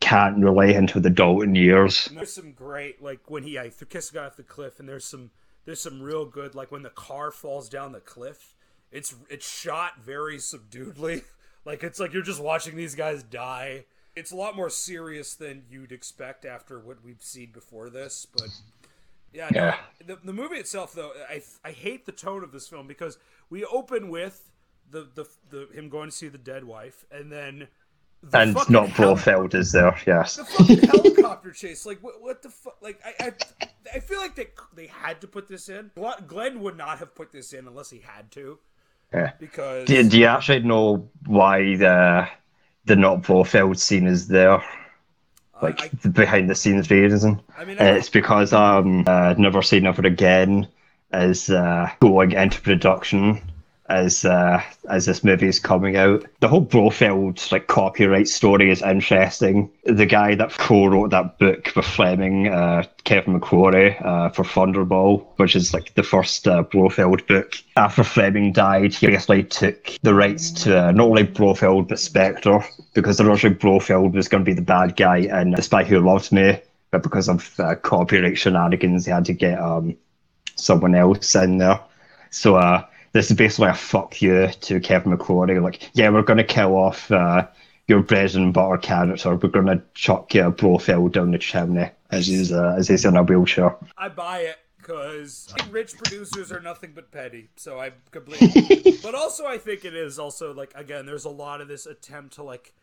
can't 0.00 0.42
relate 0.42 0.76
into 0.76 1.00
the 1.00 1.10
Dalton 1.10 1.54
years. 1.54 2.06
And 2.06 2.16
there's 2.16 2.32
some 2.32 2.52
great 2.52 3.02
like 3.02 3.30
when 3.30 3.42
he 3.42 3.58
I 3.58 3.70
kiss 3.70 4.10
a 4.10 4.14
guy 4.14 4.24
off 4.24 4.36
the 4.36 4.42
cliff, 4.42 4.80
and 4.80 4.88
there's 4.88 5.04
some 5.04 5.30
there's 5.66 5.80
some 5.80 6.00
real 6.00 6.24
good 6.24 6.54
like 6.54 6.72
when 6.72 6.82
the 6.82 6.90
car 6.90 7.30
falls 7.30 7.68
down 7.68 7.92
the 7.92 8.00
cliff. 8.00 8.54
It's 8.90 9.14
it's 9.28 9.46
shot 9.48 9.98
very 10.00 10.38
subduedly, 10.38 11.24
like 11.66 11.82
it's 11.82 12.00
like 12.00 12.14
you're 12.14 12.22
just 12.22 12.42
watching 12.42 12.76
these 12.76 12.94
guys 12.94 13.22
die. 13.22 13.84
It's 14.16 14.32
a 14.32 14.36
lot 14.36 14.56
more 14.56 14.70
serious 14.70 15.34
than 15.34 15.64
you'd 15.70 15.92
expect 15.92 16.44
after 16.44 16.78
what 16.80 17.04
we've 17.04 17.22
seen 17.22 17.50
before 17.52 17.90
this, 17.90 18.26
but 18.36 18.48
yeah, 19.32 19.48
no, 19.52 19.60
Yeah. 19.60 19.76
the 20.06 20.16
the 20.24 20.32
movie 20.32 20.56
itself 20.56 20.94
though, 20.94 21.12
I 21.28 21.42
I 21.64 21.70
hate 21.72 22.06
the 22.06 22.12
tone 22.12 22.42
of 22.42 22.50
this 22.52 22.66
film 22.66 22.86
because 22.86 23.18
we 23.50 23.64
open 23.66 24.08
with 24.08 24.50
the 24.90 25.06
the, 25.14 25.26
the 25.50 25.68
him 25.74 25.88
going 25.90 26.08
to 26.10 26.16
see 26.16 26.28
the 26.28 26.38
dead 26.38 26.64
wife, 26.64 27.04
and 27.10 27.30
then 27.30 27.68
the 28.22 28.38
And 28.38 28.54
not 28.70 28.88
Blofeld 28.94 29.54
is 29.54 29.72
there, 29.72 29.94
yes. 30.06 30.36
the 30.36 30.44
fucking 30.46 30.78
helicopter 30.80 31.52
chase. 31.52 31.84
Like 31.84 32.02
what? 32.02 32.22
What 32.22 32.42
the 32.42 32.48
fuck? 32.48 32.78
Like 32.80 32.98
I, 33.04 33.34
I, 33.60 33.68
I 33.96 34.00
feel 34.00 34.18
like 34.18 34.34
they 34.34 34.48
they 34.74 34.86
had 34.86 35.20
to 35.20 35.26
put 35.26 35.46
this 35.48 35.68
in. 35.68 35.90
Glen 36.26 36.60
would 36.60 36.78
not 36.78 36.98
have 37.00 37.14
put 37.14 37.32
this 37.32 37.52
in 37.52 37.66
unless 37.68 37.90
he 37.90 37.98
had 37.98 38.30
to, 38.32 38.58
Yeah. 39.12 39.32
because 39.38 39.86
Do, 39.86 40.02
do 40.08 40.18
you 40.18 40.26
actually 40.26 40.60
know 40.60 41.10
why 41.26 41.76
the 41.76 42.26
the 42.86 42.96
not 42.96 43.22
Blofeld 43.22 43.78
scene 43.78 44.06
is 44.06 44.28
there? 44.28 44.62
Like 45.62 45.82
I- 45.82 45.90
the 46.02 46.08
behind 46.08 46.48
the 46.50 46.54
scenes 46.54 46.90
reason? 46.90 47.40
I 47.58 47.64
mean, 47.64 47.78
I, 47.78 47.90
it's 47.96 48.08
because 48.08 48.52
um 48.52 49.04
uh, 49.06 49.34
Never 49.38 49.62
Say 49.62 49.80
Never 49.80 50.06
Again 50.06 50.68
is 51.12 51.50
uh, 51.50 51.90
going 52.00 52.32
into 52.32 52.60
production 52.60 53.40
as 53.88 54.24
uh, 54.24 54.62
as 54.88 55.06
this 55.06 55.24
movie 55.24 55.48
is 55.48 55.58
coming 55.58 55.96
out. 55.96 56.24
The 56.40 56.48
whole 56.48 56.64
Blofeld 56.64 57.50
like 57.52 57.66
copyright 57.66 58.28
story 58.28 58.70
is 58.70 58.82
interesting. 58.82 59.70
The 59.84 60.06
guy 60.06 60.34
that 60.34 60.52
co-wrote 60.52 61.10
that 61.10 61.38
book 61.38 61.72
with 61.74 61.84
Fleming, 61.84 62.48
uh, 62.48 62.84
Kevin 63.04 63.38
McClory, 63.38 64.04
uh, 64.04 64.30
for 64.30 64.44
Thunderball, 64.44 65.26
which 65.36 65.56
is 65.56 65.72
like 65.72 65.94
the 65.94 66.02
first 66.02 66.46
uh, 66.48 66.62
Blofeld 66.62 67.26
book. 67.26 67.54
After 67.76 68.04
Fleming 68.04 68.52
died, 68.52 68.94
he 68.94 69.06
basically 69.06 69.44
took 69.44 69.96
the 70.02 70.14
rights 70.14 70.50
to 70.62 70.88
uh, 70.88 70.92
not 70.92 71.08
only 71.08 71.24
Blofeld 71.24 71.88
but 71.88 71.98
Spectre, 71.98 72.64
because 72.94 73.20
originally 73.20 73.56
Blofeld 73.56 74.14
was 74.14 74.28
going 74.28 74.44
to 74.44 74.48
be 74.48 74.54
the 74.54 74.62
bad 74.62 74.96
guy 74.96 75.18
in 75.18 75.50
The 75.50 75.62
Spy 75.62 75.84
Who 75.84 76.00
Loved 76.00 76.32
Me, 76.32 76.60
but 76.90 77.02
because 77.02 77.28
of 77.28 77.58
uh, 77.60 77.74
copyright 77.76 78.38
shenanigans, 78.38 79.04
they 79.04 79.12
had 79.12 79.24
to 79.26 79.32
get 79.32 79.60
um, 79.60 79.96
someone 80.56 80.94
else 80.94 81.34
in 81.34 81.58
there. 81.58 81.80
So 82.30 82.56
uh, 82.56 82.84
this 83.16 83.30
is 83.30 83.36
basically 83.36 83.68
a 83.68 83.74
fuck 83.74 84.20
you 84.20 84.48
to 84.48 84.78
Kevin 84.78 85.16
McClory. 85.16 85.62
Like, 85.62 85.90
yeah, 85.94 86.10
we're 86.10 86.22
going 86.22 86.36
to 86.36 86.44
kill 86.44 86.76
off 86.76 87.10
uh, 87.10 87.46
your 87.88 88.02
bread 88.02 88.34
and 88.34 88.52
butter 88.52 88.76
character. 88.76 89.34
We're 89.34 89.48
gonna 89.48 89.82
chuck 89.94 90.34
you 90.34 90.46
a 90.46 90.52
Blofeld 90.52 91.12
down 91.12 91.30
the 91.30 91.38
chimney 91.38 91.90
as 92.10 92.26
he's 92.26 92.52
uh, 92.52 92.74
as 92.76 92.88
he's 92.88 93.04
in 93.04 93.16
a 93.16 93.22
wheelchair. 93.22 93.76
I 93.96 94.08
buy 94.08 94.40
it 94.40 94.56
because 94.76 95.54
rich 95.70 95.96
producers 95.96 96.52
are 96.52 96.60
nothing 96.60 96.92
but 96.94 97.10
petty. 97.10 97.48
So 97.56 97.78
I 97.78 97.92
completely. 98.10 98.98
but 99.02 99.14
also, 99.14 99.46
I 99.46 99.58
think 99.58 99.84
it 99.84 99.94
is 99.94 100.18
also 100.18 100.52
like 100.52 100.72
again, 100.74 101.06
there's 101.06 101.24
a 101.24 101.30
lot 101.30 101.60
of 101.60 101.68
this 101.68 101.86
attempt 101.86 102.34
to 102.34 102.42
like 102.42 102.74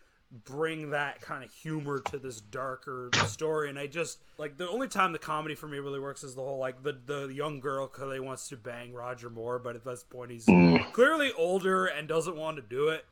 bring 0.45 0.89
that 0.89 1.21
kind 1.21 1.43
of 1.43 1.53
humor 1.53 1.99
to 1.99 2.17
this 2.17 2.41
darker 2.41 3.09
story, 3.27 3.69
and 3.69 3.77
I 3.77 3.87
just 3.87 4.19
like 4.37 4.57
the 4.57 4.67
only 4.67 4.87
time 4.87 5.11
the 5.11 5.19
comedy 5.19 5.53
for 5.53 5.67
me 5.67 5.77
really 5.77 5.99
works 5.99 6.23
is 6.23 6.33
the 6.33 6.41
whole 6.41 6.57
like 6.57 6.81
the 6.81 6.97
the 7.05 7.33
young 7.33 7.59
girl 7.59 7.87
Clay 7.87 8.19
wants 8.19 8.49
to 8.49 8.57
bang 8.57 8.93
Roger 8.93 9.29
Moore, 9.29 9.59
but 9.59 9.75
at 9.75 9.85
this 9.85 10.03
point 10.03 10.31
he's 10.31 10.45
mm. 10.45 10.91
clearly 10.91 11.31
older 11.37 11.85
and 11.85 12.07
doesn't 12.07 12.35
want 12.35 12.57
to 12.57 12.63
do 12.63 12.89
it. 12.89 13.05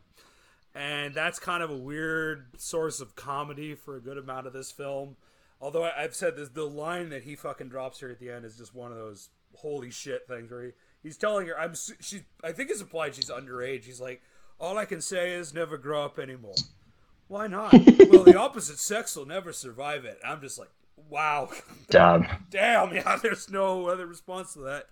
And 0.74 1.14
that's 1.14 1.38
kind 1.38 1.62
of 1.62 1.70
a 1.70 1.78
weird 1.78 2.46
source 2.58 3.02
of 3.02 3.16
comedy 3.16 3.76
for 3.76 3.98
a 3.98 4.00
good 4.00 4.18
amount 4.18 4.48
of 4.48 4.54
this 4.54 4.72
film. 4.72 5.18
Although 5.60 5.84
I, 5.84 6.04
I've 6.04 6.16
said 6.16 6.38
this, 6.38 6.50
the 6.50 6.64
line 6.64 7.10
that 7.10 7.24
he 7.24 7.36
fucking 7.36 7.70
drops 7.70 8.00
here 8.00 8.10
at 8.10 8.20
the 8.20 8.32
end 8.32 8.46
is 8.46 8.58
just 8.58 8.74
one 8.74 8.92
of 8.92 8.98
those 8.98 9.30
holy 9.58 9.92
shit 9.92 10.28
things 10.28 10.50
where 10.50 10.64
he, 10.64 10.72
he's 11.04 11.18
telling 11.18 11.48
her, 11.48 11.60
"I'm." 11.60 11.74
She, 12.00 12.24
I 12.44 12.52
think 12.52 12.72
it's 12.72 12.82
implied 12.82 13.14
she's 13.16 13.30
underage. 13.30 13.84
He's 13.84 14.02
like, 14.02 14.22
"All 14.60 14.78
I 14.78 14.86
can 14.86 15.02
say 15.02 15.34
is 15.34 15.54
never 15.54 15.78
grow 15.78 16.04
up 16.04 16.18
anymore." 16.18 16.56
Why 17.32 17.48
not? 17.48 17.72
well, 17.72 18.26
the 18.26 18.38
opposite 18.38 18.78
sex 18.78 19.16
will 19.16 19.26
never 19.26 19.54
survive 19.54 20.04
it. 20.04 20.20
I'm 20.22 20.42
just 20.42 20.60
like, 20.60 20.68
wow, 21.10 21.50
Damn. 21.90 22.28
damn. 22.50 22.94
Yeah, 22.94 23.16
there's 23.24 23.50
no 23.50 23.88
other 23.88 24.06
response 24.06 24.52
to 24.56 24.60
that. 24.60 24.88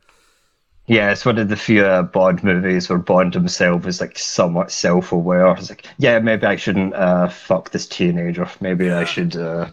Yeah, 0.87 1.11
it's 1.11 1.25
one 1.25 1.37
of 1.37 1.49
the 1.49 1.57
few 1.57 1.85
uh, 1.85 2.01
Bond 2.03 2.41
movies 2.41 2.87
where 2.87 2.97
Bond 2.97 3.33
himself 3.33 3.85
is 3.85 3.99
like 3.99 4.17
somewhat 4.17 4.71
self-aware. 4.71 5.51
It's 5.51 5.69
like, 5.69 5.85
yeah, 5.97 6.17
maybe 6.19 6.45
I 6.45 6.55
shouldn't 6.55 6.93
uh, 6.93 7.27
fuck 7.27 7.71
this 7.71 7.85
teenager. 7.85 8.49
Maybe 8.61 8.89
I 8.89 9.03
should, 9.03 9.35
uh, 9.35 9.69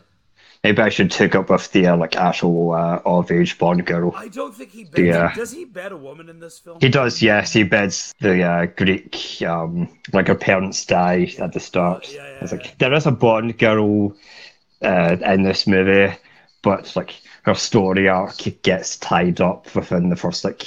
maybe 0.67 0.83
I 0.83 0.89
should 0.89 1.13
take 1.13 1.37
up 1.37 1.49
with 1.49 1.71
the 1.71 1.87
uh, 1.87 1.97
like 1.97 2.17
actual 2.17 2.73
uh, 2.73 3.01
of-age 3.05 3.57
Bond 3.57 3.87
girl. 3.87 4.13
I 4.17 4.27
don't 4.27 4.53
think 4.53 4.73
he 4.73 4.83
beds. 4.83 4.99
Yeah. 4.99 5.33
Does 5.33 5.53
he 5.53 5.65
bed 5.65 5.93
a 5.93 5.97
woman 5.97 6.29
in 6.29 6.41
this 6.41 6.59
film? 6.59 6.79
He 6.81 6.89
does, 6.89 7.23
yes. 7.23 7.53
He 7.53 7.63
beds 7.63 8.13
the 8.21 8.43
uh, 8.43 8.67
Greek, 8.67 9.41
um, 9.43 9.89
like 10.13 10.27
her 10.27 10.35
parents 10.35 10.85
die 10.85 11.33
at 11.39 11.53
the 11.53 11.61
start. 11.61 12.13
Yeah, 12.13 12.27
yeah, 12.27 12.39
it's 12.43 12.53
like 12.53 12.77
there 12.79 12.93
is 12.95 13.07
a 13.07 13.13
Bond 13.13 13.57
girl 13.59 14.17
uh, 14.83 15.17
in 15.25 15.45
this 15.45 15.69
movie, 15.69 16.13
but 16.63 16.97
like 16.97 17.15
her 17.45 17.55
story 17.55 18.09
arc 18.09 18.39
gets 18.63 18.97
tied 18.97 19.41
up 19.41 19.73
within 19.77 20.09
the 20.09 20.17
first 20.17 20.45
like 20.45 20.67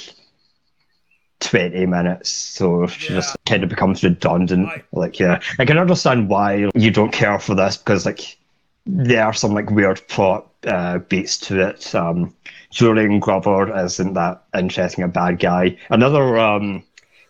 twenty 1.40 1.84
minutes, 1.84 2.30
so 2.30 2.86
she 2.86 3.12
Yeah. 3.12 3.20
just 3.20 3.36
kind 3.44 3.62
of 3.62 3.68
becomes 3.68 4.02
redundant. 4.02 4.68
Like, 4.92 5.18
yeah, 5.20 5.40
I 5.58 5.66
can 5.66 5.76
understand 5.78 6.30
why 6.30 6.70
you 6.74 6.90
don't 6.90 7.12
care 7.12 7.38
for 7.38 7.54
this 7.54 7.76
because 7.76 8.06
like 8.06 8.38
there 8.86 9.24
are 9.24 9.32
some 9.32 9.52
like 9.54 9.70
weird 9.70 10.06
plot 10.08 10.48
uh, 10.66 10.98
beats 10.98 11.36
to 11.38 11.68
it. 11.68 11.94
Um, 11.94 12.34
Julian 12.70 13.20
Glover 13.20 13.76
isn't 13.84 14.14
that 14.14 14.42
interesting 14.56 15.04
a 15.04 15.08
bad 15.08 15.38
guy. 15.38 15.76
Another 15.90 16.38
um, 16.38 16.82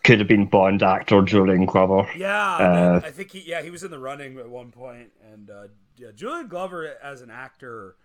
could 0.03 0.19
have 0.19 0.27
been 0.27 0.45
Bond 0.45 0.83
actor 0.83 1.21
Julian 1.21 1.65
Glover. 1.65 2.09
Yeah, 2.15 2.55
Uh, 2.57 3.01
I 3.03 3.11
think 3.11 3.31
he. 3.31 3.39
Yeah, 3.41 3.61
he 3.61 3.69
was 3.69 3.83
in 3.83 3.91
the 3.91 3.99
running 3.99 4.37
at 4.39 4.49
one 4.49 4.71
point, 4.71 5.11
and 5.31 5.49
uh, 5.49 5.63
yeah, 5.97 6.09
Julian 6.15 6.47
Glover 6.47 6.95
as 7.03 7.21
an 7.21 7.29
actor 7.31 7.95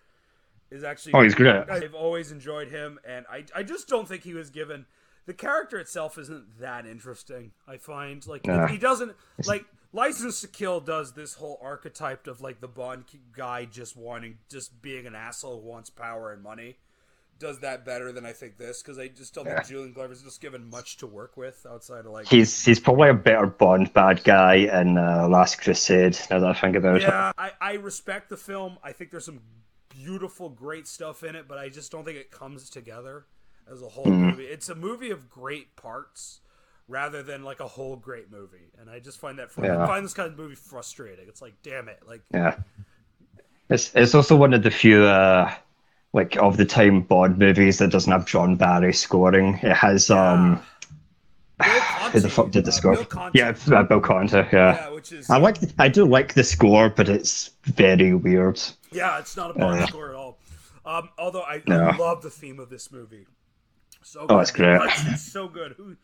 is 0.70 0.82
actually. 0.84 1.14
Oh, 1.14 1.22
he's 1.22 1.34
great. 1.34 1.68
I've 1.70 1.94
always 1.94 2.32
enjoyed 2.32 2.68
him, 2.68 2.98
and 3.06 3.24
I, 3.30 3.44
I 3.54 3.62
just 3.62 3.88
don't 3.88 4.06
think 4.08 4.24
he 4.24 4.34
was 4.34 4.50
given. 4.50 4.86
The 5.26 5.34
character 5.34 5.78
itself 5.78 6.18
isn't 6.18 6.60
that 6.60 6.86
interesting. 6.86 7.50
I 7.66 7.78
find 7.78 8.24
like 8.26 8.46
Nah. 8.46 8.66
he 8.68 8.78
doesn't 8.78 9.12
like 9.44 9.64
License 9.96 10.42
to 10.42 10.48
Kill 10.48 10.80
does 10.80 11.12
this 11.14 11.34
whole 11.34 11.58
archetype 11.62 12.26
of 12.26 12.42
like 12.42 12.60
the 12.60 12.68
Bond 12.68 13.04
guy 13.34 13.64
just 13.64 13.96
wanting 13.96 14.36
just 14.50 14.82
being 14.82 15.06
an 15.06 15.14
asshole 15.14 15.62
who 15.62 15.66
wants 15.68 15.88
power 15.88 16.32
and 16.32 16.42
money. 16.42 16.76
Does 17.38 17.60
that 17.60 17.84
better 17.86 18.12
than 18.12 18.24
I 18.26 18.32
think 18.32 18.58
this 18.58 18.82
because 18.82 18.98
I 18.98 19.08
just 19.08 19.34
don't 19.34 19.46
Yeah. 19.46 19.56
think 19.56 19.68
Julian 19.68 19.92
Glover's 19.94 20.22
just 20.22 20.40
given 20.42 20.68
much 20.68 20.98
to 20.98 21.06
work 21.06 21.36
with 21.38 21.66
outside 21.68 22.00
of 22.06 22.12
like 22.12 22.26
He's 22.26 22.62
he's 22.64 22.78
probably 22.78 23.08
a 23.08 23.14
better 23.14 23.46
Bond 23.46 23.92
bad 23.94 24.22
guy 24.22 24.54
in 24.56 24.98
uh, 24.98 25.28
Last 25.28 25.60
Crusade. 25.62 26.18
Now 26.30 26.40
that 26.40 26.56
I 26.56 26.60
think 26.60 26.76
about 26.76 26.96
it. 26.96 27.02
Yeah, 27.02 27.32
I, 27.38 27.52
I 27.60 27.72
respect 27.74 28.28
the 28.28 28.36
film. 28.36 28.78
I 28.82 28.92
think 28.92 29.10
there's 29.10 29.24
some 29.24 29.40
beautiful, 29.88 30.50
great 30.50 30.86
stuff 30.86 31.22
in 31.22 31.34
it, 31.36 31.48
but 31.48 31.56
I 31.56 31.70
just 31.70 31.90
don't 31.90 32.04
think 32.04 32.18
it 32.18 32.30
comes 32.30 32.68
together 32.68 33.24
as 33.70 33.80
a 33.82 33.88
whole 33.88 34.04
Hmm. 34.04 34.26
movie. 34.26 34.44
It's 34.44 34.68
a 34.68 34.74
movie 34.74 35.10
of 35.10 35.30
great 35.30 35.74
parts 35.74 36.40
rather 36.88 37.22
than 37.22 37.42
like 37.42 37.60
a 37.60 37.66
whole 37.66 37.96
great 37.96 38.30
movie, 38.30 38.70
and 38.80 38.88
I 38.90 38.98
just 39.00 39.18
find 39.18 39.38
that 39.38 39.50
fr- 39.50 39.64
I 39.64 39.86
find 39.86 40.04
this 40.04 40.14
kind 40.14 40.30
of 40.30 40.38
movie 40.38 40.54
frustrating. 40.54 41.26
It's 41.28 41.42
like, 41.42 41.54
damn 41.62 41.88
it, 41.88 42.00
like 42.06 42.22
Yeah. 42.32 42.56
It's 43.68 43.92
it's 43.94 44.14
also 44.14 44.36
one 44.36 44.54
of 44.54 44.62
the 44.62 44.70
few 44.70 45.04
uh 45.04 45.52
like 46.12 46.36
of 46.36 46.56
the 46.56 46.64
time 46.64 47.02
Bond 47.02 47.38
movies 47.38 47.78
that 47.78 47.90
doesn't 47.90 48.12
have 48.12 48.24
John 48.26 48.56
Barry 48.56 48.92
scoring. 48.92 49.58
It 49.62 49.74
has 49.76 50.10
um 50.10 50.62
Bill 51.58 51.68
who 52.12 52.20
the 52.20 52.28
fuck 52.30 52.50
did 52.52 52.64
the 52.64 52.68
uh, 52.70 52.72
score? 52.72 52.94
Bill 53.04 53.30
yeah, 53.34 53.54
uh, 53.72 53.82
Bill 53.82 54.00
Conti. 54.00 54.36
Yeah. 54.36 54.46
yeah, 54.52 54.88
which 54.90 55.10
is 55.12 55.28
I 55.28 55.38
like 55.38 55.56
I 55.78 55.88
do 55.88 56.04
like 56.04 56.34
the 56.34 56.44
score, 56.44 56.88
but 56.90 57.08
it's 57.08 57.50
very 57.64 58.14
weird. 58.14 58.60
Yeah, 58.92 59.18
it's 59.18 59.36
not 59.36 59.50
a 59.50 59.54
Bond 59.58 59.82
Uh, 59.82 59.86
score 59.88 60.10
at 60.10 60.14
all. 60.14 60.38
Um, 60.84 61.08
although 61.18 61.42
I, 61.42 61.62
No. 61.66 61.88
I 61.88 61.96
love 61.96 62.22
the 62.22 62.30
theme 62.30 62.60
of 62.60 62.70
this 62.70 62.92
movie. 62.92 63.26
So 64.04 64.20
Oh, 64.20 64.26
good. 64.28 64.38
it's 64.42 64.50
great. 64.52 64.80
It's 65.08 65.22
so 65.32 65.48
good. 65.48 65.72
Who? 65.72 65.96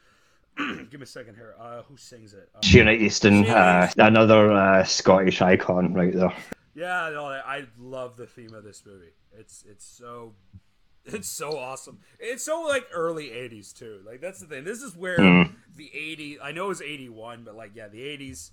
give 0.90 0.94
me 0.94 1.02
a 1.02 1.06
second 1.06 1.34
here. 1.34 1.54
Uh, 1.58 1.82
who 1.82 1.96
sings 1.96 2.34
it? 2.34 2.48
Um, 2.54 2.60
Sheena 2.62 2.96
Easton, 2.96 3.46
uh, 3.46 3.90
another 3.96 4.52
uh, 4.52 4.84
Scottish 4.84 5.40
icon 5.40 5.94
right 5.94 6.12
there. 6.12 6.32
Yeah, 6.74 7.10
no, 7.12 7.26
I 7.26 7.66
love 7.78 8.16
the 8.16 8.26
theme 8.26 8.54
of 8.54 8.64
this 8.64 8.82
movie. 8.86 9.12
It's 9.38 9.64
it's 9.68 9.84
so 9.84 10.34
it's 11.04 11.28
so 11.28 11.58
awesome. 11.58 12.00
It's 12.18 12.44
so 12.44 12.62
like 12.62 12.86
early 12.92 13.28
'80s 13.28 13.76
too. 13.76 14.00
Like 14.06 14.20
that's 14.20 14.40
the 14.40 14.46
thing. 14.46 14.64
This 14.64 14.82
is 14.82 14.96
where 14.96 15.16
the 15.16 15.90
'80s. 15.94 16.38
I 16.42 16.52
know 16.52 16.66
it 16.66 16.68
was 16.68 16.82
'81, 16.82 17.44
but 17.44 17.56
like 17.56 17.72
yeah, 17.74 17.88
the 17.88 18.00
'80s 18.00 18.50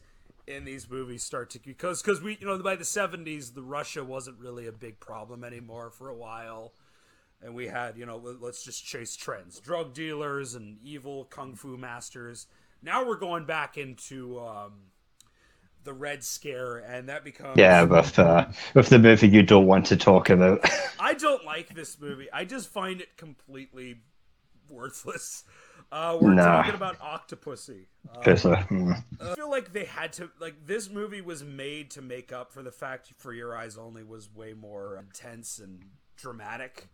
in 0.48 0.66
these 0.66 0.90
movies 0.90 1.24
start 1.24 1.52
to 1.52 1.60
because 1.60 2.02
because 2.02 2.22
we 2.22 2.38
you 2.40 2.48
know 2.48 2.58
by 2.60 2.76
the 2.76 2.84
'70s 2.84 3.54
the 3.54 3.62
Russia 3.62 4.04
wasn't 4.04 4.40
really 4.40 4.68
a 4.68 4.72
big 4.72 5.00
problem 5.00 5.44
anymore 5.44 5.92
for 5.92 6.10
a 6.10 6.16
while. 6.16 6.74
And 7.42 7.56
we 7.56 7.68
had, 7.68 7.98
you 7.98 8.06
know, 8.06 8.18
let- 8.18 8.42
let's 8.42 8.64
just 8.64 8.86
chase 8.86 9.16
trends. 9.16 9.60
Drug 9.60 9.94
dealers 9.94 10.56
and 10.56 10.78
evil 10.84 11.26
kung 11.26 11.56
fu 11.56 11.78
masters. 11.78 12.48
Now 12.82 13.06
we're 13.06 13.18
going 13.18 13.46
back 13.46 13.78
into 13.78 14.40
um, 14.40 14.74
the 15.84 15.94
Red 15.94 16.24
Scare, 16.24 16.78
and 16.78 17.08
that 17.10 17.24
becomes 17.24 17.58
Yeah, 17.58 17.84
with 17.84 18.18
uh, 18.20 18.48
with 18.74 18.90
the 18.90 19.00
movie 19.00 19.28
you 19.30 19.44
don't 19.44 19.66
want 19.68 19.86
to 19.88 19.98
talk 19.98 20.30
about. 20.30 20.60
I 21.00 21.14
don't 21.14 21.46
like 21.46 21.74
this 21.74 22.00
movie. 22.00 22.28
I 22.32 22.44
just 22.46 22.68
find 22.70 23.00
it 23.02 23.16
completely 23.18 24.02
worthless. 24.70 25.46
Uh, 25.92 26.18
we're 26.22 26.34
Nah. 26.36 26.58
talking 26.62 26.76
about 26.76 27.00
Octopussy. 27.00 27.86
'Cause, 28.24 28.46
uh, 28.46 28.58
mm. 28.70 29.04
I 29.20 29.36
feel 29.36 29.50
like 29.50 29.74
they 29.74 29.86
had 29.86 30.14
to 30.14 30.30
like 30.40 30.66
this 30.66 30.90
movie 30.90 31.22
was 31.22 31.44
made 31.44 31.90
to 31.92 32.02
make 32.02 32.32
up 32.32 32.52
for 32.54 32.62
the 32.64 32.72
fact 32.72 33.14
For 33.18 33.34
Your 33.34 33.56
Eyes 33.58 33.78
Only 33.78 34.04
was 34.04 34.30
way 34.34 34.54
more 34.54 34.98
intense 34.98 35.58
and 35.60 35.84
dramatic. 36.16 36.88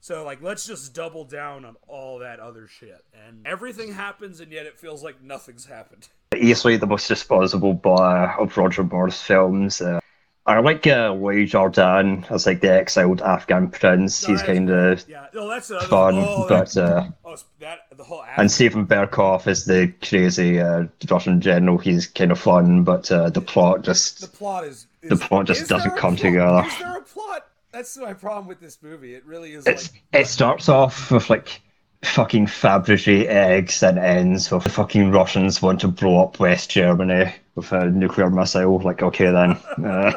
So 0.00 0.24
like 0.24 0.42
let's 0.42 0.66
just 0.66 0.94
double 0.94 1.24
down 1.24 1.64
on 1.64 1.76
all 1.86 2.18
that 2.20 2.40
other 2.40 2.66
shit. 2.66 3.04
And 3.26 3.46
everything 3.46 3.92
happens 3.92 4.40
and 4.40 4.50
yet 4.50 4.66
it 4.66 4.78
feels 4.78 5.02
like 5.02 5.22
nothing's 5.22 5.66
happened. 5.66 6.08
easily 6.36 6.76
the 6.76 6.86
most 6.86 7.06
disposable 7.08 7.74
bar 7.74 8.38
of 8.40 8.56
Roger 8.56 8.82
Moore's 8.84 9.20
films. 9.20 9.80
Uh, 9.80 10.00
I 10.46 10.58
like 10.60 10.86
uh, 10.86 11.12
Louis 11.12 11.46
Jourdan 11.46 12.28
as 12.30 12.46
like 12.46 12.60
the 12.62 12.72
exiled 12.72 13.20
Afghan 13.20 13.70
prince. 13.70 14.24
He's 14.24 14.42
kind 14.42 14.70
of 14.70 15.04
Yeah, 15.06 15.26
no, 15.34 15.46
that's 15.48 15.70
another 15.70 15.86
fun, 15.86 16.14
oh, 16.16 16.46
but 16.48 16.74
uh, 16.78 17.04
oh, 17.24 17.36
that 17.60 17.80
the 17.94 18.02
whole 18.02 18.24
and 18.38 18.50
Steven 18.50 18.86
Berkoff 18.86 19.46
is 19.46 19.66
the 19.66 19.92
crazy 20.02 20.58
uh, 20.58 20.86
Russian 21.10 21.42
general. 21.42 21.76
He's 21.76 22.06
kind 22.06 22.32
of 22.32 22.40
fun, 22.40 22.84
but 22.84 23.12
uh, 23.12 23.28
the 23.28 23.42
plot 23.42 23.82
just 23.82 24.22
the 24.22 24.26
plot 24.28 24.64
is, 24.64 24.86
The 25.02 25.16
plot 25.16 25.46
just 25.46 25.68
doesn't 25.68 25.96
come 25.96 26.16
plot? 26.16 26.32
together. 26.32 26.64
Is 26.66 26.78
there 26.78 26.96
a 26.96 27.02
plot? 27.02 27.46
That's 27.72 27.96
my 27.96 28.12
problem 28.12 28.46
with 28.46 28.60
this 28.60 28.78
movie. 28.82 29.14
It 29.14 29.24
really 29.24 29.52
is 29.52 29.66
it's 29.66 29.92
like 29.92 30.02
it 30.12 30.26
starts 30.26 30.68
off 30.68 31.10
with 31.10 31.30
like 31.30 31.60
fucking 32.02 32.46
Fabergé 32.46 33.26
eggs 33.26 33.82
and 33.82 33.98
ends 33.98 34.50
with 34.50 34.64
the 34.64 34.70
fucking 34.70 35.12
Russians 35.12 35.62
want 35.62 35.80
to 35.80 35.88
blow 35.88 36.22
up 36.22 36.40
West 36.40 36.70
Germany 36.70 37.32
with 37.54 37.72
a 37.72 37.90
nuclear 37.90 38.30
missile. 38.30 38.78
Like 38.80 39.02
okay 39.02 39.30
then. 39.30 39.58
Uh, 39.84 40.12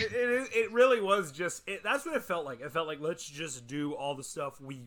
it, 0.00 0.12
it, 0.12 0.48
it 0.52 0.72
really 0.72 1.00
was 1.00 1.30
just 1.30 1.62
it, 1.68 1.82
that's 1.84 2.04
what 2.04 2.16
it 2.16 2.22
felt 2.22 2.44
like. 2.44 2.60
It 2.60 2.72
felt 2.72 2.88
like 2.88 3.00
let's 3.00 3.28
just 3.28 3.66
do 3.66 3.92
all 3.92 4.16
the 4.16 4.24
stuff 4.24 4.60
we 4.60 4.80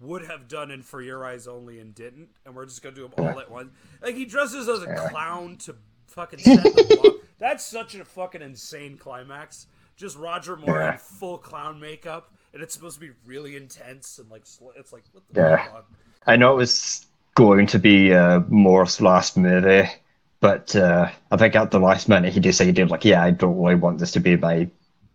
would 0.00 0.24
have 0.26 0.48
done 0.48 0.70
in 0.70 0.82
For 0.82 1.02
Your 1.02 1.26
Eyes 1.26 1.46
Only 1.46 1.78
and 1.80 1.94
didn't, 1.94 2.28
and 2.44 2.54
we're 2.54 2.64
just 2.64 2.82
gonna 2.82 2.94
do 2.94 3.08
them 3.08 3.12
all 3.18 3.38
at 3.40 3.50
once. 3.50 3.70
Like 4.02 4.14
he 4.14 4.24
dresses 4.24 4.68
as 4.68 4.82
a 4.82 4.94
clown 5.08 5.56
to 5.58 5.74
fucking 6.06 6.38
set 6.38 6.62
them 6.62 6.98
up. 7.04 7.12
That's 7.38 7.64
such 7.64 7.94
a 7.94 8.04
fucking 8.04 8.40
insane 8.40 8.96
climax. 8.96 9.66
Just 9.96 10.16
Roger 10.18 10.56
Moore 10.56 10.80
Yeah. 10.80 10.92
in 10.92 10.98
full 10.98 11.38
clown 11.38 11.80
makeup, 11.80 12.32
and 12.52 12.62
it's 12.62 12.74
supposed 12.74 13.00
to 13.00 13.06
be 13.06 13.12
really 13.24 13.56
intense 13.56 14.18
and 14.18 14.30
like 14.30 14.42
it's 14.76 14.92
like 14.92 15.04
what 15.12 15.22
the 15.32 15.40
Yeah. 15.40 15.64
fuck. 15.72 15.90
I 16.26 16.36
know 16.36 16.52
it 16.52 16.56
was 16.56 17.06
going 17.34 17.66
to 17.68 17.78
be 17.78 18.12
uh, 18.12 18.40
Moore's 18.48 19.00
last 19.00 19.36
movie, 19.36 19.88
But 20.40 20.76
uh, 20.76 21.10
I 21.30 21.36
think 21.38 21.56
at 21.56 21.70
the 21.70 21.80
last 21.80 22.08
minute 22.08 22.32
he 22.32 22.40
decided, 22.40 22.90
like, 22.90 23.04
yeah, 23.06 23.22
I 23.24 23.30
don't 23.30 23.56
really 23.56 23.74
want 23.74 23.98
this 23.98 24.12
to 24.12 24.20
be 24.20 24.36
my 24.36 24.68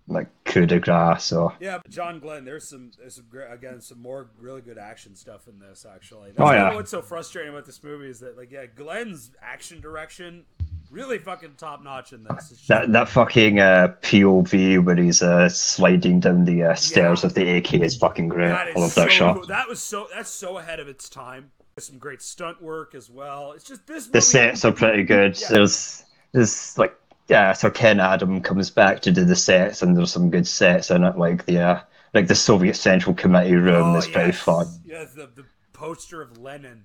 like 0.07 0.27
coup 0.45 0.65
de 0.65 0.79
grace. 0.79 1.23
So 1.23 1.53
Yeah, 1.59 1.77
but 1.77 1.89
John 1.91 2.19
Glen. 2.19 2.43
There's 2.43 2.67
some, 2.67 2.91
there's 2.99 3.15
some 3.15 3.25
again, 3.49 3.79
some 3.81 4.01
more 4.01 4.29
really 4.39 4.61
good 4.61 4.77
action 4.79 5.15
stuff 5.15 5.47
in 5.47 5.59
this. 5.59 5.85
Actually, 5.85 6.31
that's 6.31 6.41
Oh, 6.49 6.51
yeah. 6.51 6.73
What's 6.73 6.89
so 6.91 7.01
frustrating 7.03 7.51
about 7.53 7.65
this 7.65 7.83
movie 7.83 8.09
is 8.09 8.19
that, 8.21 8.35
like, 8.35 8.51
yeah, 8.51 8.65
Glen's 8.65 9.31
action 9.41 9.79
direction 9.79 10.43
really 10.91 11.17
fucking 11.17 11.53
top 11.57 11.81
notch 11.83 12.13
in 12.13 12.23
this. 12.23 12.49
Just- 12.49 12.67
that 12.67 12.91
that 12.91 13.09
fucking 13.09 13.59
uh, 13.59 13.95
POV 14.01 14.83
where 14.83 14.95
he's 14.95 15.21
uh, 15.23 15.49
sliding 15.49 16.19
down 16.19 16.45
the 16.45 16.63
uh, 16.63 16.75
stairs 16.75 17.21
Yeah. 17.23 17.27
of 17.27 17.33
the 17.33 17.57
AK 17.57 17.73
is 17.75 17.97
fucking 17.97 18.27
great. 18.27 18.49
That 18.49 18.67
I 18.67 18.69
is 18.71 18.75
love 18.75 18.91
so 18.91 19.01
that 19.01 19.11
shot. 19.11 19.35
cool. 19.37 19.45
That 19.47 19.67
was 19.67 19.81
so. 19.81 20.07
That's 20.13 20.29
so 20.29 20.57
ahead 20.57 20.79
of 20.79 20.87
its 20.87 21.09
time. 21.09 21.51
There's 21.75 21.87
some 21.87 21.97
great 21.97 22.21
stunt 22.21 22.61
work 22.61 22.93
as 22.93 23.09
well. 23.09 23.53
It's 23.53 23.63
just 23.63 23.87
this. 23.87 24.05
The 24.07 24.17
movie- 24.17 24.21
sets 24.21 24.65
are 24.65 24.71
pretty 24.73 25.03
good. 25.03 25.39
Yeah. 25.39 25.47
There's 25.49 26.03
there's 26.33 26.77
like 26.77 26.95
yeah, 27.27 27.53
so 27.53 27.69
Ken 27.71 27.99
Adam 28.01 28.41
comes 28.41 28.69
back 28.69 28.99
to 29.03 29.11
do 29.11 29.23
the 29.23 29.35
sets, 29.37 29.81
and 29.81 29.95
there's 29.95 30.11
some 30.11 30.29
good 30.29 30.45
sets 30.47 30.91
in 30.91 31.03
it, 31.05 31.17
like 31.17 31.45
the 31.45 31.59
uh, 31.59 31.79
like 32.13 32.27
the 32.27 32.35
Soviet 32.35 32.75
Central 32.75 33.15
Committee 33.15 33.55
room 33.55 33.95
Oh, 33.95 33.97
is 33.97 34.07
pretty 34.07 34.33
fun. 34.33 34.67
Yes, 34.85 35.13
the 35.13 35.29
the 35.33 35.45
poster 35.71 36.21
of 36.21 36.37
Lenin. 36.37 36.83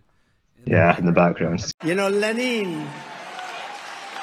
in 0.64 0.72
Yeah, 0.72 0.96
in 0.96 1.04
the 1.04 1.12
background. 1.12 1.64
You 1.84 1.96
know, 1.96 2.08
Lenin. 2.08 2.86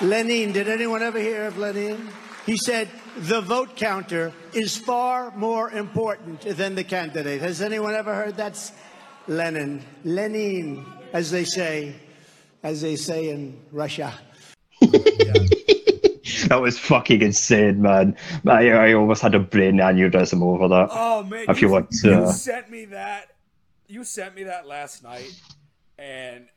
Lenin, 0.02 0.52
did 0.52 0.68
anyone 0.68 1.02
ever 1.02 1.20
hear 1.20 1.46
of 1.46 1.58
Lenin? 1.58 2.10
He 2.46 2.58
said, 2.58 2.90
the 3.18 3.42
vote 3.42 3.76
counter 3.76 4.34
is 4.54 4.76
far 4.76 5.32
more 5.36 5.72
important 5.72 6.42
than 6.42 6.76
the 6.76 6.84
candidate. 6.84 7.42
Has 7.42 7.62
anyone 7.62 7.94
ever 7.94 8.14
heard 8.14 8.36
that's 8.36 8.72
Lenin? 9.28 9.84
Lenin, 10.04 10.86
as 11.14 11.32
they 11.32 11.46
say, 11.46 11.96
as 12.64 12.82
they 12.82 12.96
say 12.96 13.30
in 13.30 13.60
Russia. 13.72 14.14
That 16.48 16.62
was 16.62 16.78
fucking 16.78 17.22
insane, 17.22 17.82
man. 17.82 18.18
I, 18.48 18.70
I 18.70 18.94
almost 18.94 19.22
had 19.22 19.34
a 19.34 19.40
brain 19.40 19.78
aneurysm 19.78 20.42
over 20.42 20.68
that. 20.68 20.90
Oh 20.92 21.24
man! 21.24 21.46
If 21.50 21.62
you 21.62 21.70
want 21.70 21.90
to, 22.02 22.10
you 22.10 22.32
sent 22.32 22.70
me 22.70 22.86
that. 22.86 23.32
You 23.88 24.04
sent 24.04 24.36
me 24.36 24.44
that 24.44 24.68
last 24.68 25.04
night, 25.04 25.34
and 25.98 26.48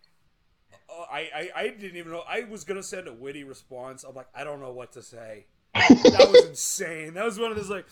I, 1.10 1.28
I 1.34 1.50
I 1.56 1.62
didn't 1.68 1.96
even 1.96 2.12
know. 2.12 2.22
I 2.28 2.44
was 2.44 2.64
gonna 2.64 2.82
send 2.82 3.08
a 3.08 3.12
witty 3.12 3.44
response. 3.44 4.04
I'm 4.04 4.14
like, 4.14 4.28
I 4.34 4.44
don't 4.44 4.60
know 4.60 4.72
what 4.72 4.92
to 4.92 5.02
say. 5.02 5.46
that 5.74 6.28
was 6.30 6.44
insane. 6.48 7.14
That 7.14 7.24
was 7.24 7.38
one 7.38 7.50
of 7.50 7.56
those 7.56 7.70
like, 7.70 7.86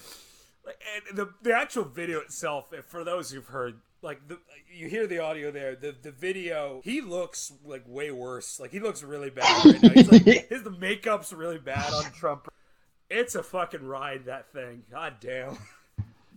like 0.65 0.81
and 1.09 1.17
the 1.19 1.31
the 1.43 1.55
actual 1.55 1.85
video 1.85 2.21
itself. 2.21 2.73
if- 2.73 2.87
For 2.87 3.05
those 3.05 3.31
who've 3.31 3.47
heard, 3.47 3.81
like 4.03 4.27
the 4.29 4.39
you 4.73 4.89
hear 4.89 5.07
the 5.07 5.19
audio 5.21 5.51
there. 5.51 5.77
The 5.77 5.95
the 6.03 6.11
video, 6.11 6.81
he 6.85 7.01
looks 7.01 7.53
like 7.65 7.85
way 7.87 8.11
worse. 8.11 8.59
Like 8.61 8.71
he 8.73 8.81
looks 8.81 9.03
really 9.03 9.31
bad 9.31 9.65
right 9.65 9.83
now. 9.83 9.89
He's 9.91 10.11
like 10.11 10.23
his 10.49 10.63
the 10.63 10.71
makeup's 10.71 11.33
really 11.33 11.59
bad 11.59 11.93
on 11.93 12.05
Trump. 12.13 12.49
It's 13.11 13.35
a 13.35 13.43
fucking 13.43 13.87
ride. 13.87 14.25
That 14.27 14.51
thing. 14.53 14.83
God 14.91 15.15
damn. 15.21 15.59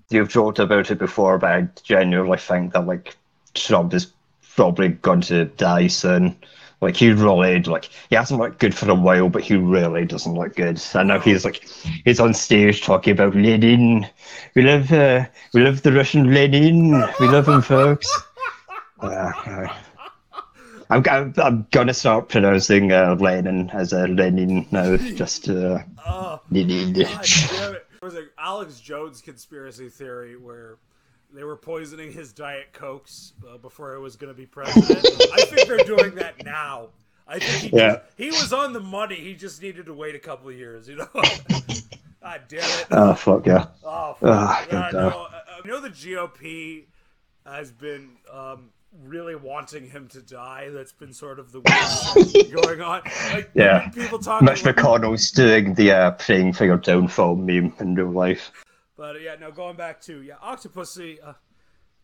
You've 0.09 0.31
talked 0.31 0.59
about 0.59 0.89
it 0.89 0.99
before, 0.99 1.37
but 1.37 1.51
I 1.51 1.67
genuinely 1.83 2.37
think 2.37 2.73
that 2.73 2.85
like 2.87 3.15
Trump 3.53 3.93
is 3.93 4.13
probably 4.57 4.89
going 4.89 5.21
to 5.21 5.45
die 5.45 5.87
soon. 5.87 6.35
Like 6.81 6.95
he 6.95 7.11
really 7.11 7.63
like 7.63 7.89
he 8.09 8.15
hasn't 8.15 8.39
looked 8.39 8.59
good 8.59 8.75
for 8.75 8.89
a 8.91 8.93
while, 8.93 9.29
but 9.29 9.41
he 9.41 9.55
really 9.55 10.05
doesn't 10.05 10.33
look 10.33 10.55
good. 10.55 10.79
And 10.93 11.07
now 11.07 11.19
he's 11.19 11.43
like 11.43 11.65
he's 12.05 12.19
on 12.19 12.35
stage 12.35 12.81
talking 12.83 13.13
about 13.13 13.33
Lenin. 13.33 14.05
We 14.53 14.61
love 14.61 14.91
uh, 14.91 15.25
we 15.53 15.61
love 15.61 15.81
the 15.81 15.91
Russian 15.91 16.33
Lenin. 16.33 16.91
We 17.19 17.27
love 17.29 17.47
him, 17.47 17.63
folks. 17.63 18.07
Uh, 18.99 19.31
I'm, 20.89 21.03
I'm 21.09 21.33
I'm 21.37 21.67
gonna 21.71 21.95
start 21.95 22.29
pronouncing 22.29 22.91
uh, 22.91 23.15
Lenin 23.19 23.71
as 23.71 23.91
a 23.91 24.07
Lenin 24.07 24.67
now. 24.71 24.97
Just 24.97 25.49
uh, 25.49 25.79
Lenin. 26.51 26.93
God 26.93 27.25
it. 27.25 27.87
There 27.99 28.07
was 28.07 28.13
an 28.13 28.29
Alex 28.37 28.79
Jones 28.79 29.21
conspiracy 29.21 29.89
theory 29.89 30.37
where 30.37 30.77
they 31.33 31.43
were 31.43 31.55
poisoning 31.57 32.11
his 32.11 32.31
Diet 32.33 32.73
Cokes 32.73 33.33
uh, 33.47 33.57
before 33.57 33.93
he 33.95 33.99
was 34.01 34.15
going 34.15 34.33
to 34.33 34.37
be 34.37 34.45
president. 34.45 35.05
I 35.33 35.41
think 35.45 35.67
they're 35.67 35.77
doing 35.85 36.15
that 36.15 36.43
now. 36.45 36.89
I 37.27 37.39
think 37.39 37.71
he, 37.73 37.77
Yeah. 37.77 37.99
he 38.15 38.27
was 38.27 38.53
on 38.53 38.71
the 38.73 38.79
money. 38.79 39.15
He 39.15 39.33
just 39.35 39.61
needed 39.61 39.85
to 39.87 39.93
wait 39.93 40.15
a 40.15 40.19
couple 40.19 40.49
of 40.49 40.55
years, 40.55 40.87
you 40.87 40.95
know? 40.95 41.07
God 41.13 42.41
damn 42.49 42.59
it. 42.79 42.87
Oh 42.91 43.13
fuck 43.13 43.45
yeah. 43.45 43.67
Oh, 43.83 44.15
fuck. 44.19 44.67
Yeah, 44.71 44.89
no, 44.93 45.09
God. 45.09 45.13
uh, 45.13 45.29
I 45.63 45.67
know 45.67 45.79
the 45.81 45.89
GOP 45.89 46.85
has 47.45 47.71
been 47.71 48.11
um, 48.31 48.69
really 49.03 49.35
wanting 49.35 49.89
him 49.89 50.07
to 50.09 50.21
die. 50.21 50.69
That's 50.71 50.91
been 50.91 51.13
sort 51.13 51.39
of 51.39 51.51
the 51.51 51.61
going 52.63 52.81
on. 52.81 53.01
Like, 53.33 53.49
Yeah. 53.53 53.89
people 53.89 54.19
talking 54.19 54.45
Mitch 54.45 54.61
about- 54.65 54.75
McConnell's 54.77 55.31
doing 55.31 55.73
the 55.75 55.91
uh, 55.91 56.11
praying 56.11 56.53
for 56.53 56.65
your 56.65 56.77
downfall 56.77 57.35
meme 57.35 57.73
in 57.79 57.95
real 57.95 58.11
life. 58.11 58.51
But 58.97 59.15
uh, 59.15 59.19
yeah, 59.19 59.35
no, 59.39 59.51
going 59.51 59.77
back 59.77 60.01
to 60.01 60.21
yeah, 60.21 60.35
Octopussy. 60.43 61.17
Uh, 61.23 61.33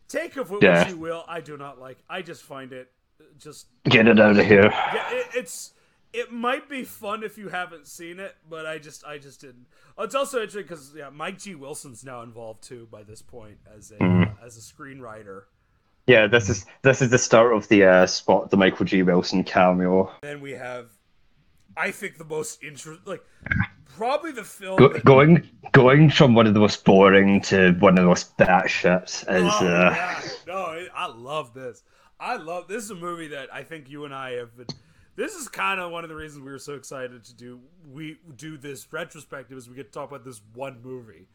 take 0.08 0.36
of 0.36 0.52
it 0.52 0.62
Yeah. 0.62 0.78
what 0.80 0.88
you 0.90 0.96
will. 0.96 1.24
I 1.28 1.40
do 1.40 1.56
not 1.56 1.80
like. 1.80 1.98
I 2.08 2.22
just 2.22 2.42
find 2.42 2.72
it 2.72 2.90
uh, 3.20 3.24
just 3.38 3.66
Get 3.84 4.06
it 4.08 4.20
out 4.20 4.38
of 4.38 4.46
here. 4.46 4.70
yeah. 4.70 5.12
It, 5.12 5.26
it's 5.34 5.72
it 6.12 6.30
might 6.32 6.68
be 6.68 6.84
fun 6.84 7.24
if 7.24 7.36
you 7.36 7.48
haven't 7.48 7.88
seen 7.88 8.20
it, 8.20 8.36
but 8.48 8.66
I 8.66 8.78
just 8.78 9.04
I 9.04 9.18
just 9.18 9.40
didn't. 9.40 9.66
Oh, 9.98 10.04
It's 10.04 10.14
also 10.14 10.38
interesting 10.38 10.62
because 10.62 10.92
yeah, 10.96 11.10
Mike 11.10 11.38
G. 11.38 11.54
Wilson's 11.56 12.04
now 12.04 12.22
involved 12.22 12.62
too 12.62 12.86
by 12.90 13.02
this 13.02 13.20
point 13.22 13.58
as 13.76 13.90
a 13.90 13.96
Mm-hmm. 13.96 14.22
uh, 14.42 14.46
as 14.46 14.56
a 14.56 14.60
screenwriter. 14.60 15.42
Yeah, 16.06 16.26
this 16.26 16.48
is 16.50 16.66
this 16.82 17.00
is 17.02 17.10
the 17.10 17.18
start 17.18 17.52
of 17.54 17.66
the 17.68 17.84
uh, 17.84 18.06
spot, 18.06 18.50
the 18.50 18.56
Michael 18.58 18.84
G. 18.84 19.02
Wilson 19.02 19.42
cameo. 19.42 20.12
Then 20.22 20.40
we 20.42 20.52
have, 20.52 20.90
I 21.76 21.90
think 21.90 22.18
the 22.18 22.24
most 22.24 22.62
interesting, 22.62 23.02
like 23.04 23.24
probably 23.96 24.32
the 24.32 24.44
film 24.44 24.78
Go, 24.78 24.88
that, 24.88 25.04
going 25.04 25.48
going 25.72 26.10
from 26.10 26.34
one 26.34 26.46
of 26.46 26.54
the 26.54 26.60
most 26.60 26.84
boring 26.84 27.40
to 27.42 27.72
one 27.78 27.96
of 27.98 28.02
the 28.02 28.08
most 28.08 28.36
batshit 28.36 29.04
is 29.04 29.24
Oh, 29.28 29.66
uh, 29.66 29.90
yeah. 29.94 30.22
No, 30.46 30.72
it, 30.72 30.88
I 30.94 31.06
love 31.06 31.54
this. 31.54 31.82
I 32.18 32.36
love 32.36 32.68
this 32.68 32.84
is 32.84 32.90
a 32.90 32.94
movie 32.94 33.28
that 33.28 33.52
I 33.52 33.62
think 33.62 33.90
you 33.90 34.04
and 34.04 34.14
I 34.14 34.32
have 34.32 34.56
been. 34.56 34.66
This 35.16 35.34
is 35.34 35.48
kind 35.48 35.80
of 35.80 35.92
one 35.92 36.02
of 36.04 36.10
the 36.10 36.16
reasons 36.16 36.44
we 36.44 36.50
were 36.50 36.58
so 36.58 36.74
excited 36.74 37.24
to 37.24 37.34
do 37.34 37.60
we 37.92 38.18
do 38.36 38.56
this 38.56 38.92
retrospective 38.92 39.56
is 39.56 39.68
we 39.68 39.76
get 39.76 39.92
to 39.92 39.98
talk 39.98 40.10
about 40.10 40.24
this 40.24 40.40
one 40.54 40.80
movie. 40.82 41.26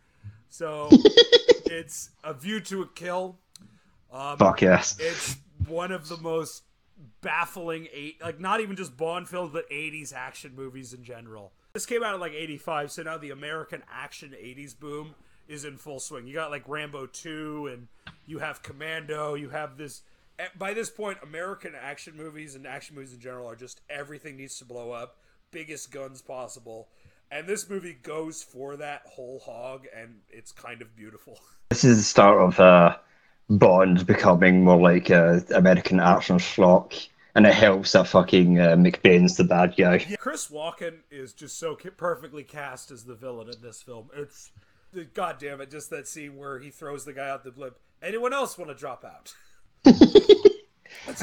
So 0.50 0.90
it's 1.66 2.10
A 2.24 2.34
View 2.34 2.60
to 2.62 2.82
a 2.82 2.88
Kill. 2.88 3.38
fuck 4.12 4.62
yes. 4.62 4.98
It's 5.00 5.38
one 5.68 5.92
of 5.92 6.08
the 6.08 6.18
most 6.18 6.64
baffling 7.22 7.88
eight 7.94 8.22
like 8.22 8.40
not 8.40 8.60
even 8.62 8.76
just 8.76 8.98
Bond 8.98 9.28
films 9.28 9.52
but 9.54 9.70
80s 9.70 10.14
action 10.14 10.54
movies 10.56 10.94
in 10.94 11.04
general. 11.04 11.54
This 11.74 11.86
came 11.86 12.04
out 12.04 12.14
in 12.14 12.20
like 12.20 12.34
85 12.34 12.92
so 12.92 13.04
now 13.04 13.18
the 13.18 13.32
American 13.32 13.84
action 13.92 14.32
80s 14.32 14.78
boom 14.78 15.16
is 15.48 15.66
in 15.66 15.78
full 15.78 16.00
swing. 16.00 16.28
You 16.28 16.34
got 16.34 16.52
like 16.52 16.68
Rambo 16.68 17.08
2 17.08 17.70
and 17.74 17.88
you 18.26 18.40
have 18.40 18.62
Commando, 18.64 19.34
you 19.36 19.50
have 19.50 19.78
this 19.78 20.02
by 20.58 20.74
this 20.74 20.90
point 20.90 21.18
American 21.24 21.74
action 21.80 22.16
movies 22.16 22.56
and 22.56 22.66
action 22.66 22.96
movies 22.96 23.14
in 23.14 23.20
general 23.20 23.50
are 23.50 23.56
just 23.56 23.82
everything 23.90 24.38
needs 24.38 24.58
to 24.60 24.66
blow 24.66 24.92
up, 24.92 25.18
biggest 25.52 25.92
guns 25.92 26.22
possible. 26.22 26.90
And 27.32 27.46
this 27.48 27.70
movie 27.70 27.94
goes 27.94 28.42
for 28.42 28.78
that 28.78 29.04
whole 29.06 29.40
hog 29.40 29.86
and 29.96 30.22
it's 30.30 30.52
kind 30.52 30.82
of 30.82 30.96
beautiful. 30.96 31.40
This 31.70 31.84
is 31.84 31.98
the 31.98 32.04
start 32.04 32.42
of 32.42 32.60
uh, 32.60 32.98
Bond 33.50 34.06
becoming 34.06 34.64
more 34.64 34.80
like 34.80 35.10
uh, 35.10 35.40
American 35.56 36.00
action 36.00 36.38
schlock, 36.38 37.08
and 37.36 37.46
it 37.48 37.54
helps 37.54 37.94
that 37.94 38.08
fucking 38.08 38.60
uh, 38.60 38.76
McBain's 38.76 39.38
the 39.38 39.44
bad 39.44 39.76
guy. 39.78 40.06
Yeah, 40.08 40.18
Chris 40.18 40.48
Walken 40.50 41.00
is 41.10 41.34
just 41.34 41.58
so 41.58 41.76
perfectly 41.76 42.44
cast 42.44 42.92
as 42.92 43.06
the 43.06 43.16
villain 43.16 43.50
in 43.50 43.62
this 43.62 43.82
film. 43.82 44.10
It's 44.16 44.52
god 45.14 45.38
damn 45.40 45.62
it, 45.62 45.72
just 45.72 45.90
that 45.90 46.08
scene 46.08 46.38
where 46.38 46.60
he 46.60 46.70
throws 46.70 47.06
the 47.06 47.14
guy 47.14 47.30
out 47.30 47.44
the 47.44 47.52
blimp. 47.52 47.78
Anyone 48.02 48.34
else 48.34 48.58
want 48.58 48.70
to 48.70 48.76
drop 48.76 49.04
out? 49.04 49.34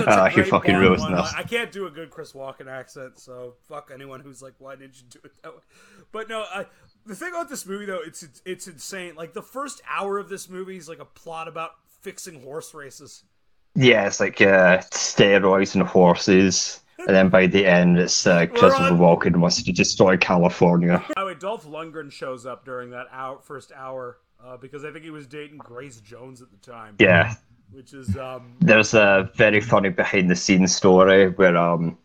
Ah, 0.07 0.27
a 0.27 0.31
he 0.31 0.43
fucking 0.43 0.75
one. 0.75 1.15
us. 1.15 1.35
I 1.35 1.43
can't 1.43 1.71
do 1.73 1.87
a 1.87 1.91
good 1.91 2.11
Chris 2.11 2.33
Walken 2.33 2.69
accent, 2.69 3.19
so 3.19 3.55
fuck 3.69 3.91
anyone 3.93 4.21
who's 4.21 4.43
like, 4.43 4.55
"Why 4.59 4.77
didn't 4.77 4.97
you 4.97 5.03
do 5.11 5.19
it 5.25 5.33
that 5.43 5.55
way?" 5.55 5.61
But 6.13 6.29
no, 6.29 6.43
I, 6.43 6.67
the 7.05 7.15
thing 7.15 7.31
about 7.31 7.49
this 7.49 7.67
movie 7.67 7.85
though, 7.85 8.01
it's, 8.05 8.23
it's 8.23 8.43
it's 8.45 8.67
insane. 8.69 9.15
Like 9.17 9.33
the 9.33 9.43
first 9.43 9.83
hour 9.89 10.19
of 10.19 10.29
this 10.29 10.49
movie 10.49 10.77
is 10.77 10.89
like 10.89 10.99
a 11.01 11.05
plot 11.05 11.49
about 11.49 11.73
fixing 12.07 12.41
horse 12.41 12.73
races. 12.73 13.25
Yeah, 13.75 14.07
it's 14.07 14.21
like 14.21 14.41
uh, 14.41 14.79
steroids 14.93 15.75
and 15.75 15.83
horses, 15.83 16.81
and 16.99 17.09
then 17.09 17.29
by 17.31 17.49
the 17.49 17.67
end, 17.67 17.99
it's 17.99 18.25
uh, 18.29 18.47
Christopher 18.47 18.95
on- 18.95 18.99
Walken 19.01 19.37
wants 19.39 19.61
to 19.61 19.73
destroy 19.73 20.17
California. 20.17 21.05
Oh, 21.17 21.27
wait, 21.27 21.41
Dolph 21.41 21.67
Lundgren 21.67 22.13
shows 22.13 22.47
up 22.47 22.65
during 22.65 22.91
that 22.91 23.09
hour, 23.11 23.41
first 23.43 23.73
hour 23.75 24.19
uh, 24.43 24.57
because 24.57 24.85
I 24.85 24.93
think 24.93 25.05
he 25.05 25.11
was 25.11 25.27
dating 25.27 25.59
Grace 25.59 26.01
Jones 26.01 26.41
at 26.41 26.49
the 26.53 26.59
time. 26.59 26.95
Yeah, 27.01 27.35
which 27.73 27.93
is 27.93 28.17
um, 28.17 28.55
there's 28.61 28.95
a 28.95 29.29
very 29.35 29.61
funny 29.61 29.89
behind 29.89 30.31
the 30.31 30.37
scenes 30.37 30.75
story 30.77 31.31
where 31.31 31.57
um, 31.57 31.99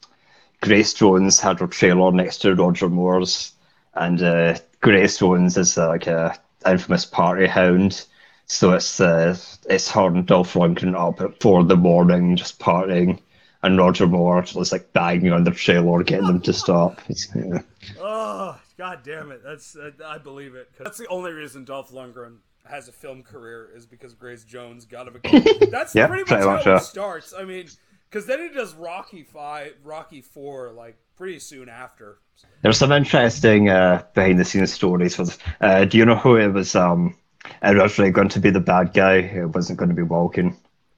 Grace 0.62 0.96
Jones 0.96 1.40
had 1.40 1.60
her 1.60 1.68
trailer 1.68 2.12
next 2.12 2.40
to 2.40 2.56
Roger 2.56 2.90
Moore's, 2.90 3.54
and 3.94 4.22
uh, 4.24 4.58
Grace 4.82 5.20
Jones 5.20 5.58
is 5.58 5.78
uh, 5.78 5.90
like 5.90 6.08
a 6.08 6.36
infamous 6.66 7.06
party 7.06 7.46
hound. 7.46 8.08
So 8.46 8.74
it's 8.74 9.00
uh, 9.00 9.38
it's 9.70 9.90
her 9.92 10.08
and 10.08 10.26
Dolph 10.26 10.54
Lundgren 10.54 10.96
up 10.96 11.22
at 11.22 11.40
four 11.42 11.62
in 11.62 11.68
the 11.68 11.78
morning 11.78 12.36
just 12.36 12.60
partying, 12.60 13.20
and 13.64 13.78
Roger 13.78 14.08
Moore 14.08 14.44
was 14.56 14.72
like 14.72 14.92
banging 14.94 15.32
on 15.32 15.44
the 15.44 15.52
trailer, 15.52 16.04
getting 16.04 16.28
them 16.28 16.42
to 16.42 16.54
stop. 16.54 17.00
Yeah. 17.36 17.62
Oh, 18.00 18.60
god 18.78 19.00
damn 19.04 19.32
it! 19.32 19.42
That's 19.44 19.76
uh, 19.76 19.92
I 20.06 20.18
believe 20.18 20.56
it. 20.56 20.70
that's 20.78 20.98
the 20.98 21.08
only 21.08 21.32
reason 21.32 21.64
Dolph 21.64 21.92
Lundgren 21.92 22.38
has 22.66 22.88
a 22.88 22.92
film 22.92 23.24
career 23.24 23.70
is 23.76 23.86
because 23.86 24.14
Grace 24.14 24.44
Jones 24.44 24.86
got 24.86 25.08
him 25.08 25.20
a. 25.24 25.66
That's 25.72 25.96
Yeah, 25.96 26.08
pretty 26.08 26.22
much 26.22 26.28
pretty 26.28 26.44
how 26.44 26.56
much, 26.56 26.68
it 26.68 26.86
starts. 26.86 27.34
I 27.38 27.44
mean, 27.44 27.68
because 28.10 28.26
then 28.26 28.42
he 28.42 28.50
does 28.50 28.74
Rocky 28.74 29.24
Five, 29.24 29.74
Rocky 29.84 30.22
Four, 30.22 30.72
like 30.72 30.98
pretty 31.18 31.40
soon 31.40 31.70
after. 31.70 32.20
There's 32.62 32.78
some 32.78 32.92
interesting 32.92 33.70
uh, 33.70 34.04
behind 34.14 34.40
the 34.40 34.46
scenes 34.46 34.74
stories 34.74 35.16
for. 35.16 35.26
Uh, 35.60 35.86
do 35.86 35.98
you 35.98 36.06
know 36.06 36.16
who 36.16 36.36
it 36.38 36.50
was 36.50 36.76
um, 36.76 37.16
originally 37.64 38.12
going 38.12 38.30
to 38.30 38.40
be 38.40 38.50
the 38.50 38.60
bad 38.60 38.94
guy? 38.94 39.16
It 39.16 39.46
wasn't 39.56 39.80
going 39.80 39.90
to 39.90 39.96
be 39.96 40.04
Walken. 40.04 40.56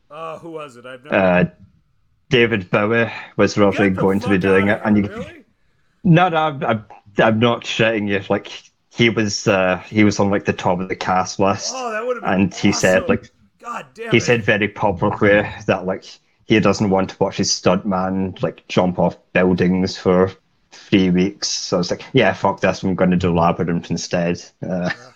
Uh, 0.09 0.37
who 0.39 0.51
was 0.51 0.75
it? 0.77 0.85
I've 0.85 1.03
never. 1.03 1.15
Uh, 1.15 1.45
David 2.29 2.69
Bowie 2.71 3.11
was 3.37 3.57
originally 3.57 3.91
going 3.91 4.19
to 4.21 4.29
be 4.29 4.37
doing 4.37 4.67
it, 4.69 4.81
and 4.83 4.97
you, 4.97 5.03
really? 5.03 5.45
no, 6.03 6.29
no, 6.29 6.37
I'm, 6.37 6.63
I'm, 6.63 6.85
I'm 7.19 7.39
not 7.39 7.63
shitting 7.63 8.07
you. 8.09 8.21
Like 8.29 8.51
he 8.91 9.09
was, 9.09 9.47
uh, 9.47 9.77
he 9.87 10.03
was 10.03 10.19
on 10.19 10.29
like 10.31 10.45
the 10.45 10.53
top 10.53 10.79
of 10.79 10.89
the 10.89 10.95
cast 10.95 11.39
list, 11.39 11.71
Oh, 11.75 11.91
that 11.91 12.05
would 12.05 12.17
have 12.17 12.23
been. 12.23 12.41
and 12.41 12.53
he 12.53 12.71
said 12.71 13.07
like 13.07 13.29
God 13.61 13.85
damn 13.93 14.11
he 14.11 14.17
it. 14.17 14.21
said 14.23 14.43
very 14.43 14.67
publicly 14.67 15.41
that 15.67 15.85
like 15.85 16.05
he 16.45 16.59
doesn't 16.59 16.89
want 16.89 17.11
to 17.11 17.17
watch 17.19 17.37
his 17.37 17.51
stuntman 17.51 18.41
like 18.41 18.67
jump 18.67 18.97
off 18.99 19.17
buildings 19.33 19.97
for 19.97 20.31
three 20.71 21.09
weeks. 21.11 21.47
So 21.49 21.77
I 21.77 21.79
was 21.79 21.91
like, 21.91 22.03
yeah, 22.13 22.33
fuck 22.33 22.61
this. 22.61 22.81
I'm 22.83 22.95
going 22.95 23.11
to 23.11 23.17
do 23.17 23.33
Labyrinth 23.33 23.91
instead. 23.91 24.43
Uh, 24.67 24.89
I 24.89 25.12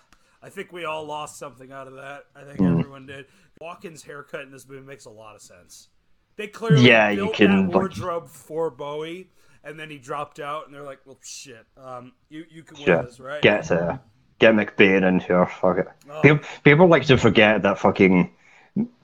think 0.57 0.71
we 0.73 0.83
all 0.85 1.05
lost 1.05 1.39
something 1.39 1.71
out 1.71 1.87
of 1.87 1.93
that. 1.95 2.25
I 2.35 2.43
think 2.43 2.57
Hmm. 2.59 2.79
everyone 2.79 3.05
did. 3.05 3.25
Walken's 3.61 4.03
haircut 4.03 4.41
in 4.41 4.51
this 4.51 4.67
movie 4.67 4.85
makes 4.85 5.05
a 5.05 5.09
lot 5.09 5.35
of 5.35 5.41
sense. 5.41 5.87
They 6.35 6.47
clearly 6.47 6.85
Yeah, 6.87 7.09
you 7.09 7.31
can, 7.33 7.49
that 7.49 7.63
like- 7.67 7.75
wardrobe 7.75 8.27
for 8.29 8.69
Bowie, 8.69 9.29
and 9.63 9.79
then 9.79 9.89
he 9.89 9.97
dropped 9.97 10.39
out, 10.39 10.65
and 10.65 10.73
they're 10.75 10.83
like, 10.83 10.99
"Well, 11.05 11.17
shit, 11.23 11.65
um, 11.77 12.11
you 12.29 12.45
you 12.49 12.63
can 12.63 12.77
wear 12.77 12.97
yeah, 12.97 13.01
this, 13.03 13.19
right?" 13.19 13.41
get 13.41 13.71
uh, 13.71 13.97
get 14.39 14.53
McBain 14.53 15.07
in 15.07 15.19
here. 15.19 15.45
Fuck 15.47 15.77
it. 15.79 15.87
Oh. 16.09 16.21
People, 16.21 16.47
people 16.63 16.87
like 16.87 17.05
to 17.05 17.17
forget 17.17 17.61
that 17.63 17.79
fucking 17.79 18.31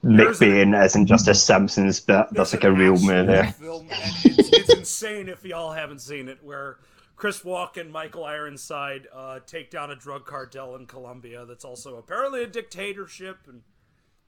There's 0.02 0.40
a- 0.40 0.44
McBain 0.44 0.84
isn't 0.84 1.06
just 1.06 1.26
a 1.26 1.34
Simpsons 1.34 1.98
bit. 2.00 2.26
That's 2.30 2.52
like 2.52 2.62
a 2.64 2.70
real 2.70 2.96
movie. 3.00 3.50
Film, 3.52 3.88
it's, 3.90 4.48
it's 4.52 4.72
insane 4.74 5.28
if 5.28 5.44
y'all 5.44 5.72
haven't 5.72 6.00
seen 6.00 6.28
it, 6.28 6.38
where 6.44 6.78
Chris 7.24 7.40
Walken, 7.40 7.88
Michael 7.88 8.26
Ironside 8.26 9.08
uh, 9.10 9.40
take 9.46 9.70
down 9.70 9.90
a 9.90 9.96
drug 9.96 10.26
cartel 10.26 10.76
in 10.76 10.84
Colombia 10.84 11.46
that's 11.46 11.64
also 11.64 11.96
apparently 11.96 12.42
a 12.42 12.46
dictatorship, 12.46 13.38
and 13.48 13.62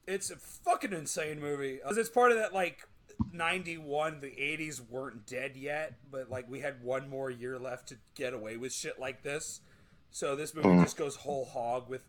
it's 0.07 0.31
a 0.31 0.37
fucking 0.37 0.95
insane 0.95 1.39
movie. 1.39 1.77
'Cause 1.85 1.99
It's 1.99 2.09
part 2.09 2.33
of 2.33 2.39
that 2.39 2.55
like. 2.55 2.89
91 3.33 4.21
the 4.21 4.27
80s 4.27 4.79
weren't 4.91 5.25
dead 5.25 5.57
yet 5.57 5.95
but 6.11 6.29
like 6.29 6.51
we 6.51 6.61
had 6.61 6.83
one 6.83 7.09
more 7.09 7.31
year 7.31 7.59
left 7.59 7.89
to 7.89 7.97
get 8.15 8.35
away 8.35 8.59
with 8.59 8.75
shit 8.75 8.99
like 8.99 9.23
this 9.23 9.63
so 10.11 10.37
this 10.37 10.55
movie 10.55 10.83
just 10.83 10.99
goes 10.99 11.17
whole 11.17 11.47
hog 11.47 11.89
with 11.89 12.03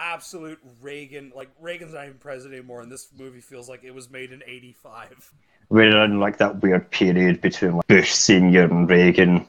absolute 0.00 0.58
reagan 0.80 1.30
like 1.32 1.48
reagan's 1.60 1.94
not 1.94 2.06
even 2.06 2.18
president 2.18 2.58
anymore 2.58 2.80
and 2.80 2.90
this 2.90 3.06
movie 3.16 3.40
feels 3.40 3.68
like 3.68 3.84
it 3.84 3.94
was 3.94 4.10
made 4.10 4.32
in 4.32 4.42
85 4.44 5.32
We're 5.68 6.02
in 6.02 6.18
like 6.18 6.38
that 6.38 6.60
weird 6.60 6.90
period 6.90 7.40
between 7.40 7.76
like 7.76 7.86
Bush 7.86 8.10
Senior 8.10 8.64
and 8.64 8.90
Reagan. 8.90 9.46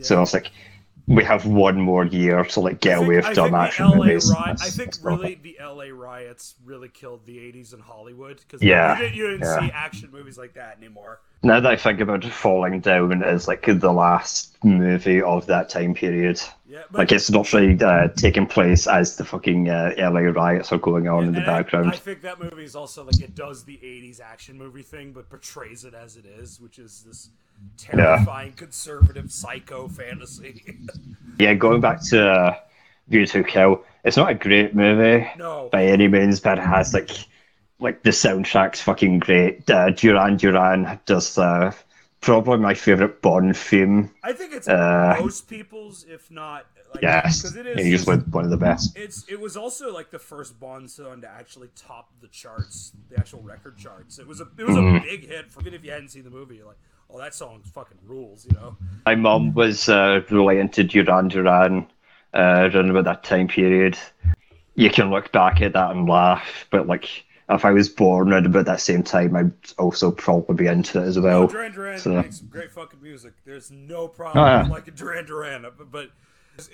So 0.00 0.22
it's 0.22 0.32
like 0.34 0.50
we 1.08 1.24
have 1.24 1.46
one 1.46 1.80
more 1.80 2.04
year 2.06 2.44
to 2.44 2.60
like 2.60 2.80
get 2.80 2.98
think- 2.98 3.06
away 3.08 3.20
I 3.22 3.28
with 3.28 3.36
dumb 3.36 3.54
action 3.54 3.90
LA 3.90 3.96
movies. 3.96 4.30
ri- 4.30 4.36
I 4.38 4.54
think 4.70 4.94
really 5.02 5.34
the 5.42 5.58
LA 5.60 5.86
riots 5.92 6.54
really 6.64 6.88
killed 6.88 7.26
the 7.26 7.38
80s 7.38 7.74
in 7.74 7.80
Hollywood 7.80 8.36
because 8.38 8.62
Yeah, 8.62 8.96
you 8.96 9.02
didn't, 9.02 9.16
you 9.16 9.30
didn't 9.32 9.40
yeah. 9.42 9.60
see 9.60 9.70
action 9.72 10.10
movies 10.12 10.38
like 10.38 10.54
that 10.54 10.76
anymore. 10.78 11.20
Now 11.42 11.58
that 11.58 11.72
I 11.72 11.74
think 11.76 11.98
about 11.98 12.24
it, 12.24 12.32
Falling 12.32 12.78
Down 12.78 13.24
is 13.24 13.48
like 13.48 13.66
the 13.66 13.92
last 13.92 14.56
movie 14.62 15.20
of 15.20 15.46
that 15.46 15.68
time 15.68 15.92
period. 15.92 16.40
Yeah, 16.68 16.82
but 16.92 16.98
Like 17.00 17.12
it's 17.12 17.28
not 17.28 17.52
really 17.52 17.82
uh, 17.82 18.06
taking 18.16 18.46
place 18.46 18.86
as 18.86 19.16
the 19.16 19.24
fucking 19.24 19.68
uh, 19.68 19.94
LA 19.98 20.20
riots 20.30 20.70
are 20.72 20.78
going 20.78 21.08
on 21.08 21.24
in 21.24 21.32
the 21.32 21.40
and 21.40 21.50
I- 21.50 21.58
background. 21.62 21.88
I, 21.90 21.96
think 21.96 22.22
that 22.22 22.38
movie 22.40 22.62
is 22.62 22.76
also 22.76 23.02
like 23.04 23.20
it 23.20 23.34
does 23.34 23.64
the 23.64 23.76
80s 23.78 24.20
action 24.20 24.56
movie 24.56 24.82
thing, 24.82 25.10
but 25.12 25.28
portrays 25.28 25.84
it 25.84 25.94
as 25.94 26.16
it 26.16 26.26
is, 26.26 26.60
which 26.60 26.78
is 26.78 27.02
this 27.04 27.30
terrifying 27.76 28.52
conservative 28.52 29.30
psycho 29.32 29.88
fantasy. 29.88 30.62
Yeah, 31.38 31.54
going 31.54 31.80
back 31.80 32.02
to 32.10 32.28
uh, 32.30 32.54
View 33.08 33.24
to 33.26 33.42
Kill, 33.42 33.82
it's 34.04 34.16
not 34.18 34.30
a 34.30 34.34
great 34.34 34.74
movie 34.74 35.26
no, 35.38 35.70
by 35.72 35.86
any 35.86 36.06
means, 36.06 36.40
but 36.40 36.58
it 36.58 36.62
has 36.64 36.92
like 36.92 37.10
like 37.80 38.02
the 38.02 38.10
soundtrack's 38.10 38.80
fucking 38.82 39.18
great. 39.20 39.68
Uh, 39.68 39.90
Duran 39.90 40.36
Duran 40.36 41.00
does 41.06 41.38
uh, 41.38 41.72
probably 42.20 42.58
my 42.58 42.74
favorite 42.74 43.22
Bond 43.22 43.56
theme. 43.56 44.10
I 44.22 44.34
think 44.34 44.52
it's 44.52 44.68
uh, 44.68 45.16
most 45.18 45.48
people's, 45.48 46.04
if 46.08 46.30
not 46.30 46.66
like, 46.94 47.02
Yes, 47.02 47.40
because 47.42 47.56
it 47.56 47.84
usually 47.84 48.18
one 48.18 48.44
of 48.44 48.50
the 48.50 48.56
best. 48.58 48.96
It's 48.96 49.24
it 49.28 49.40
was 49.40 49.56
also 49.56 49.92
like 49.92 50.10
the 50.10 50.18
first 50.20 50.60
Bond 50.60 50.90
song 50.90 51.22
to 51.22 51.28
actually 51.28 51.68
top 51.74 52.10
the 52.20 52.28
charts, 52.28 52.92
the 53.10 53.18
actual 53.18 53.40
record 53.40 53.78
charts. 53.78 54.18
It 54.18 54.26
was 54.28 54.40
a 54.40 54.46
it 54.58 54.64
was 54.64 54.76
Mm-hmm. 54.76 54.96
a 54.96 55.00
big 55.00 55.26
hit. 55.26 55.50
For, 55.50 55.60
even 55.62 55.74
if 55.74 55.82
you 55.82 55.90
hadn't 55.90 56.10
seen 56.10 56.24
the 56.24 56.30
movie, 56.30 56.62
like, 56.62 56.76
oh, 57.12 57.18
that 57.18 57.34
song 57.34 57.62
fucking 57.74 57.98
rules, 58.04 58.46
you 58.46 58.52
know. 58.56 58.76
My 59.06 59.14
mum 59.14 59.54
was 59.54 59.88
uh, 59.88 60.22
really 60.30 60.58
into 60.58 60.84
Duran 60.84 61.28
Duran 61.28 61.86
uh, 62.34 62.70
around 62.72 62.90
about 62.90 63.04
that 63.04 63.24
time 63.24 63.48
period. 63.48 63.98
You 64.74 64.90
can 64.90 65.10
look 65.10 65.32
back 65.32 65.60
at 65.60 65.74
that 65.74 65.90
and 65.90 66.08
laugh, 66.08 66.66
but 66.70 66.86
like 66.86 67.24
if 67.48 67.64
I 67.64 67.70
was 67.72 67.88
born 67.88 68.32
around 68.32 68.46
about 68.46 68.64
that 68.66 68.80
same 68.80 69.02
time, 69.02 69.36
I'd 69.36 69.52
also 69.78 70.10
probably 70.10 70.54
be 70.54 70.66
into 70.66 71.02
it 71.02 71.06
as 71.06 71.18
well. 71.18 71.46
Duran 71.46 71.72
Duran 71.72 71.98
so- 71.98 72.22
makes 72.22 72.38
some 72.38 72.48
great 72.48 72.72
fucking 72.72 73.02
music. 73.02 73.34
There's 73.44 73.70
no 73.70 74.08
problem 74.08 74.42
Oh, 74.44 74.46
yeah. 74.48 74.66
like 74.68 74.94
Duran 74.94 75.26
Duran, 75.26 75.66
but, 75.76 75.90
but 75.90 76.10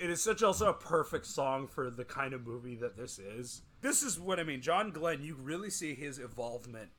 it 0.01 0.09
is 0.09 0.21
such 0.21 0.43
also 0.43 0.69
a 0.69 0.73
perfect 0.73 1.25
song 1.25 1.67
for 1.67 1.89
the 1.89 2.05
kind 2.05 2.33
of 2.33 2.45
movie 2.45 2.75
that 2.75 2.95
this 2.95 3.19
is. 3.19 3.61
This 3.81 4.03
is 4.03 4.19
what 4.19 4.39
I 4.39 4.43
mean. 4.43 4.61
John 4.61 4.91
Glen, 4.91 5.21
you 5.21 5.35
really 5.41 5.69
see 5.69 5.93
his 5.95 6.19
involvement 6.19 6.89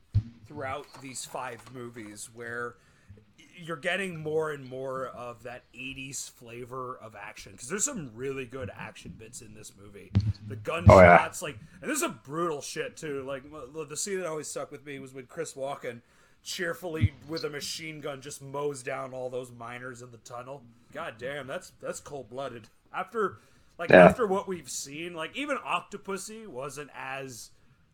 throughout 0.47 0.86
these 1.01 1.24
five 1.24 1.62
movies, 1.74 2.28
where 2.34 2.74
you're 3.62 3.76
getting 3.76 4.16
more 4.18 4.50
and 4.52 4.68
more 4.68 5.06
of 5.08 5.42
that 5.44 5.62
80s 5.74 6.30
flavor 6.30 6.98
of 7.02 7.14
action 7.14 7.52
because 7.52 7.68
there's 7.68 7.84
some 7.84 8.11
really 8.14 8.44
good 8.46 8.70
action 8.76 9.14
bits 9.18 9.42
in 9.42 9.54
this 9.54 9.72
movie. 9.80 10.11
The 10.48 10.56
gunshots 10.56 10.90
Oh, 10.90 11.00
yeah. 11.00 11.52
like 11.52 11.58
and 11.80 11.88
there's 11.88 12.00
some 12.00 12.20
brutal 12.24 12.61
shit 12.61 12.96
too. 12.96 13.22
Like 13.22 13.42
the 13.88 13.96
scene 13.96 14.18
that 14.20 14.26
always 14.26 14.48
stuck 14.48 14.70
with 14.72 14.84
me 14.86 14.98
was 14.98 15.12
when 15.14 15.26
chris 15.26 15.54
walken 15.54 16.00
cheerfully 16.42 17.12
with 17.28 17.44
a 17.44 17.50
machine 17.50 18.00
gun 18.00 18.20
just 18.22 18.40
mows 18.42 18.82
down 18.82 19.12
all 19.12 19.28
those 19.28 19.52
miners 19.52 20.00
in 20.02 20.11
the 20.11 20.16
tunnel. 20.18 20.62
God 20.92 21.14
damn 21.18 21.46
that's 21.46 21.72
that's 21.80 22.00
cold-blooded. 22.00 22.68
After 22.94 23.36
like 23.78 23.90
Yeah. 23.90 24.04
after 24.06 24.26
what 24.26 24.48
we've 24.48 24.70
seen 24.70 25.14
like 25.14 25.36
even 25.36 25.56
octopussy 25.58 26.46
wasn't 26.46 26.90
as 26.96 27.50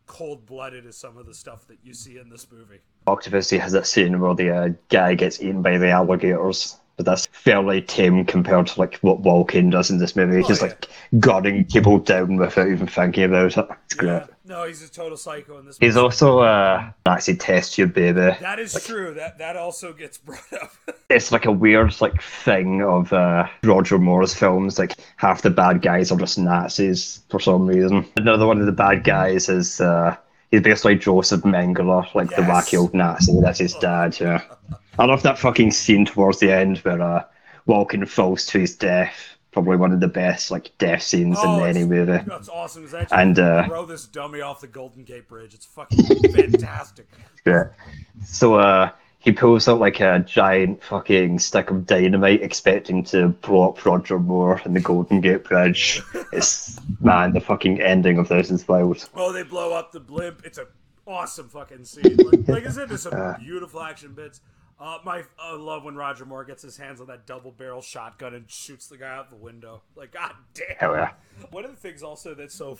cold-blooded 0.06 0.86
as 0.86 0.96
some 0.96 1.16
of 1.16 1.26
the 1.26 1.34
stuff 1.34 1.66
that 1.66 1.78
you 1.82 1.92
see 1.92 2.16
in 2.18 2.28
this 2.30 2.46
movie 2.50 2.78
Octopussy 3.06 3.58
has 3.60 3.72
that 3.72 3.86
scene 3.86 4.20
where 4.20 4.34
the 4.34 4.50
uh, 4.50 4.68
guy 4.88 5.14
gets 5.14 5.40
eaten 5.40 5.62
by 5.62 5.78
the 5.78 5.90
alligators, 5.90 6.76
but 6.96 7.06
that's 7.06 7.26
fairly 7.26 7.82
tame 7.82 8.24
compared 8.24 8.66
to 8.68 8.80
like 8.80 8.96
what 8.96 9.22
Walken 9.22 9.70
does 9.70 9.90
in 9.90 9.98
this 9.98 10.16
movie. 10.16 10.42
He's 10.42 10.60
yeah. 10.60 10.68
like 10.68 10.88
gunning 11.20 11.64
people 11.66 11.98
down 11.98 12.36
without 12.36 12.68
even 12.68 12.86
thinking 12.86 13.24
about 13.24 13.56
it. 13.56 13.68
It's 13.84 13.94
great. 13.94 14.08
Yeah. 14.08 14.26
No, 14.44 14.64
he's 14.66 14.82
a 14.82 14.88
total 14.88 15.16
psycho 15.16 15.58
in 15.58 15.66
this. 15.66 15.76
He's 15.78 15.94
movie. 15.94 16.04
also 16.04 16.42
a 16.42 16.94
Nazi 17.04 17.36
test 17.36 17.74
tube 17.74 17.92
baby. 17.92 18.36
That 18.40 18.58
is 18.58 18.72
true. 18.84 19.14
That 19.14 19.38
that 19.38 19.56
also 19.56 19.92
gets 19.92 20.18
brought 20.18 20.52
up. 20.52 20.72
It's 21.08 21.30
like 21.30 21.46
a 21.46 21.52
weird 21.52 22.00
like 22.00 22.20
thing 22.20 22.82
of 22.82 23.12
uh, 23.12 23.46
Roger 23.62 23.96
Moore's 23.96 24.34
films. 24.34 24.76
Like 24.76 24.94
half 25.16 25.42
the 25.42 25.50
bad 25.50 25.80
guys 25.80 26.10
are 26.10 26.18
just 26.18 26.36
Nazis 26.36 27.22
for 27.28 27.38
some 27.38 27.68
reason. 27.68 28.04
Another 28.16 28.44
one 28.44 28.58
of 28.58 28.66
the 28.66 28.72
bad 28.72 29.04
guys 29.04 29.48
is 29.48 29.80
uh, 29.80 30.16
he's 30.50 30.62
basically 30.62 30.96
Joseph 30.96 31.42
Mengele, 31.42 32.14
like 32.14 32.30
the 32.30 32.42
wacky 32.42 32.78
old 32.78 32.94
Nazi. 32.94 33.40
That's 33.40 33.58
his 33.58 33.74
dad. 33.74 34.18
Yeah, 34.20 34.42
I 34.98 35.04
love 35.04 35.22
that 35.22 35.38
fucking 35.38 35.70
scene 35.72 36.04
towards 36.04 36.38
the 36.40 36.52
end 36.52 36.78
where 36.78 37.00
uh, 37.00 37.24
Walken 37.68 38.08
falls 38.08 38.46
to 38.46 38.58
his 38.60 38.76
death. 38.76 39.14
Probably 39.52 39.76
one 39.78 39.90
of 39.92 40.00
the 40.00 40.08
best 40.08 40.50
like 40.50 40.70
death 40.76 41.02
scenes 41.02 41.38
Oh, 41.40 41.64
in 41.64 41.70
any 41.76 41.84
movie. 41.86 42.22
That's 42.26 42.50
awesome. 42.50 42.86
And, 43.10 43.38
uh, 43.38 43.66
throw 43.66 43.86
this 43.86 44.04
dummy 44.06 44.42
off 44.42 44.60
the 44.60 44.66
Golden 44.66 45.02
Gate 45.02 45.28
Bridge. 45.28 45.54
It's 45.54 45.64
fucking 45.64 46.04
fantastic. 46.32 47.06
Yeah. 47.46 47.68
So 48.22 48.56
uh, 48.56 48.90
he 49.26 49.32
pulls 49.32 49.66
out 49.66 49.80
like 49.80 49.98
a 49.98 50.20
giant 50.20 50.80
fucking 50.84 51.40
stick 51.40 51.68
of 51.72 51.84
dynamite, 51.84 52.44
expecting 52.44 53.02
to 53.02 53.30
blow 53.30 53.70
up 53.70 53.84
Roger 53.84 54.20
Moore 54.20 54.62
and 54.64 54.76
the 54.76 54.80
Golden 54.80 55.20
Gate 55.20 55.42
Bridge. 55.42 56.00
it's 56.32 56.78
man, 57.00 57.32
the 57.32 57.40
fucking 57.40 57.80
ending 57.80 58.18
of 58.18 58.28
this 58.28 58.52
is 58.52 58.68
wild. 58.68 59.08
Oh, 59.16 59.32
they 59.32 59.42
blow 59.42 59.72
up 59.72 59.90
the 59.90 59.98
blimp. 59.98 60.42
It's 60.44 60.58
a 60.58 60.68
awesome 61.08 61.48
fucking 61.48 61.84
scene. 61.86 62.16
Like, 62.18 62.46
like 62.46 62.66
I 62.68 62.70
said, 62.70 62.88
there's 62.88 63.02
some 63.02 63.34
beautiful 63.40 63.82
action 63.82 64.12
bits. 64.12 64.42
Uh, 64.78 64.98
my 65.04 65.24
I 65.40 65.56
love 65.56 65.82
when 65.82 65.96
Roger 65.96 66.24
Moore 66.24 66.44
gets 66.44 66.62
his 66.62 66.76
hands 66.76 67.00
on 67.00 67.08
that 67.08 67.26
double 67.26 67.50
barrel 67.50 67.82
shotgun 67.82 68.32
and 68.32 68.48
shoots 68.48 68.86
the 68.86 68.96
guy 68.96 69.12
out 69.12 69.30
the 69.30 69.36
window. 69.36 69.82
Like, 69.96 70.12
god 70.12 70.34
damn. 70.54 70.76
Hell 70.78 70.94
yeah. 70.94 71.10
One 71.50 71.64
of 71.64 71.72
the 71.72 71.76
things 71.76 72.04
also 72.04 72.32
that's 72.32 72.54
so 72.54 72.78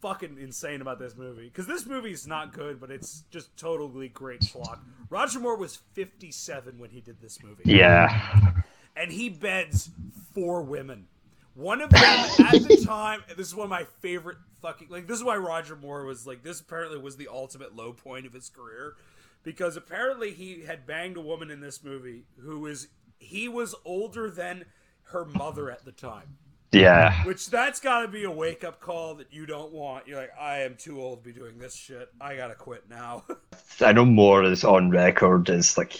fucking 0.00 0.38
insane 0.40 0.80
about 0.80 0.98
this 0.98 1.16
movie 1.16 1.44
because 1.44 1.66
this 1.66 1.86
movie 1.86 2.12
is 2.12 2.26
not 2.26 2.52
good, 2.52 2.80
but 2.80 2.90
it's 2.90 3.24
just 3.30 3.56
totally 3.56 4.08
great 4.08 4.40
schlock. 4.40 4.78
Roger 5.10 5.40
Moore 5.40 5.56
was 5.56 5.76
57 5.94 6.78
when 6.78 6.90
he 6.90 7.00
did 7.00 7.20
this 7.20 7.42
movie, 7.42 7.62
Yeah. 7.64 8.52
and 8.96 9.10
he 9.10 9.28
beds 9.28 9.90
four 10.34 10.62
women. 10.62 11.06
One 11.54 11.80
of 11.80 11.90
them 11.90 12.02
at 12.04 12.62
the 12.68 12.82
time, 12.86 13.24
this 13.36 13.48
is 13.48 13.54
one 13.54 13.64
of 13.64 13.70
my 13.70 13.84
favorite 14.00 14.36
fucking 14.62 14.88
like. 14.90 15.06
This 15.08 15.18
is 15.18 15.24
why 15.24 15.36
Roger 15.36 15.74
Moore 15.74 16.04
was 16.04 16.26
like. 16.26 16.42
This 16.44 16.60
apparently 16.60 16.98
was 16.98 17.16
the 17.16 17.28
ultimate 17.28 17.74
low 17.74 17.92
point 17.92 18.26
of 18.26 18.32
his 18.32 18.48
career, 18.48 18.94
because 19.42 19.76
apparently 19.76 20.30
he 20.32 20.62
had 20.62 20.86
banged 20.86 21.16
a 21.16 21.20
woman 21.20 21.50
in 21.50 21.60
this 21.60 21.82
movie 21.82 22.22
who 22.40 22.66
is 22.66 22.86
he 23.18 23.48
was 23.48 23.74
older 23.84 24.30
than 24.30 24.66
her 25.10 25.24
mother 25.24 25.68
at 25.68 25.84
the 25.84 25.90
time. 25.90 26.36
Yeah. 26.72 27.24
Which 27.24 27.48
that's 27.50 27.80
got 27.80 28.02
to 28.02 28.08
be 28.08 28.24
a 28.24 28.30
wake 28.30 28.64
up 28.64 28.80
call 28.80 29.14
that 29.16 29.32
you 29.32 29.46
don't 29.46 29.72
want. 29.72 30.06
You're 30.06 30.20
like, 30.20 30.32
I 30.38 30.58
am 30.60 30.76
too 30.76 31.00
old 31.00 31.22
to 31.22 31.32
be 31.32 31.38
doing 31.38 31.58
this 31.58 31.74
shit. 31.74 32.10
I 32.20 32.36
gotta 32.36 32.54
quit 32.54 32.84
now. 32.90 33.24
I 33.80 33.92
know 33.92 34.04
Moore 34.04 34.44
is 34.44 34.64
on 34.64 34.90
record 34.90 35.48
as 35.50 35.78
like 35.78 35.98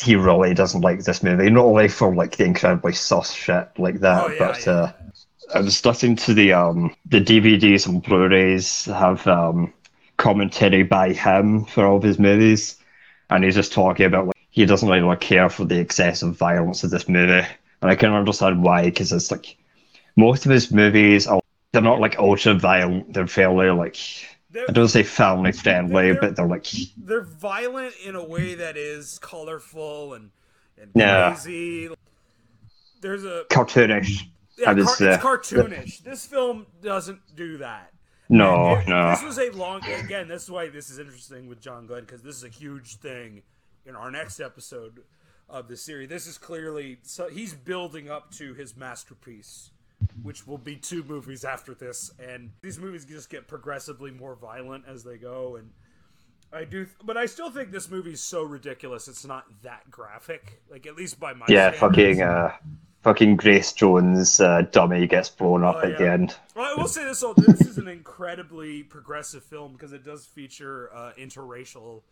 he 0.00 0.16
really 0.16 0.54
doesn't 0.54 0.80
like 0.80 1.04
this 1.04 1.22
movie. 1.22 1.50
Not 1.50 1.64
only 1.64 1.88
for 1.88 2.14
like 2.14 2.36
the 2.36 2.44
incredibly 2.44 2.92
sus 2.92 3.32
shit 3.32 3.68
like 3.78 4.00
that, 4.00 4.24
Oh, 4.24 4.28
yeah, 4.28 4.38
but 4.38 4.66
yeah. 4.66 4.72
uh 4.72 4.92
I 5.54 5.60
was 5.60 5.84
listening 5.84 6.16
to 6.16 6.34
the 6.34 6.52
um 6.52 6.94
the 7.06 7.20
DVDs 7.20 7.86
and 7.86 8.02
Blu-rays 8.02 8.86
have 8.86 9.26
um 9.26 9.72
commentary 10.18 10.82
by 10.84 11.12
him 11.12 11.64
for 11.64 11.84
all 11.84 11.96
of 11.96 12.02
his 12.02 12.18
movies, 12.18 12.76
and 13.28 13.42
he's 13.44 13.54
just 13.56 13.72
talking 13.72 14.06
about 14.06 14.26
like 14.26 14.36
he 14.50 14.64
doesn't 14.66 14.88
really 14.88 15.00
like, 15.02 15.20
care 15.20 15.48
for 15.48 15.64
the 15.64 15.78
excessive 15.78 16.36
violence 16.36 16.84
of 16.84 16.90
this 16.90 17.08
movie, 17.08 17.46
and 17.82 17.90
I 17.90 17.94
can 17.96 18.12
understand 18.12 18.62
why 18.62 18.84
because 18.84 19.12
it's 19.12 19.30
like 19.30 19.56
most 20.16 20.46
of 20.46 20.52
his 20.52 20.70
movies 20.72 21.26
are 21.26 21.40
they're 21.72 21.82
not 21.82 22.00
like 22.00 22.18
ultra 22.18 22.54
violent. 22.54 23.12
They're 23.14 23.26
fairly 23.26 23.70
like 23.70 23.96
They're, 24.50 24.66
I 24.68 24.72
don't 24.72 24.88
say 24.88 25.02
family 25.02 25.52
friendly, 25.52 26.12
They're- 26.12 26.20
but 26.20 26.36
they're 26.36 26.46
like 26.46 26.66
they're 26.96 27.22
violent 27.24 27.94
in 28.04 28.14
a 28.14 28.24
way 28.24 28.54
that 28.54 28.76
is 28.76 29.18
colorful 29.18 30.14
and 30.14 30.30
and 30.80 30.90
Yeah. 30.94 31.30
crazy. 31.34 31.90
There's 33.00 33.24
a 33.24 33.44
cartoonish. 33.50 34.22
yeah, 34.56 34.72
was, 34.72 34.96
car- 34.96 35.08
it's 35.08 35.22
cartoonish. 35.22 35.98
This 36.04 36.24
film 36.26 36.66
doesn't 36.82 37.20
do 37.34 37.58
that. 37.58 37.92
No, 38.28 38.76
It- 38.76 38.88
no. 38.88 39.10
This 39.10 39.22
was 39.22 39.38
a 39.38 39.50
long. 39.50 39.84
Again, 39.84 40.28
this 40.28 40.44
is 40.44 40.50
why 40.50 40.68
this 40.68 40.88
is 40.90 40.98
interesting 40.98 41.48
with 41.48 41.60
John 41.60 41.86
Glen 41.86 42.02
because 42.02 42.22
this 42.22 42.36
is 42.36 42.44
a 42.44 42.48
huge 42.48 42.96
thing 42.96 43.42
in 43.86 43.96
our 43.96 44.10
next 44.10 44.40
episode 44.40 45.00
of 45.52 45.68
the 45.68 45.76
series. 45.76 46.08
This 46.08 46.26
is 46.26 46.38
clearly 46.38 46.98
so 47.02 47.28
he's 47.28 47.54
building 47.54 48.10
up 48.10 48.32
to 48.32 48.54
his 48.54 48.76
masterpiece, 48.76 49.70
which 50.22 50.46
will 50.46 50.58
be 50.58 50.74
two 50.76 51.04
movies 51.04 51.44
after 51.44 51.74
this, 51.74 52.10
and 52.18 52.50
these 52.62 52.78
movies 52.78 53.04
just 53.04 53.30
get 53.30 53.46
progressively 53.46 54.10
more 54.10 54.34
violent 54.34 54.84
as 54.88 55.04
they 55.04 55.18
go. 55.18 55.56
And 55.56 55.70
I 56.52 56.64
do, 56.64 56.86
but 57.04 57.16
I 57.16 57.26
still 57.26 57.50
think 57.50 57.70
this 57.70 57.90
movie 57.90 58.12
is 58.12 58.20
so 58.22 58.42
ridiculous. 58.42 59.08
It's 59.08 59.24
not 59.26 59.44
that 59.62 59.90
graphic, 59.90 60.60
like 60.70 60.86
at 60.86 60.96
least 60.96 61.20
by 61.20 61.34
my 61.34 61.46
Yeah, 61.48 61.72
standards. 61.72 61.80
fucking 61.80 62.22
uh, 62.22 62.52
fucking 63.02 63.36
Grace 63.36 63.72
Jones 63.72 64.40
uh, 64.40 64.62
dummy 64.72 65.06
gets 65.06 65.28
blown 65.28 65.64
up 65.64 65.76
Oh, 65.82 65.86
at 65.88 65.98
the 65.98 66.10
end. 66.10 66.34
Well, 66.56 66.64
I 66.64 66.80
will 66.80 66.88
say 66.88 67.04
this: 67.04 67.22
all 67.22 67.34
this 67.34 67.60
is 67.60 67.78
an 67.78 67.88
incredibly 67.88 68.82
progressive 68.82 69.44
film 69.44 69.72
because 69.72 69.92
it 69.92 70.04
does 70.04 70.24
feature 70.26 70.90
uh, 70.94 71.12
interracial 71.18 72.02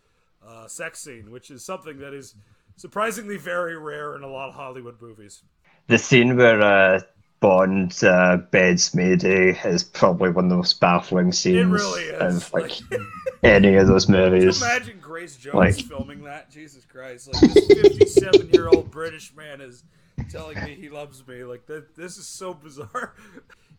uh, 0.46 0.66
sex 0.68 1.00
scene, 1.00 1.30
which 1.30 1.50
is 1.50 1.64
something 1.64 1.98
that 1.98 2.14
is 2.14 2.34
surprisingly 2.80 3.36
very 3.36 3.76
rare 3.76 4.16
in 4.16 4.22
a 4.22 4.26
lot 4.26 4.48
of 4.48 4.54
Hollywood 4.54 5.00
movies. 5.02 5.42
The 5.88 5.98
scene 5.98 6.36
where 6.36 6.60
uh, 6.62 7.00
Bond 7.40 8.02
uh, 8.02 8.38
beds 8.50 8.94
Mayday 8.94 9.58
is 9.64 9.84
probably 9.84 10.30
one 10.30 10.46
of 10.46 10.50
the 10.50 10.56
most 10.56 10.80
baffling 10.80 11.32
scenes 11.32 11.70
really 11.70 12.10
of 12.10 12.52
like 12.52 12.72
any 13.42 13.74
of 13.74 13.86
those 13.86 14.08
movies. 14.08 14.62
imagine 14.62 14.98
Grace 15.00 15.36
Jones 15.36 15.54
Like- 15.54 15.84
filming 15.86 16.24
that? 16.24 16.50
Jesus 16.50 16.84
Christ! 16.86 17.32
Like 17.32 17.52
this 17.52 17.66
fifty-seven-year-old 17.66 18.90
British 18.90 19.34
man 19.34 19.60
is 19.60 19.84
telling 20.30 20.62
me 20.64 20.74
he 20.74 20.88
loves 20.88 21.26
me. 21.26 21.44
Like 21.44 21.66
that. 21.66 21.94
This 21.96 22.16
is 22.16 22.26
so 22.26 22.54
bizarre. 22.54 23.14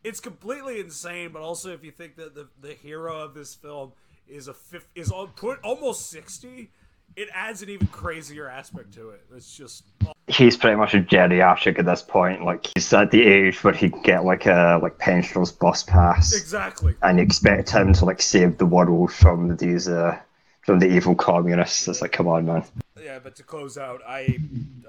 It's 0.04 0.20
completely 0.20 0.80
insane. 0.80 1.30
But 1.32 1.44
also, 1.44 1.72
if 1.74 1.84
you 1.84 1.92
think 1.92 2.16
that 2.16 2.34
the 2.34 2.48
the 2.60 2.74
hero 2.74 3.20
of 3.22 3.36
this 3.36 3.54
film 3.54 3.92
is 4.28 4.48
a 4.48 4.54
fifth 4.56 4.88
is 4.96 5.12
all, 5.12 5.28
put 5.28 5.60
almost 5.64 6.10
sixty, 6.10 6.72
it 7.16 7.30
adds 7.34 7.62
an 7.62 7.70
even 7.70 7.88
crazier 7.88 8.48
aspect 8.48 8.94
to 8.94 9.10
it. 9.10 9.22
It's 9.36 9.56
just 9.56 9.84
He's 10.28 10.56
pretty 10.56 10.78
much 10.78 10.94
a 10.94 11.00
geriatric 11.00 11.78
at 11.78 11.86
this 11.86 12.02
point. 12.02 12.46
Like 12.46 12.68
he's 12.74 12.94
at 12.94 13.12
the 13.12 13.22
age 13.22 13.64
where 13.64 13.74
he 13.74 13.90
can 13.90 14.02
get 14.02 14.24
like 14.24 14.46
a 14.46 14.80
like 14.82 14.98
pensioner's 14.98 15.52
bus 15.52 15.84
pass, 15.84 16.34
exactly. 16.34 16.96
and 17.02 17.18
you 17.18 17.24
expect 17.24 17.70
him 17.70 17.94
to 17.94 18.06
like 18.06 18.22
save 18.22 18.58
the 18.58 18.66
world 18.66 19.12
from 19.12 19.58
these 19.58 19.90
uh, 19.90 20.18
from 20.62 20.80
the 20.80 20.88
evil 20.88 21.16
communists. 21.16 21.88
It's 21.88 22.02
like, 22.02 22.12
come 22.14 22.28
on, 22.28 22.46
man. 22.46 22.64
Yeah, 23.02 23.20
but 23.20 23.36
to 23.38 23.44
close 23.44 23.78
out, 23.78 24.02
I 24.08 24.38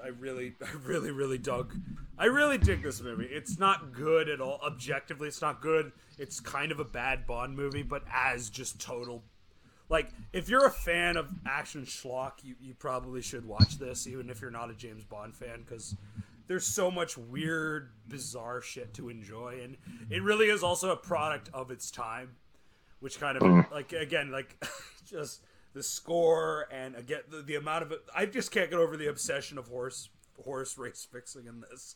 I 0.03 0.09
really 0.19 0.53
I 0.61 0.71
really 0.85 1.11
really 1.11 1.37
dug 1.37 1.75
I 2.17 2.25
really 2.25 2.57
dig 2.57 2.83
this 2.83 3.01
movie. 3.01 3.25
It's 3.25 3.59
not 3.59 3.91
good 3.91 4.29
at 4.29 4.39
all 4.39 4.59
objectively. 4.65 5.27
It's 5.27 5.41
not 5.41 5.61
good. 5.61 5.91
It's 6.17 6.39
kind 6.39 6.71
of 6.71 6.79
a 6.79 6.85
bad 6.85 7.25
Bond 7.25 7.57
movie, 7.57 7.83
but 7.83 8.03
as 8.13 8.49
just 8.49 8.79
total 8.79 9.23
like 9.89 10.09
if 10.31 10.49
you're 10.49 10.65
a 10.65 10.71
fan 10.71 11.17
of 11.17 11.29
action 11.45 11.85
schlock, 11.85 12.33
you, 12.43 12.55
you 12.61 12.73
probably 12.73 13.21
should 13.21 13.45
watch 13.45 13.77
this 13.77 14.07
even 14.07 14.29
if 14.29 14.41
you're 14.41 14.51
not 14.51 14.69
a 14.69 14.73
James 14.73 15.03
Bond 15.03 15.35
fan 15.35 15.63
cuz 15.65 15.95
there's 16.47 16.65
so 16.65 16.91
much 16.91 17.17
weird 17.17 17.89
bizarre 18.07 18.61
shit 18.61 18.93
to 18.93 19.09
enjoy 19.09 19.59
and 19.63 19.77
it 20.09 20.21
really 20.21 20.47
is 20.47 20.63
also 20.63 20.91
a 20.91 20.97
product 20.97 21.49
of 21.53 21.71
its 21.71 21.89
time 21.89 22.35
which 22.99 23.19
kind 23.19 23.37
of 23.37 23.71
like 23.71 23.93
again 23.93 24.31
like 24.31 24.61
just 25.05 25.41
the 25.73 25.81
score 25.81 26.67
and 26.71 26.95
again 26.95 27.21
the, 27.29 27.41
the 27.41 27.55
amount 27.55 27.81
of 27.81 27.91
it 27.91 28.01
i 28.15 28.25
just 28.25 28.51
can't 28.51 28.69
get 28.69 28.79
over 28.79 28.97
the 28.97 29.07
obsession 29.07 29.57
of 29.57 29.67
horse 29.67 30.09
horse 30.43 30.77
race 30.77 31.07
fixing 31.11 31.47
in 31.47 31.61
this. 31.69 31.95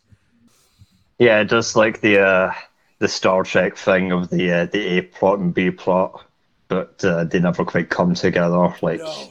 Yeah, 1.20 1.44
just 1.44 1.76
like 1.76 2.02
the 2.02 2.20
uh, 2.20 2.54
the 3.00 3.08
Star 3.08 3.44
Trek 3.44 3.76
thing 3.76 4.12
of 4.12 4.30
the 4.30 4.52
uh, 4.52 4.66
the 4.66 4.98
A 4.98 5.02
plot 5.02 5.40
and 5.40 5.54
B 5.54 5.72
plot, 5.72 6.26
but 6.68 7.04
uh, 7.04 7.24
they 7.26 7.40
never 7.40 7.66
quite 7.66 7.90
come 7.90 8.14
together. 8.14 8.74
Like, 8.82 9.00
no 9.00 9.30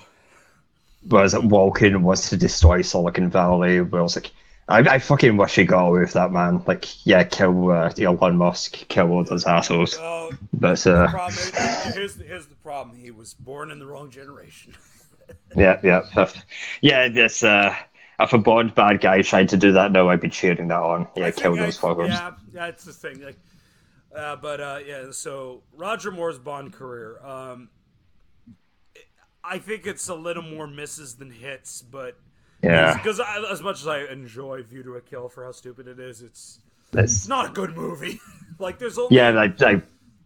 whereas 1.09 1.35
it 1.35 1.43
Walken 1.43 2.03
wants 2.03 2.31
to 2.31 2.37
destroy 2.37 2.83
Silicon 2.83 3.31
Valley, 3.31 3.81
where 3.81 4.01
I 4.01 4.03
was 4.03 4.17
like 4.17 4.31
I, 4.69 4.79
I 4.81 4.99
fucking 4.99 5.37
wish 5.37 5.55
he 5.55 5.65
got 5.65 5.87
away 5.87 6.01
with 6.01 6.15
that 6.15 6.33
man. 6.33 6.63
Like, 6.67 7.07
yeah, 7.07 7.23
kill 7.23 7.71
uh, 7.71 7.93
Elon 7.97 8.37
Musk, 8.37 8.73
kill 8.89 9.13
all 9.13 9.23
those 9.23 9.47
assholes. 9.47 9.97
But 10.53 10.85
uh, 10.87 11.07
here's 11.95 12.17
the, 12.17 12.25
here's 12.27 12.47
the 12.47 12.57
problem 12.57 12.97
he 12.97 13.13
was 13.13 13.35
born 13.35 13.71
in 13.71 13.79
the 13.79 13.87
wrong 13.87 14.11
generation 14.11 14.75
yeah, 15.57 15.79
yeah, 15.83 16.31
yeah. 16.81 17.09
This 17.09 17.43
uh, 17.43 17.75
if 18.19 18.33
a 18.33 18.39
Bond 18.39 18.75
bad 18.75 19.01
guy 19.01 19.23
tried 19.23 19.49
to 19.51 19.57
do 19.57 19.73
that 19.73 19.93
now, 19.93 20.09
I'd 20.09 20.21
be 20.21 20.29
cheering 20.29 20.69
that 20.69 20.81
on. 20.81 21.09
Yeah, 21.17 21.27
I 21.27 21.31
kill 21.33 21.57
those 21.57 21.79
fuckers. 21.79 22.09
yeah 22.09 22.33
that's 22.53 22.85
the 22.85 22.93
thing 22.93 23.23
like 23.23 23.39
uh, 24.17 24.37
but 24.37 24.61
uh, 24.61 24.79
yeah 24.87 25.11
so 25.11 25.63
roger 25.77 26.11
moore's 26.11 26.39
bond 26.39 26.73
career 26.73 27.19
um, 27.25 27.69
i 29.45 29.59
think 29.59 29.87
it's 29.87 30.09
a 30.09 30.15
little 30.15 30.43
more 30.43 30.67
misses 30.67 31.17
than 31.17 31.31
hits 31.31 31.83
but 31.83 32.19
Yeah, 32.63 32.95
because 32.95 33.21
as 33.51 33.63
much 33.63 33.81
as 33.81 33.87
i 33.87 34.01
enjoy 34.07 34.63
view 34.63 34.83
to 34.83 34.95
a 34.95 35.01
kill 35.01 35.29
for 35.29 35.45
how 35.45 35.53
stupid 35.53 35.87
it 35.89 36.01
is 36.01 36.23
it's 36.23 36.61
it's 36.95 37.15
it's 37.15 37.29
not 37.29 37.51
a 37.51 37.53
good 37.53 37.77
movie 37.77 38.21
like 38.59 38.79
there's 38.79 38.99
only 38.99 39.11
Yeah, 39.11 39.29
I, 39.39 39.55
I, 39.65 39.83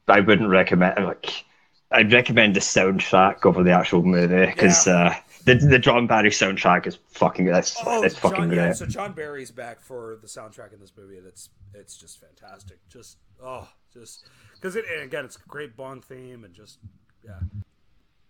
I 0.08 0.20
wouldn't 0.20 0.48
recommend 0.48 1.04
like 1.04 1.44
I'd 1.90 2.12
recommend 2.12 2.56
the 2.56 2.60
soundtrack 2.60 3.44
over 3.44 3.62
the 3.62 3.72
actual 3.72 4.02
movie 4.02 4.46
because 4.46 4.86
Yeah. 4.86 4.86
uh, 4.86 5.14
the 5.44 5.54
the 5.54 5.78
John 5.78 6.06
Barry 6.06 6.30
soundtrack 6.30 6.86
is 6.86 6.98
fucking 7.08 7.48
it's, 7.48 7.76
Oh, 7.84 8.02
it's 8.02 8.16
fucking 8.18 8.36
John, 8.38 8.48
great. 8.48 8.56
yeah, 8.58 8.72
so 8.72 8.86
John 8.86 9.12
Barry's 9.12 9.50
back 9.50 9.80
for 9.80 10.18
the 10.20 10.26
soundtrack 10.28 10.72
in 10.72 10.80
this 10.80 10.92
movie, 10.96 11.18
and 11.18 11.26
it's 11.26 11.50
it's 11.74 11.96
just 11.96 12.20
fantastic. 12.20 12.78
Just 12.88 13.18
oh, 13.42 13.68
just 13.92 14.26
because 14.54 14.76
it 14.76 14.84
again, 15.02 15.24
it's 15.24 15.36
a 15.36 15.48
great 15.48 15.76
Bond 15.76 16.04
theme, 16.04 16.44
and 16.44 16.54
just 16.54 16.78
yeah. 17.24 17.38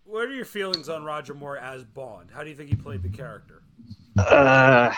What 0.05 0.29
are 0.29 0.35
your 0.35 0.45
feelings 0.45 0.89
on 0.89 1.05
Roger 1.05 1.35
Moore 1.35 1.57
as 1.59 1.85
Bond? 1.85 2.31
How 2.35 2.43
do 2.43 2.51
you 2.51 2.57
think 2.57 2.69
he 2.71 2.75
played 2.77 3.03
the 3.03 3.09
character? 3.09 3.63
Uh, 4.19 4.93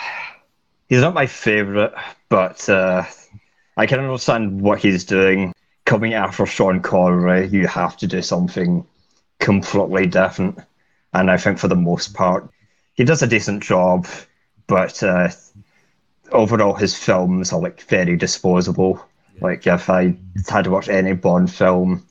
he's 0.89 1.03
not 1.03 1.13
my 1.13 1.27
favorite, 1.27 1.93
but 2.31 2.67
uh, 2.69 3.05
I 3.77 3.87
can 3.87 4.01
understand 4.01 4.61
what 4.63 4.79
he's 4.79 5.05
doing. 5.05 5.53
Coming 5.85 6.15
after 6.15 6.47
Sean 6.47 6.81
Connery, 6.81 7.49
you 7.49 7.67
have 7.67 7.97
to 7.99 8.07
do 8.07 8.23
something 8.23 8.87
completely 9.41 10.07
different, 10.07 10.59
and 11.13 11.31
I 11.31 11.37
think 11.37 11.59
for 11.59 11.69
the 11.69 11.77
most 11.77 12.15
part, 12.15 12.49
he 12.95 13.05
does 13.05 13.23
a 13.23 13.27
decent 13.27 13.63
job. 13.63 14.07
But 14.67 15.03
uh, 15.03 15.29
overall, 16.31 16.75
his 16.75 16.97
films 16.97 17.53
are 17.53 17.61
like 17.61 17.83
very 17.83 18.17
disposable. 18.17 19.05
Like 19.41 19.67
if 19.67 19.91
I 19.91 20.17
had 20.49 20.65
to 20.65 20.71
watch 20.71 20.89
any 20.89 21.15
Bond 21.15 21.53
film, 21.53 22.07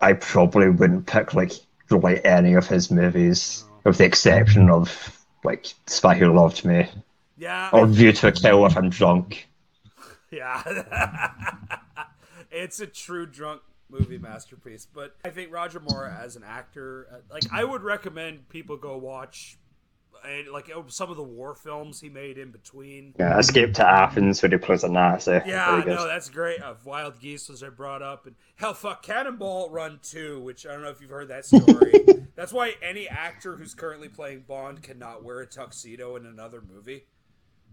I 0.00 0.14
probably 0.14 0.70
wouldn't 0.70 1.06
pick 1.06 1.34
like 1.34 1.52
really 1.90 2.24
any 2.24 2.54
of 2.54 2.66
his 2.66 2.90
movies, 2.90 3.64
with 3.84 3.98
the 3.98 4.04
exception 4.04 4.70
of 4.70 5.26
like 5.44 5.72
Spy 5.86 6.16
Who 6.16 6.34
Loved 6.34 6.64
Me 6.64 6.88
Yeah, 7.36 7.70
or 7.72 7.86
View 7.86 8.12
to 8.12 8.28
a 8.28 8.32
Kill 8.32 8.66
if 8.66 8.76
I'm 8.76 8.90
drunk. 8.90 9.48
yeah. 10.30 10.62
it's 12.50 12.80
a 12.80 12.86
true 12.86 13.26
drunk 13.26 13.62
movie 13.90 14.18
masterpiece. 14.18 14.86
But 14.86 15.16
I 15.24 15.30
think 15.30 15.52
Roger 15.52 15.80
Moore 15.80 16.06
as 16.06 16.36
an 16.36 16.44
actor, 16.44 17.06
uh, 17.12 17.16
like 17.32 17.44
I 17.52 17.64
would 17.64 17.82
recommend 17.82 18.48
people 18.48 18.76
go 18.76 18.96
watch. 18.96 19.58
Like 20.52 20.70
uh, 20.74 20.82
some 20.88 21.10
of 21.10 21.16
the 21.16 21.22
war 21.22 21.54
films 21.54 21.98
he 21.98 22.10
made 22.10 22.36
in 22.36 22.50
between. 22.50 23.14
Yeah, 23.18 23.38
Escape 23.38 23.72
to 23.74 24.04
Athena, 24.04 24.34
where 24.34 24.50
he 24.50 24.58
plays 24.58 24.84
a 24.84 24.88
Nazi. 24.90 25.40
Yeah, 25.46 25.82
no, 25.86 26.06
that's 26.06 26.28
great. 26.28 26.60
Uh, 26.60 26.74
Wild 26.84 27.18
Geese 27.18 27.48
was 27.48 27.62
I 27.62 27.70
brought 27.70 28.02
up, 28.02 28.26
and 28.26 28.34
hell, 28.56 28.74
fuck, 28.74 29.02
Cannonball 29.02 29.70
Run 29.70 29.98
Two, 30.02 30.40
which 30.40 30.66
I 30.66 30.72
don't 30.72 30.82
know 30.82 30.90
if 30.90 31.00
you've 31.00 31.08
heard 31.08 31.28
that 31.28 31.46
story. 31.46 31.94
that's 32.36 32.52
why 32.52 32.74
any 32.82 33.08
actor 33.08 33.56
who's 33.56 33.72
currently 33.74 34.10
playing 34.10 34.44
Bond 34.46 34.82
cannot 34.82 35.24
wear 35.24 35.40
a 35.40 35.46
tuxedo 35.46 36.16
in 36.16 36.26
another 36.26 36.60
movie. 36.60 37.04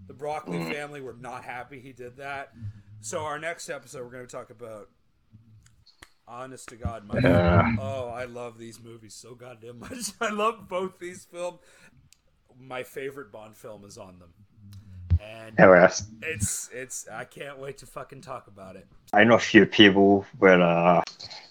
The 0.07 0.13
Broccoli 0.13 0.63
family 0.72 1.01
were 1.01 1.18
not 1.20 1.43
happy 1.43 1.82
he 1.82 1.91
did 1.91 2.18
that. 2.18 2.53
So 3.01 3.20
our 3.20 3.39
next 3.39 3.70
episode, 3.70 4.03
we're 4.03 4.11
going 4.11 4.26
to 4.26 4.32
talk 4.32 4.49
about. 4.49 4.89
Honest 6.28 6.69
to 6.69 6.75
God, 6.75 7.07
my 7.07 7.19
Yeah. 7.19 7.75
oh, 7.80 8.09
I 8.09 8.25
love 8.25 8.57
these 8.57 8.82
movies 8.82 9.13
so 9.13 9.34
goddamn 9.34 9.80
much. 9.80 10.11
I 10.19 10.30
love 10.30 10.67
both 10.67 10.99
these 10.99 11.25
films. 11.25 11.59
My 12.59 12.84
favorite 12.84 13.32
Bond 13.32 13.55
film 13.55 13.86
is 13.86 13.97
on 13.97 14.19
them, 14.19 14.34
and 15.21 15.55
yes. 15.57 16.07
it's 16.23 16.69
it's 16.73 17.07
I 17.07 17.23
can't 17.23 17.59
wait 17.59 17.78
to 17.78 17.86
fucking 17.86 18.21
talk 18.21 18.47
about 18.47 18.75
it. 18.75 18.88
I 19.13 19.23
know 19.23 19.36
a 19.36 19.39
few 19.39 19.65
people 19.65 20.25
where 20.39 20.59
uh, 20.59 21.03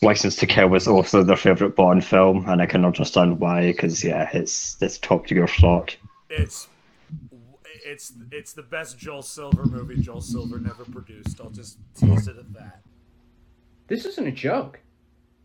License 0.02 0.36
to 0.36 0.46
Kill 0.46 0.68
was 0.68 0.86
also 0.86 1.22
their 1.22 1.36
favourite 1.36 1.74
Bond 1.74 2.04
film, 2.04 2.46
and 2.48 2.60
I 2.60 2.66
can 2.66 2.84
understand 2.84 3.40
why, 3.40 3.72
because, 3.72 4.04
yeah, 4.04 4.28
it's, 4.32 4.76
it's 4.82 4.98
top 4.98 5.26
tier 5.26 5.46
stock. 5.46 5.96
It's 6.28 6.68
it's 7.84 8.12
it's 8.32 8.52
the 8.52 8.62
best 8.62 8.98
Joel 8.98 9.22
Silver 9.22 9.64
movie 9.64 10.00
Joel 10.02 10.20
Silver 10.20 10.58
never 10.58 10.84
produced. 10.84 11.40
I'll 11.40 11.50
just 11.50 11.78
tease 11.94 12.26
it 12.26 12.36
at 12.36 12.52
that. 12.54 12.80
This 13.88 14.04
isn't 14.04 14.26
a 14.26 14.32
joke. 14.32 14.80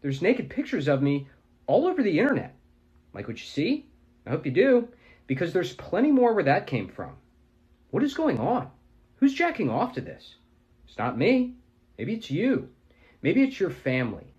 There's 0.01 0.21
naked 0.21 0.49
pictures 0.49 0.87
of 0.87 1.01
me 1.01 1.27
all 1.67 1.85
over 1.87 2.01
the 2.01 2.19
internet. 2.19 2.55
Like 3.13 3.27
what 3.27 3.37
you 3.37 3.45
see? 3.45 3.85
I 4.25 4.29
hope 4.31 4.45
you 4.45 4.51
do, 4.51 4.87
because 5.27 5.53
there's 5.53 5.73
plenty 5.73 6.11
more 6.11 6.33
where 6.33 6.43
that 6.43 6.67
came 6.67 6.87
from. 6.87 7.15
What 7.91 8.03
is 8.03 8.13
going 8.13 8.39
on? 8.39 8.69
Who's 9.17 9.33
jacking 9.33 9.69
off 9.69 9.93
to 9.93 10.01
this? 10.01 10.35
It's 10.87 10.97
not 10.97 11.17
me. 11.17 11.55
Maybe 11.97 12.13
it's 12.13 12.31
you. 12.31 12.69
Maybe 13.21 13.43
it's 13.43 13.59
your 13.59 13.69
family. 13.69 14.30